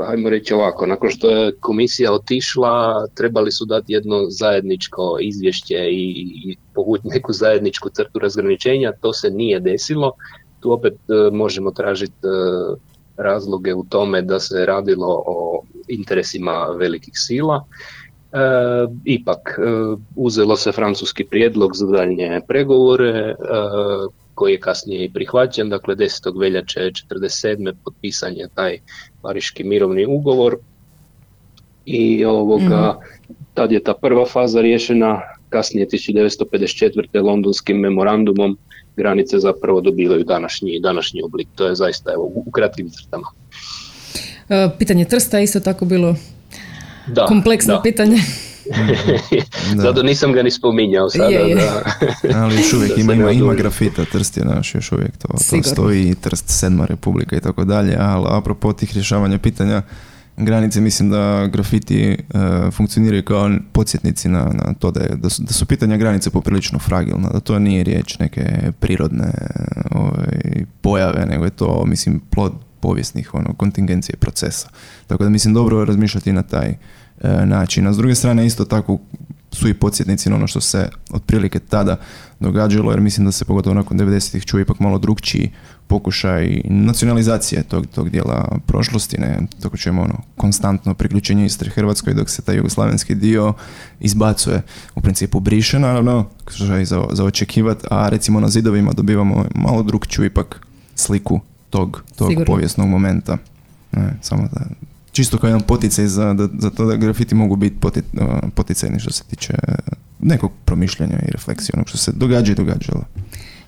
ajmo 0.08 0.30
reći 0.30 0.54
ovako, 0.54 0.86
nakon 0.86 1.10
što 1.10 1.30
je 1.30 1.52
komisija 1.60 2.12
otišla, 2.12 3.06
trebali 3.14 3.52
su 3.52 3.64
dati 3.64 3.92
jedno 3.92 4.26
zajedničko 4.30 5.18
izvješće 5.20 5.74
i, 5.74 6.10
i 6.44 6.56
povući 6.74 7.08
neku 7.08 7.32
zajedničku 7.32 7.88
crtu 7.88 8.18
razgraničenja, 8.18 8.92
to 9.00 9.12
se 9.12 9.30
nije 9.30 9.60
desilo. 9.60 10.12
Tu 10.60 10.72
opet 10.72 10.92
e, 10.94 11.30
možemo 11.32 11.70
tražiti 11.70 12.12
e, 12.12 12.89
razloge 13.22 13.74
u 13.74 13.84
tome 13.88 14.22
da 14.22 14.40
se 14.40 14.66
radilo 14.66 15.22
o 15.26 15.62
interesima 15.88 16.66
velikih 16.78 17.14
sila. 17.16 17.64
E, 18.32 18.38
ipak, 19.04 19.58
e, 19.58 19.62
uzelo 20.16 20.56
se 20.56 20.72
francuski 20.72 21.24
prijedlog 21.24 21.76
za 21.76 21.86
daljnje 21.86 22.40
pregovore, 22.48 23.08
e, 23.08 23.34
koji 24.34 24.52
je 24.52 24.60
kasnije 24.60 25.04
i 25.04 25.12
prihvaćen, 25.12 25.68
dakle 25.68 25.96
10. 25.96 26.40
veljače 26.40 26.80
47. 26.80 27.72
potpisan 27.84 28.36
je 28.36 28.48
taj 28.54 28.78
pariški 29.22 29.64
mirovni 29.64 30.06
ugovor 30.06 30.56
i 31.84 32.24
ovoga, 32.24 32.98
tad 33.54 33.72
je 33.72 33.82
ta 33.82 33.94
prva 33.94 34.26
faza 34.26 34.60
riješena, 34.60 35.20
kasnije 35.48 35.86
1954. 35.86 37.22
londonskim 37.22 37.76
memorandumom 37.76 38.58
granice 38.96 39.38
zapravo 39.38 39.80
dobivaju 39.80 40.24
današnji, 40.24 40.80
današnji 40.82 41.22
oblik. 41.22 41.48
To 41.54 41.66
je 41.66 41.74
zaista 41.74 42.12
evo, 42.12 42.24
u 42.34 42.50
kratkim 42.50 42.90
crtama. 42.90 43.26
E, 44.48 44.68
Pitanje 44.78 45.04
Trsta 45.04 45.38
je 45.38 45.44
isto 45.44 45.60
tako 45.60 45.84
bilo 45.84 46.16
Da, 47.06 47.26
kompleksno 47.26 47.74
da. 47.74 47.82
pitanje. 47.82 48.18
Da. 49.74 49.82
Zato 49.82 50.02
nisam 50.02 50.32
ga 50.32 50.42
ni 50.42 50.50
spominjao 50.50 51.10
sada. 51.10 51.24
Je, 51.24 51.48
je. 51.48 51.54
Da. 51.54 51.84
Ali 52.42 52.56
još 52.56 52.72
uvijek 52.72 52.98
ima, 52.98 53.12
ima, 53.12 53.30
ima 53.30 53.54
grafita, 53.54 54.04
Trst 54.04 54.36
je 54.36 54.44
naš 54.44 54.74
još 54.74 54.92
uvijek 54.92 55.16
to, 55.16 55.28
to 55.28 55.62
stoji, 55.62 56.14
Trst 56.14 56.44
sedma 56.48 56.86
republika 56.86 57.36
i 57.36 57.40
tako 57.40 57.64
dalje, 57.64 57.96
ali 58.00 58.26
apropo 58.28 58.72
tih 58.72 58.94
rješavanja 58.94 59.38
pitanja 59.38 59.82
granice, 60.36 60.80
mislim 60.80 61.10
da 61.10 61.48
grafiti 61.52 62.02
e, 62.04 62.16
funkcioniraju 62.70 63.24
kao 63.24 63.50
podsjetnici 63.72 64.28
na, 64.28 64.44
na 64.44 64.74
to 64.78 64.90
da, 64.90 65.00
je, 65.00 65.08
da, 65.16 65.30
su, 65.30 65.42
da 65.42 65.52
su 65.52 65.66
pitanja 65.66 65.96
granice 65.96 66.30
poprilično 66.30 66.78
fragilna, 66.78 67.28
da 67.28 67.40
to 67.40 67.58
nije 67.58 67.84
riječ 67.84 68.18
neke 68.18 68.72
prirodne 68.80 69.32
ovaj, 69.90 70.64
pojave, 70.80 71.26
nego 71.26 71.44
je 71.44 71.50
to, 71.50 71.84
mislim, 71.86 72.20
plod 72.30 72.52
povijesnih 72.80 73.34
ono, 73.34 73.54
kontingencije 73.54 74.16
procesa. 74.16 74.68
Tako 75.06 75.24
da 75.24 75.30
mislim 75.30 75.54
dobro 75.54 75.84
razmišljati 75.84 76.32
na 76.32 76.42
taj 76.42 76.68
e, 76.68 76.76
način. 77.46 77.86
A 77.86 77.92
s 77.92 77.96
druge 77.96 78.14
strane 78.14 78.46
isto 78.46 78.64
tako 78.64 78.98
su 79.52 79.68
i 79.68 79.74
podsjetnici 79.74 80.30
na 80.30 80.36
ono 80.36 80.46
što 80.46 80.60
se 80.60 80.88
otprilike 81.10 81.58
tada 81.58 81.96
događalo, 82.40 82.90
jer 82.90 83.00
mislim 83.00 83.26
da 83.26 83.32
se 83.32 83.44
pogotovo 83.44 83.74
nakon 83.74 83.98
90-ih 83.98 84.44
čuje 84.44 84.62
ipak 84.62 84.80
malo 84.80 84.98
drugčiji 84.98 85.50
pokušaj 85.90 86.60
nacionalizacije 86.64 87.62
tog, 87.62 87.86
tog 87.86 88.10
dijela 88.10 88.58
prošlosti, 88.66 89.18
ne, 89.18 89.38
tako 89.62 89.76
čujemo 89.76 90.02
ono 90.02 90.22
konstantno 90.36 90.94
priključenje 90.94 91.46
Istre 91.46 91.70
Hrvatskoj 91.70 92.14
dok 92.14 92.30
se 92.30 92.42
taj 92.42 92.56
jugoslavenski 92.56 93.14
dio 93.14 93.54
izbacuje, 94.00 94.62
u 94.94 95.00
principu 95.00 95.40
briše 95.40 95.78
naravno, 95.78 96.26
što 96.48 96.74
je 96.74 96.84
za, 96.84 97.04
za 97.12 97.24
očekivati, 97.24 97.86
a 97.90 98.08
recimo 98.08 98.40
na 98.40 98.48
zidovima 98.48 98.92
dobivamo 98.92 99.44
malo 99.54 99.82
drugčiju 99.82 100.24
ipak 100.24 100.66
sliku 100.94 101.40
tog, 101.70 102.02
tog 102.16 102.28
Sigurno. 102.28 102.46
povijesnog 102.46 102.88
momenta. 102.88 103.36
Ne, 103.92 104.14
samo 104.22 104.48
da, 104.52 104.60
čisto 105.12 105.38
kao 105.38 105.48
jedan 105.48 105.60
poticaj 105.60 106.06
za, 106.06 106.34
da, 106.34 106.48
za 106.58 106.70
to 106.70 106.86
da 106.86 106.96
grafiti 106.96 107.34
mogu 107.34 107.56
biti 107.56 107.76
poti, 107.80 108.02
poticajni 108.54 109.00
što 109.00 109.10
se 109.12 109.24
tiče 109.24 109.54
nekog 110.18 110.52
promišljanja 110.64 111.18
i 111.28 111.32
refleksije 111.32 111.74
onog 111.74 111.88
što 111.88 111.98
se 111.98 112.12
događa 112.12 112.52
i 112.52 112.54
događalo. 112.54 113.04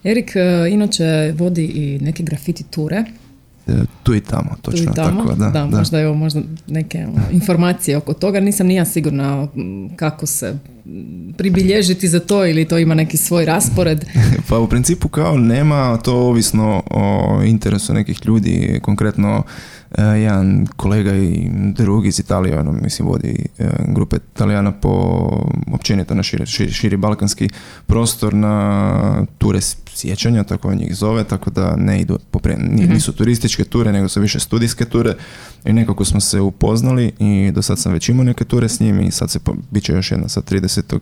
Erik 0.05 0.36
e, 0.36 0.68
inače 0.70 1.34
vodi 1.38 1.64
i 1.64 1.98
neke 2.05 2.22
grafiti 2.22 2.64
ture. 2.64 3.05
E, 3.66 3.72
tu 4.03 4.14
i 4.14 4.20
tamo, 4.20 4.57
tu 4.62 4.70
i 4.70 4.74
točno 4.74 4.92
tamo. 4.92 5.22
tako, 5.22 5.34
da. 5.34 5.50
da. 5.50 5.66
možda 5.66 6.00
evo 6.00 6.14
možda 6.14 6.40
neke 6.66 6.98
ono, 6.98 7.22
informacije 7.32 7.96
oko 7.96 8.12
toga. 8.12 8.40
Nisam 8.40 8.66
ni 8.66 8.74
ja 8.74 8.84
sigurna 8.84 9.48
kako 9.96 10.26
se 10.26 10.59
pribilježiti 11.36 12.09
za 12.09 12.20
to 12.20 12.46
ili 12.46 12.64
to 12.64 12.78
ima 12.78 12.94
neki 12.94 13.16
svoj 13.16 13.44
raspored. 13.44 14.05
Pa 14.48 14.59
u 14.59 14.68
principu 14.68 15.09
kao 15.09 15.38
nema 15.38 15.96
to 15.96 16.14
ovisno 16.14 16.82
o 16.90 17.40
interesu 17.44 17.94
nekih 17.94 18.20
ljudi, 18.26 18.80
konkretno 18.82 19.42
jedan 19.99 20.66
kolega 20.76 21.14
i 21.14 21.51
drug 21.53 22.07
iz 22.07 22.20
Italije, 22.20 22.61
ono, 22.61 22.72
mislim, 22.72 23.09
vodi 23.09 23.47
e, 23.59 23.68
grupe 23.88 24.16
Italijana 24.16 24.72
po 24.72 24.90
općenito 25.72 26.14
na 26.14 26.22
širi, 26.22 26.47
širi, 26.47 26.72
širi 26.72 26.97
balkanski 26.97 27.49
prostor 27.86 28.34
na 28.34 29.26
ture 29.38 29.61
sjećanja, 29.95 30.45
tako 30.45 30.68
on 30.68 30.76
njih 30.76 30.95
zove, 30.95 31.24
tako 31.24 31.51
da 31.51 31.76
ne 31.76 32.01
idu, 32.01 32.18
popre, 32.30 32.57
ni- 32.59 32.86
nisu 32.86 33.12
turističke 33.12 33.64
ture, 33.64 33.93
nego 33.93 34.09
su 34.09 34.20
više 34.20 34.40
studijske 34.40 34.84
ture 34.84 35.14
i 35.64 35.72
nekako 35.72 36.05
smo 36.05 36.20
se 36.20 36.40
upoznali 36.40 37.12
i 37.18 37.51
do 37.55 37.62
sad 37.62 37.78
sam 37.78 37.93
već 37.93 38.09
imao 38.09 38.24
neke 38.24 38.45
ture 38.45 38.68
s 38.68 38.80
njim 38.80 39.01
i 39.01 39.11
sad 39.11 39.30
se, 39.30 39.38
po, 39.38 39.55
bit 39.70 39.84
će 39.84 39.93
još 39.93 40.11
jedna 40.11 40.28
sa 40.28 40.40
30. 40.40 40.99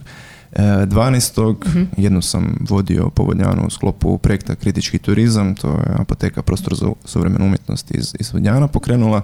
E, 0.53 0.63
12. 0.87 1.55
jednu 1.97 2.23
sam 2.23 2.57
vodio 2.61 3.11
po 3.11 3.23
Vodnjanu 3.23 3.67
u 3.67 3.71
sklopu 3.71 4.19
projekta 4.19 4.55
Kritički 4.55 4.99
turizam, 4.99 5.55
to 5.55 5.69
je 5.69 5.95
apoteka 5.99 6.43
prostor 6.43 6.75
za 6.75 6.91
suvremenu 7.05 7.45
umjetnost 7.45 7.95
iz, 7.95 8.15
iz 8.21 8.33
Vodnjana 8.33 8.69
pokrenula, 8.69 9.23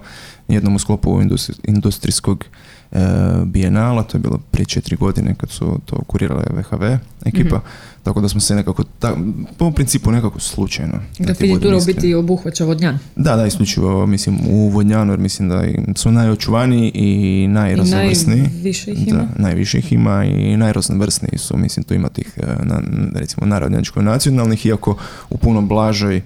jednom 0.48 0.74
u 0.74 0.78
sklopu 0.78 1.10
industri- 1.10 1.60
industrijskog 1.64 2.44
e, 2.92 2.98
bijenala, 3.44 4.02
to 4.02 4.16
je 4.16 4.20
bilo 4.20 4.38
prije 4.50 4.66
četiri 4.66 4.96
godine 4.96 5.34
kad 5.34 5.50
su 5.50 5.78
to 5.84 5.96
kurirale 5.98 6.42
VHV 6.50 6.82
ekipa, 7.24 7.60
tako 8.02 8.20
da 8.20 8.28
smo 8.28 8.40
se 8.40 8.54
nekako, 8.54 8.84
ta, 8.98 9.16
po 9.56 9.70
principu 9.70 10.12
nekako 10.12 10.40
slučajno. 10.40 10.92
da 10.92 10.98
ti 11.16 11.22
Grafiti 11.22 11.48
budem 11.48 11.62
tura 11.62 11.76
u 11.76 11.84
biti 11.86 12.14
obuhvaća 12.14 12.64
vodnjan. 12.64 12.98
Da, 13.16 13.36
da, 13.36 13.46
isključivo, 13.46 14.06
mislim, 14.06 14.38
u 14.48 14.68
Vodnjanu, 14.68 15.12
jer 15.12 15.18
mislim 15.20 15.48
da 15.48 15.64
i- 15.64 15.74
su 15.96 16.10
najočuvaniji 16.10 16.90
i 16.90 17.48
najraznovrsniji. 17.48 18.42
najviše 18.42 18.90
ih 18.92 19.08
ima. 19.08 19.18
Da, 19.18 19.28
najviše 19.38 19.78
ih 19.78 19.92
ima 19.92 20.24
i 20.24 20.56
najraznovrsniji 20.56 21.38
su, 21.38 21.56
mislim, 21.56 21.84
tu 21.84 21.94
ima 21.94 22.08
tih, 22.08 22.32
e, 22.36 22.46
na, 22.62 22.80
recimo, 23.14 23.46
narodnjačko-nacionalnih, 23.46 24.66
iako 24.66 24.96
u 25.30 25.36
puno 25.36 25.62
blažoj, 25.62 26.20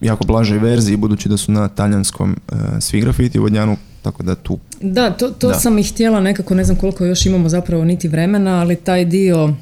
jako 0.00 0.24
blažoj 0.24 0.58
verziji, 0.58 0.96
budući 0.96 1.28
da 1.28 1.36
su 1.36 1.52
na 1.52 1.68
talijanskom 1.68 2.36
e, 2.48 2.54
svi 2.80 3.00
grafiti 3.00 3.38
u 3.38 3.42
Vodnjanu, 3.42 3.76
tako 4.02 4.22
da 4.22 4.34
tu. 4.34 4.58
Da, 4.80 5.10
to, 5.10 5.30
to 5.30 5.48
Da. 5.48 5.54
sam 5.54 5.78
i 5.78 5.82
htjela 5.82 6.20
nekako, 6.20 6.54
ne 6.54 6.64
znam 6.64 6.76
koliko 6.76 7.04
još 7.04 7.26
imamo 7.26 7.48
zapravo 7.48 7.84
niti 7.84 8.08
vremena, 8.08 8.60
ali 8.60 8.76
taj 8.76 9.04
dio 9.04 9.54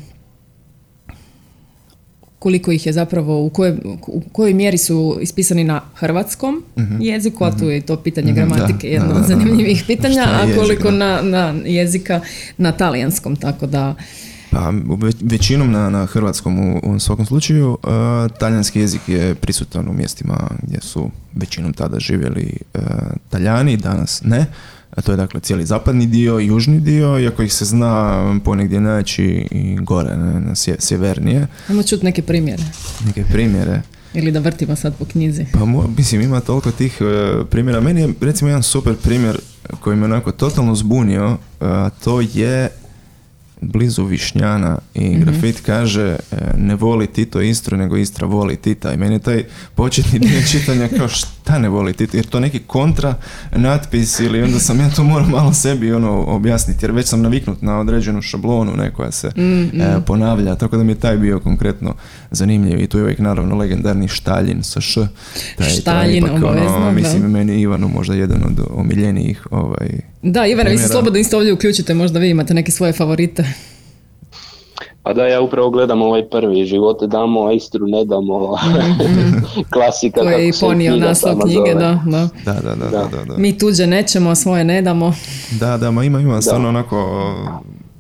koliko 2.39 2.73
ih 2.73 2.87
je 2.87 2.93
zapravo, 2.93 3.45
u 3.45 3.51
kojoj, 3.51 3.77
u 4.07 4.21
kojoj 4.23 4.55
mjeri 4.55 4.79
su 4.79 5.19
ispisani 5.21 5.65
na 5.65 5.81
hrvatskom 5.95 6.63
jeziku, 7.01 7.45
a 7.45 7.51
tu 7.51 7.65
je 7.65 7.79
i 7.79 7.83
to 7.83 7.97
pitanje 7.97 8.27
Mhm, 8.27 8.37
gramatike, 8.37 8.89
da, 8.89 8.95
jedno 8.95 9.15
od 9.15 9.27
zanimljivih 9.27 9.85
pitanja, 9.87 10.21
je 10.21 10.29
a 10.33 10.41
jezik, 10.41 10.57
koliko 10.57 10.91
da. 10.91 10.97
na, 10.97 11.23
na 11.23 11.55
jezika 11.65 12.21
na 12.59 12.73
talijanskom, 12.73 13.37
tako 13.37 13.67
da 13.67 13.95
Pa 14.51 14.71
ve- 14.97 15.13
većinom 15.23 15.71
na, 15.71 15.91
na 15.91 16.07
hrvatskom 16.07 16.59
u, 16.61 16.81
u 16.85 16.99
svakom 16.99 17.27
slučaju, 17.27 17.71
uh, 17.73 17.79
talijanski 18.31 18.81
jezik 18.81 19.01
je 19.09 19.35
prisutan 19.35 19.89
u 19.89 19.93
mjestima 19.93 20.37
gdje 20.63 20.81
su 20.81 21.11
većinom 21.35 21.73
tada 21.73 22.01
živjeli 22.01 22.53
uh, 22.75 22.81
taljani, 23.29 23.77
danas 23.77 24.23
ne. 24.25 24.47
A 24.91 25.01
to 25.01 25.13
je 25.13 25.17
dakle 25.17 25.41
cijeli 25.41 25.67
zapadni 25.67 26.07
dio 26.07 26.39
južni 26.39 26.81
dio, 26.81 27.19
iako 27.19 27.43
ih 27.43 27.53
se 27.53 27.65
zna 27.65 28.15
ponegdje 28.45 28.81
naći 28.81 29.25
i 29.51 29.77
gore, 29.77 30.17
ne, 30.17 30.41
na 30.41 30.55
sje- 30.55 30.77
sjevernije. 30.79 31.47
ajmo 31.69 31.83
čuti 31.83 32.05
neke 32.05 32.23
primjere. 32.23 32.63
Neke 33.07 33.25
primjere. 33.25 33.83
Ili 34.15 34.33
da 34.33 34.39
vrtimo 34.41 34.77
sad 34.77 34.95
po 34.97 35.05
knjizi. 35.05 35.47
Pa 35.53 35.61
mislim 35.99 36.21
ima 36.21 36.41
toliko 36.41 36.71
tih 36.71 36.99
e, 37.01 37.05
primjera. 37.45 37.81
Meni 37.81 38.01
je 38.01 38.15
recimo 38.21 38.49
jedan 38.51 38.63
super 38.63 38.95
primjer 38.97 39.39
koji 39.81 39.97
me 39.97 40.05
onako 40.05 40.33
totalno 40.33 40.75
zbunio, 40.75 41.39
a 41.61 41.91
to 42.05 42.21
je 42.23 42.69
blizu 43.61 44.05
Višnjana 44.05 44.79
i 44.95 45.19
grafit 45.19 45.61
kaže 45.61 46.03
e, 46.03 46.37
ne 46.57 46.75
voli 46.75 47.07
Tito 47.07 47.41
Istru 47.41 47.77
nego 47.77 47.97
Istra 47.97 48.27
voli 48.27 48.57
Tita. 48.57 48.93
I 48.93 48.97
meni 48.97 49.15
je 49.15 49.19
taj 49.19 49.45
početni 49.75 50.19
dio 50.19 50.43
čitanja 50.53 50.89
kao 50.89 51.09
šta 51.09 51.59
ne 51.59 51.69
voli 51.69 51.93
Tito? 51.93 52.17
Jer 52.17 52.27
to 52.27 52.41
neki 52.41 52.59
kontra 52.59 53.15
natpis 53.57 54.21
ili 54.21 54.43
onda 54.43 54.59
sam 54.59 54.81
ja 54.81 54.91
to 54.91 55.05
morao 55.05 55.29
malo 55.29 55.53
sebi 55.53 55.93
ono 55.93 56.25
objasniti 56.27 56.85
jer 56.85 56.93
već 56.93 57.07
sam 57.07 57.23
naviknut 57.23 57.63
na 57.63 57.81
određenu 57.81 58.23
šablonu 58.23 58.77
ne, 58.77 58.91
koja 58.91 59.11
se 59.11 59.31
e, 59.37 60.01
ponavlja 60.07 60.55
tako 60.55 60.77
da 60.77 60.83
mi 60.83 60.93
je 60.93 61.01
taj 61.01 61.17
bio 61.17 61.41
konkretno 61.41 61.95
zanimljiv 62.31 62.81
i 62.81 62.87
tu 62.87 62.99
je 62.99 63.05
uvijek 63.05 63.19
naravno 63.19 63.57
legendarni 63.57 64.09
Štaljin 64.09 64.63
sa 64.63 64.81
š 64.81 64.95
taj, 64.95 65.09
taj 65.57 65.69
Štaljin, 65.69 66.25
ipak, 66.25 66.37
ono, 66.37 66.47
obavezno, 66.47 66.85
da. 66.85 66.91
mislim 66.91 67.23
meni 67.23 67.53
je 67.53 67.61
Ivanu 67.61 67.89
možda 67.89 68.15
jedan 68.15 68.43
od 68.45 68.67
omiljenijih 68.71 69.47
ovaj, 69.51 70.10
Da, 70.23 70.47
Ivane, 70.47 70.71
vi 70.71 70.79
se 70.79 70.89
slobodno 70.89 71.19
isto 71.19 71.37
ovdje 71.37 71.53
uključite, 71.53 71.95
možda 71.95 72.19
vi 72.19 72.31
imate 72.31 72.55
neke 72.55 72.73
svoje 72.73 72.93
favorite. 72.93 73.45
Pa 75.03 75.13
da, 75.13 75.27
ja 75.27 75.41
upravo 75.41 75.71
gledam 75.71 76.03
ovaj 76.03 76.29
prvi, 76.29 76.67
živote 76.67 77.07
damo, 77.07 77.47
a 77.47 77.53
Istru 77.53 77.87
ne 77.87 78.05
damo. 78.05 78.57
Klasika 79.75 80.21
Koji 80.21 80.33
je 80.33 80.49
i 80.49 80.53
ponio 80.61 80.97
naslov 80.97 81.39
knjige, 81.39 81.57
zove. 81.57 81.75
da, 81.75 82.03
da. 82.07 82.29
da, 82.45 82.53
da, 82.53 82.75
da, 82.75 82.91
da, 82.91 83.09
da, 83.17 83.25
da. 83.25 83.37
Mi 83.37 83.59
tuđe 83.59 83.87
nećemo, 83.87 84.31
a 84.31 84.35
svoje 84.35 84.65
ne 84.65 84.83
damo. 84.83 85.15
Da, 85.51 85.77
da, 85.77 85.91
ma 85.91 86.05
ima, 86.05 86.21
ima 86.21 86.43
stvarno 86.43 86.69
onako 86.69 87.27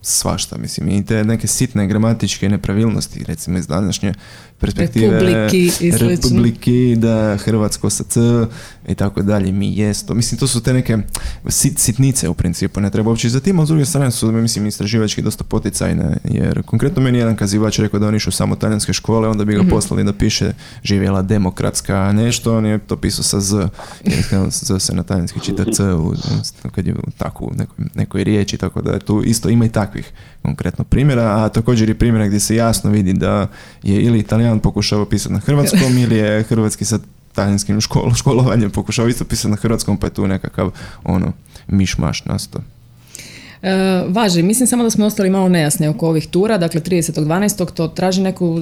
svašta, 0.02 0.58
mislim, 0.58 0.88
i 0.88 1.06
te 1.06 1.24
neke 1.24 1.46
sitne 1.46 1.86
gramatičke 1.86 2.48
nepravilnosti, 2.48 3.24
recimo 3.24 3.58
iz 3.58 3.66
današnje 3.66 4.14
perspektive. 4.60 5.20
Republiki 5.20 5.72
i. 5.80 5.90
Republiki, 5.90 6.96
da, 6.96 7.36
Hrvatsko 7.36 7.90
sa 7.90 8.04
C 8.04 8.20
i 8.88 8.94
tako 8.94 9.22
dalje, 9.22 9.52
mi 9.52 9.76
jesto. 9.76 10.14
Mislim, 10.14 10.38
to 10.38 10.46
su 10.46 10.62
te 10.62 10.72
neke 10.72 10.98
sit, 11.48 11.78
sitnice 11.78 12.28
u 12.28 12.34
principu, 12.34 12.80
ne 12.80 12.90
treba 12.90 13.10
uopće 13.10 13.28
za 13.28 13.40
tim, 13.40 13.60
a 13.60 13.66
s 13.66 13.68
druge 13.68 13.84
strane 13.84 14.10
su, 14.10 14.32
mislim, 14.32 14.66
istraživački 14.66 15.22
dosta 15.22 15.44
poticajne, 15.44 16.16
jer 16.24 16.62
konkretno 16.62 17.02
meni 17.02 17.18
je 17.18 17.20
jedan 17.20 17.36
kazivač 17.36 17.78
rekao 17.78 18.00
da 18.00 18.08
on 18.08 18.14
išao 18.14 18.32
samo 18.32 18.56
talijanske 18.56 18.92
škole, 18.92 19.28
onda 19.28 19.44
bi 19.44 19.54
ga 19.54 19.62
poslali 19.70 20.04
da 20.04 20.12
piše 20.12 20.52
živjela 20.84 21.22
demokratska 21.22 22.12
nešto, 22.12 22.56
on 22.56 22.66
je 22.66 22.78
to 22.78 22.96
pisao 22.96 23.24
sa 23.24 23.40
Z, 23.40 23.68
jer 24.04 24.50
Z 24.50 24.78
se 24.78 24.94
na 24.94 25.02
talijanski 25.02 25.40
čita 25.40 25.64
C 25.72 25.92
u, 25.92 26.14
kad 26.72 26.86
je 26.86 26.94
u 26.94 27.10
takvu 27.18 27.46
u 27.46 27.54
nekoj, 27.56 27.84
nekoj 27.94 28.24
riječi, 28.24 28.56
tako 28.56 28.82
da 28.82 28.98
tu 28.98 29.22
isto 29.24 29.48
ima 29.48 29.64
i 29.64 29.68
takvih 29.68 30.12
konkretno 30.42 30.84
primjera, 30.84 31.44
a 31.44 31.48
također 31.48 31.90
i 31.90 31.94
primjera 31.94 32.26
gdje 32.26 32.40
se 32.40 32.56
jasno 32.56 32.90
vidi 32.90 33.12
da 33.12 33.46
je 33.82 34.00
ili 34.02 34.18
Italijan 34.18 34.49
pokušao 34.58 35.04
pisati 35.04 35.32
na 35.32 35.40
hrvatskom 35.40 35.98
ili 35.98 36.16
je 36.16 36.42
hrvatski 36.42 36.84
sa 36.84 36.98
talijanskim 37.34 37.80
škol, 37.80 38.14
školovanjem 38.14 38.70
pokušao 38.70 39.08
isto 39.08 39.24
pisati 39.24 39.50
na 39.50 39.56
hrvatskom, 39.56 39.96
pa 39.96 40.06
je 40.06 40.14
tu 40.14 40.26
nekakav 40.26 40.70
ono 41.04 41.32
miš-maš 41.68 42.24
nastao. 42.24 42.62
E, 43.62 44.04
važi, 44.08 44.42
mislim 44.42 44.66
samo 44.66 44.82
da 44.82 44.90
smo 44.90 45.06
ostali 45.06 45.30
malo 45.30 45.48
nejasni 45.48 45.88
oko 45.88 46.08
ovih 46.08 46.26
tura, 46.26 46.58
dakle 46.58 46.80
30.12. 46.80 47.72
to 47.72 47.88
traži 47.88 48.22
neku 48.22 48.60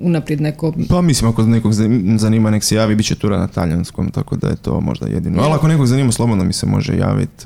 unaprijed 0.00 0.40
neko 0.40 0.72
Pa 0.88 1.00
mislim 1.02 1.30
ako 1.30 1.42
nekog 1.42 1.72
zan- 1.72 2.18
zanima 2.18 2.50
nek 2.50 2.64
se 2.64 2.74
javi, 2.74 2.94
bit 2.94 3.06
će 3.06 3.14
tura 3.14 3.38
na 3.38 3.48
talijanskom, 3.48 4.10
tako 4.10 4.36
da 4.36 4.48
je 4.48 4.56
to 4.56 4.80
možda 4.80 5.06
jedino. 5.06 5.42
Ali 5.42 5.54
ako 5.54 5.68
nekog 5.68 5.86
zanima 5.86 6.12
slobodno 6.12 6.44
mi 6.44 6.52
se 6.52 6.66
može 6.66 6.96
javiti 6.96 7.44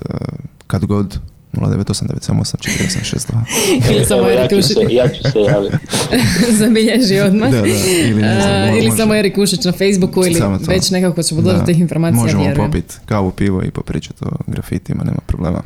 kad 0.67 0.85
god 0.85 1.19
098 1.53 2.07
978 2.07 2.57
482. 2.57 3.91
Ili 3.91 4.05
samo 4.05 4.29
Erik 4.31 4.53
Ušić. 4.55 4.77
ja 4.91 5.09
ću 5.09 5.23
se 5.23 5.39
javiti. 5.41 5.77
Zabilježi 6.59 7.19
odmah. 7.19 7.51
Da, 7.51 7.61
da, 7.61 7.67
ili 7.67 8.15
ne 8.15 8.41
znam, 8.41 8.53
A, 8.53 8.67
mo- 8.67 8.73
ili 8.73 8.89
može. 8.89 8.97
samo 8.97 9.15
Erik 9.15 9.39
Ušić 9.39 9.65
na 9.65 9.73
Facebooku 9.73 10.27
ili 10.27 10.41
već 10.69 10.91
nekako 10.91 11.23
ćemo 11.23 11.41
doći 11.41 11.53
do 11.53 11.59
Da. 11.59 11.65
tih 11.67 11.79
informacija, 11.79 12.23
Možemo 12.23 12.43
vjerujem. 12.43 12.67
popit 12.67 13.01
kavu, 13.07 13.31
pivo 13.31 13.63
i 13.63 13.71
popričati 13.71 14.25
o 14.25 14.29
grafitima, 14.47 15.05
nema 15.05 15.21
problema. 15.27 15.63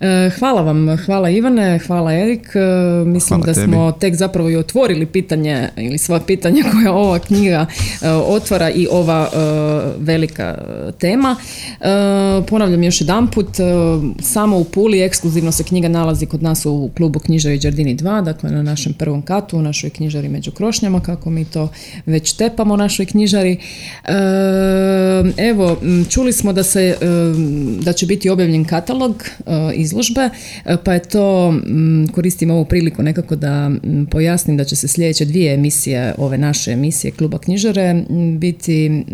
E, 0.00 0.30
Hvala 0.38 0.62
vam, 0.62 0.96
hvala 0.96 1.30
Ivane, 1.30 1.78
hvala 1.78 2.14
Erik. 2.14 2.48
E, 2.54 3.04
Mislim 3.04 3.40
Hvala 3.40 3.46
da 3.46 3.54
tebi. 3.54 3.66
smo 3.66 3.92
tek 3.92 4.14
zapravo 4.14 4.50
i 4.50 4.56
otvorili 4.56 5.06
pitanje 5.06 5.68
ili 5.76 5.98
sva 5.98 6.20
pitanja 6.20 6.62
koja 6.72 6.92
ova 6.92 7.18
knjiga 7.18 7.66
e, 8.02 8.10
otvara 8.10 8.70
i 8.70 8.86
ova 8.90 9.30
velika 9.98 10.58
tema. 10.98 11.36
Ponavljam 12.48 12.82
još 12.82 13.00
jedanput, 13.00 13.48
samo 14.22 14.58
u 14.58 14.64
Puli 14.64 15.02
ekskluzivno 15.02 15.52
se 15.52 15.64
knjiga 15.64 15.88
nalazi 15.88 16.26
kod 16.26 16.42
nas 16.42 16.66
u 16.66 16.90
klubu 16.96 17.18
Knjižari 17.18 17.58
Đardini 17.58 17.96
2, 17.96 18.24
dakle 18.24 18.50
na 18.50 18.62
našem 18.62 18.92
prvom 18.92 19.22
katu, 19.22 19.58
u 19.58 19.62
našoj 19.62 19.90
knjižari 19.90 20.28
među 20.28 20.50
krošnjama, 20.50 21.00
kako 21.00 21.30
mi 21.30 21.44
to 21.44 21.68
već 22.06 22.32
tepamo 22.32 22.76
našoj 22.76 23.06
knjižari. 23.06 23.58
Evo, 25.36 25.76
čuli 26.10 26.32
smo 26.32 26.52
da 26.52 26.62
se 26.62 26.96
da 27.82 27.92
će 27.92 28.06
biti 28.06 28.30
objavljen 28.30 28.64
katalog 28.64 29.24
e, 29.46 29.52
izložbe, 29.88 30.30
e, 30.64 30.76
pa 30.84 30.92
je 30.94 31.00
to 31.02 31.48
m, 31.48 32.08
koristim 32.12 32.50
ovu 32.50 32.64
priliku 32.64 33.02
nekako 33.02 33.36
da 33.36 33.70
m, 33.84 34.06
pojasnim 34.10 34.56
da 34.56 34.64
će 34.64 34.76
se 34.76 34.88
sljedeće 34.88 35.24
dvije 35.24 35.54
emisije, 35.54 36.14
ove 36.18 36.38
naše 36.38 36.72
emisije 36.72 37.10
Kluba 37.10 37.38
knjižare, 37.38 38.04
m, 38.10 38.38
biti 38.38 39.04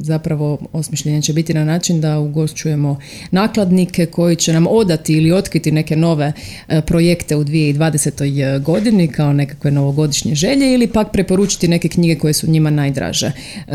zapravo 0.00 0.58
osmišljenje 0.72 1.22
će 1.22 1.32
biti 1.32 1.54
na 1.54 1.64
način 1.64 2.00
da 2.00 2.18
ugošćujemo 2.18 2.98
nakladnike 3.30 4.06
koji 4.06 4.36
će 4.36 4.52
nam 4.52 4.66
odati 4.66 5.12
ili 5.14 5.32
otkriti 5.32 5.72
neke 5.72 5.96
nove 5.96 6.32
e, 6.68 6.80
projekte 6.80 7.36
u 7.36 7.44
2020. 7.44 8.62
godini 8.62 9.08
kao 9.08 9.32
nekakve 9.32 9.70
novogodišnje 9.70 10.34
želje 10.34 10.74
ili 10.74 10.86
pak 10.86 11.12
preporučiti 11.12 11.68
neke 11.68 11.88
knjige 11.88 12.18
koje 12.18 12.32
su 12.32 12.50
njima 12.50 12.70
najdraže. 12.70 13.26
E, 13.26 13.72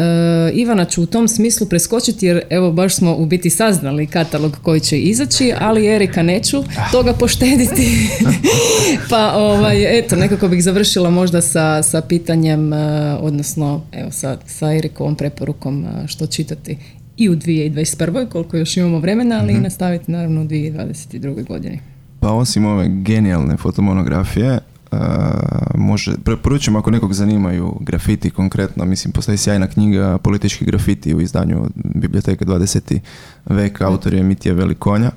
Ivana 0.53 0.86
ću 0.86 1.03
u 1.03 1.05
tom 1.05 1.28
smislu 1.28 1.68
preskočiti 1.68 2.26
jer 2.26 2.41
evo 2.49 2.72
baš 2.72 2.95
smo 2.95 3.16
u 3.16 3.26
biti 3.26 3.49
saznali 3.49 4.07
katalog 4.07 4.57
koji 4.64 4.80
će 4.80 4.99
izaći, 4.99 5.53
ali 5.60 5.88
Erika 5.88 6.24
neću 6.58 6.64
toga 6.91 7.14
poštediti. 7.14 8.10
pa 9.10 9.34
ovaj, 9.36 10.00
eto, 10.00 10.16
nekako 10.16 10.47
bih 10.47 10.64
završila 10.64 11.10
možda 11.10 11.41
sa, 11.41 11.84
sa 11.84 12.02
pitanjem, 12.02 12.74
e, 12.74 12.78
odnosno 13.22 13.82
evo 13.91 14.12
sa, 14.12 14.38
sa 14.45 14.74
Erikovom 14.74 15.16
preporukom 15.16 15.86
e, 15.86 16.08
što 16.08 16.28
čitati 16.28 16.78
i 17.18 17.30
u 17.30 17.36
2021. 17.36 18.30
koliko 18.30 18.58
još 18.58 18.78
imamo 18.78 19.00
vremena, 19.00 19.39
ali 19.41 19.54
i 19.54 19.60
nastaviti 19.60 20.12
naravno 20.12 20.41
u 20.41 20.45
2022. 20.45 21.47
godini. 21.47 21.80
Pa 22.20 22.32
osim 22.32 22.66
ove 22.66 22.88
genijalne 22.89 23.58
fotomonografije, 23.58 24.60
uh, 24.91 25.00
može, 25.76 26.12
preporučujem 26.24 26.76
ako 26.76 26.91
nekog 26.91 27.14
zanimaju 27.14 27.78
grafiti 27.80 28.30
konkretno, 28.30 28.86
mislim 28.86 29.12
postoji 29.12 29.38
sjajna 29.38 29.68
knjiga 29.68 30.18
Politički 30.18 30.66
grafiti 30.66 31.14
u 31.14 31.22
izdanju 31.22 31.66
Biblioteke 31.76 32.45
20. 32.45 33.00
veka, 33.45 33.88
autor 33.88 34.14
je 34.14 34.24
Mitija 34.24 34.54
Velikonja. 34.56 35.12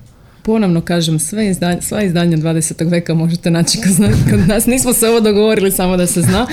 Ponovno 0.45 0.81
kažem, 0.81 1.19
sve 1.19 1.49
izdanja, 1.49 1.81
sva 1.81 2.03
izdanja 2.03 2.37
20. 2.37 2.91
veka 2.91 3.15
možete 3.15 3.51
naći 3.51 3.79
kod 4.31 4.49
nas. 4.49 4.67
Nismo 4.67 4.93
se 4.93 5.09
ovo 5.09 5.21
dogovorili 5.21 5.71
samo 5.71 5.97
da 5.97 6.07
se 6.07 6.23
zna, 6.23 6.47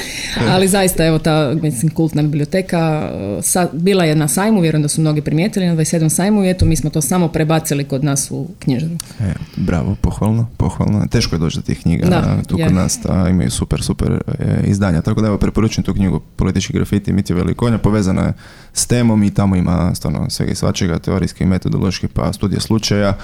ali 0.50 0.68
zaista 0.68 1.06
evo 1.06 1.20
ta 1.20 1.54
mislim, 1.62 1.92
kultna 1.92 2.22
biblioteka 2.22 3.12
uh, 3.14 3.44
sa, 3.44 3.68
bila 3.74 4.04
je 4.04 4.16
na 4.16 4.28
sajmu, 4.28 4.62
vjerujem 4.62 4.82
da 4.82 4.88
su 4.88 5.02
mnogi 5.02 5.22
primijetili, 5.22 5.68
na 5.68 5.76
27. 5.76 6.10
sajmu 6.10 6.44
i 6.44 6.50
eto 6.50 6.66
mi 6.66 6.76
smo 6.76 6.90
to 6.90 7.02
samo 7.02 7.28
prebacili 7.28 7.84
kod 7.84 8.04
nas 8.04 8.32
u 8.32 8.48
knjižaru. 8.60 8.94
E, 9.20 9.34
bravo, 9.56 9.96
pohvalno, 10.02 10.48
pohvalno. 10.58 11.06
Teško 11.12 11.36
je 11.36 11.40
doći 11.40 11.58
do 11.58 11.62
tih 11.62 11.82
knjiga 11.82 12.08
Da, 12.08 12.38
tu 12.48 12.60
je. 12.60 12.66
kod 12.66 12.74
nas, 12.74 13.00
a 13.10 13.30
imaju 13.30 13.52
super, 13.52 13.82
super 13.82 14.12
e, 14.12 14.64
izdanja. 14.68 15.02
Tako 15.02 15.22
da 15.22 15.28
evo, 15.28 15.38
preporučujem 15.38 15.86
tu 15.86 15.94
knjigu 15.94 16.20
Politički 16.36 16.74
grafiti 16.74 17.14
Mitija 17.14 17.38
Velikonja, 17.38 17.78
povezana 17.78 18.22
je 18.22 18.34
s 18.74 18.88
temom 18.88 19.24
i 19.24 19.34
tamo 19.34 19.56
ima 19.56 19.96
stvarno 19.96 20.30
svega 20.30 20.52
i 20.52 20.56
svačega, 20.56 21.00
teorijski 21.00 21.44
i 21.44 21.48
metodološki, 21.48 22.08
pa 22.08 22.34
studija 22.34 22.60
slučaja. 22.60 23.18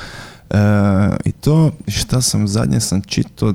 E, 0.50 0.58
I 1.26 1.32
to, 1.32 1.72
šta 1.88 2.22
sam 2.22 2.48
zadnje 2.48 2.80
sam 2.80 3.02
čitao, 3.02 3.54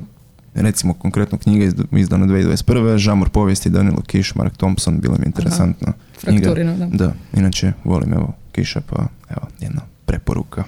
recimo 0.55 0.93
konkretno 0.93 1.37
knjiga 1.37 1.65
iz- 1.65 1.73
izdana 1.93 2.25
2021. 2.25 2.97
Žamor 2.97 3.29
povijesti 3.29 3.69
Danilo 3.69 4.01
Kiš, 4.01 4.35
Mark 4.35 4.57
Thompson, 4.57 4.99
bilo 4.99 5.13
mi 5.13 5.21
je 5.21 5.27
interesantno. 5.27 5.93
Knjiga- 6.19 6.41
Frakturino, 6.41 6.75
da. 6.77 6.85
Da, 6.87 7.13
inače 7.33 7.71
volim 7.83 8.13
evo 8.13 8.33
Kiša, 8.51 8.81
pa 8.81 8.95
evo, 9.29 9.47
jedna 9.59 9.81
preporuka. 10.05 10.63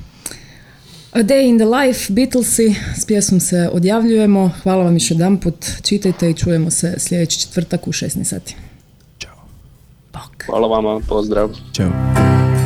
A 1.12 1.20
Day 1.20 1.50
in 1.50 1.58
the 1.58 1.66
Life, 1.68 2.14
Beatlesi, 2.14 2.76
s 2.98 3.06
pjesmom 3.06 3.40
se 3.40 3.70
odjavljujemo. 3.72 4.52
Hvala 4.64 4.84
vam 4.84 4.94
još 4.94 5.12
jedanput, 5.12 5.56
čitajte 5.82 6.30
i 6.30 6.34
čujemo 6.34 6.72
se 6.72 6.96
sljedeći 6.98 7.40
četvrtak 7.40 7.88
u 7.88 7.92
16 7.92 8.24
sati. 8.24 8.56
Hvala 10.46 10.68
vama, 10.70 11.00
pozdrav. 11.00 11.50
Ćao. 11.74 12.63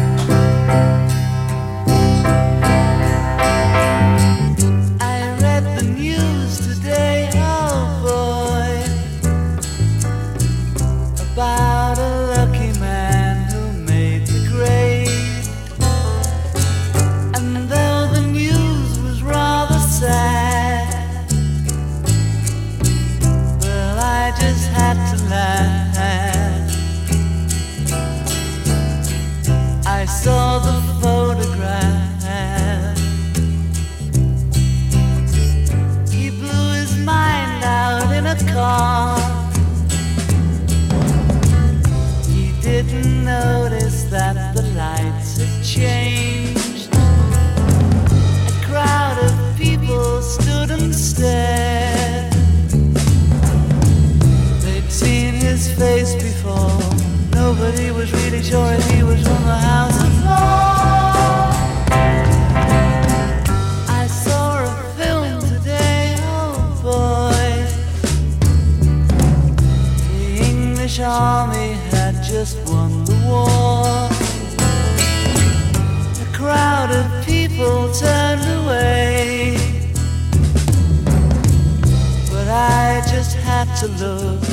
To 83.80 83.88
look, 83.90 84.44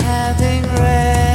having 0.00 0.62
read 0.74 1.33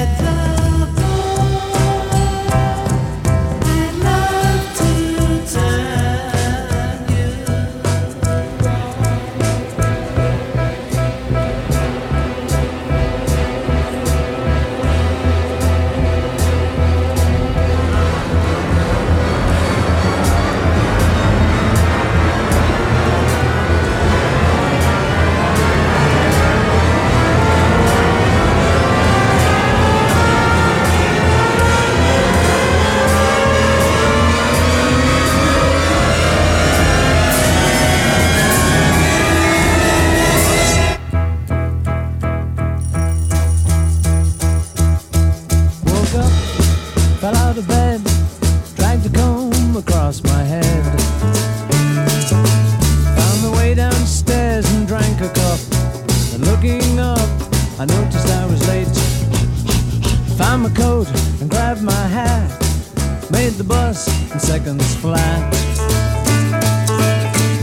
the 63.60 63.66
bus 63.66 64.07
in 64.32 64.39
seconds 64.39 64.95
flat. 64.95 65.53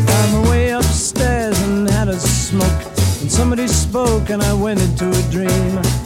Found 0.07 0.33
my 0.33 0.51
way 0.51 0.69
upstairs 0.69 1.59
and 1.63 1.89
had 1.89 2.09
a 2.09 2.21
smoke. 2.21 2.83
And 3.23 3.33
somebody 3.33 3.67
spoke 3.67 4.29
and 4.29 4.43
I 4.43 4.53
went 4.53 4.83
into 4.83 5.09
a 5.09 5.23
dream. 5.31 6.06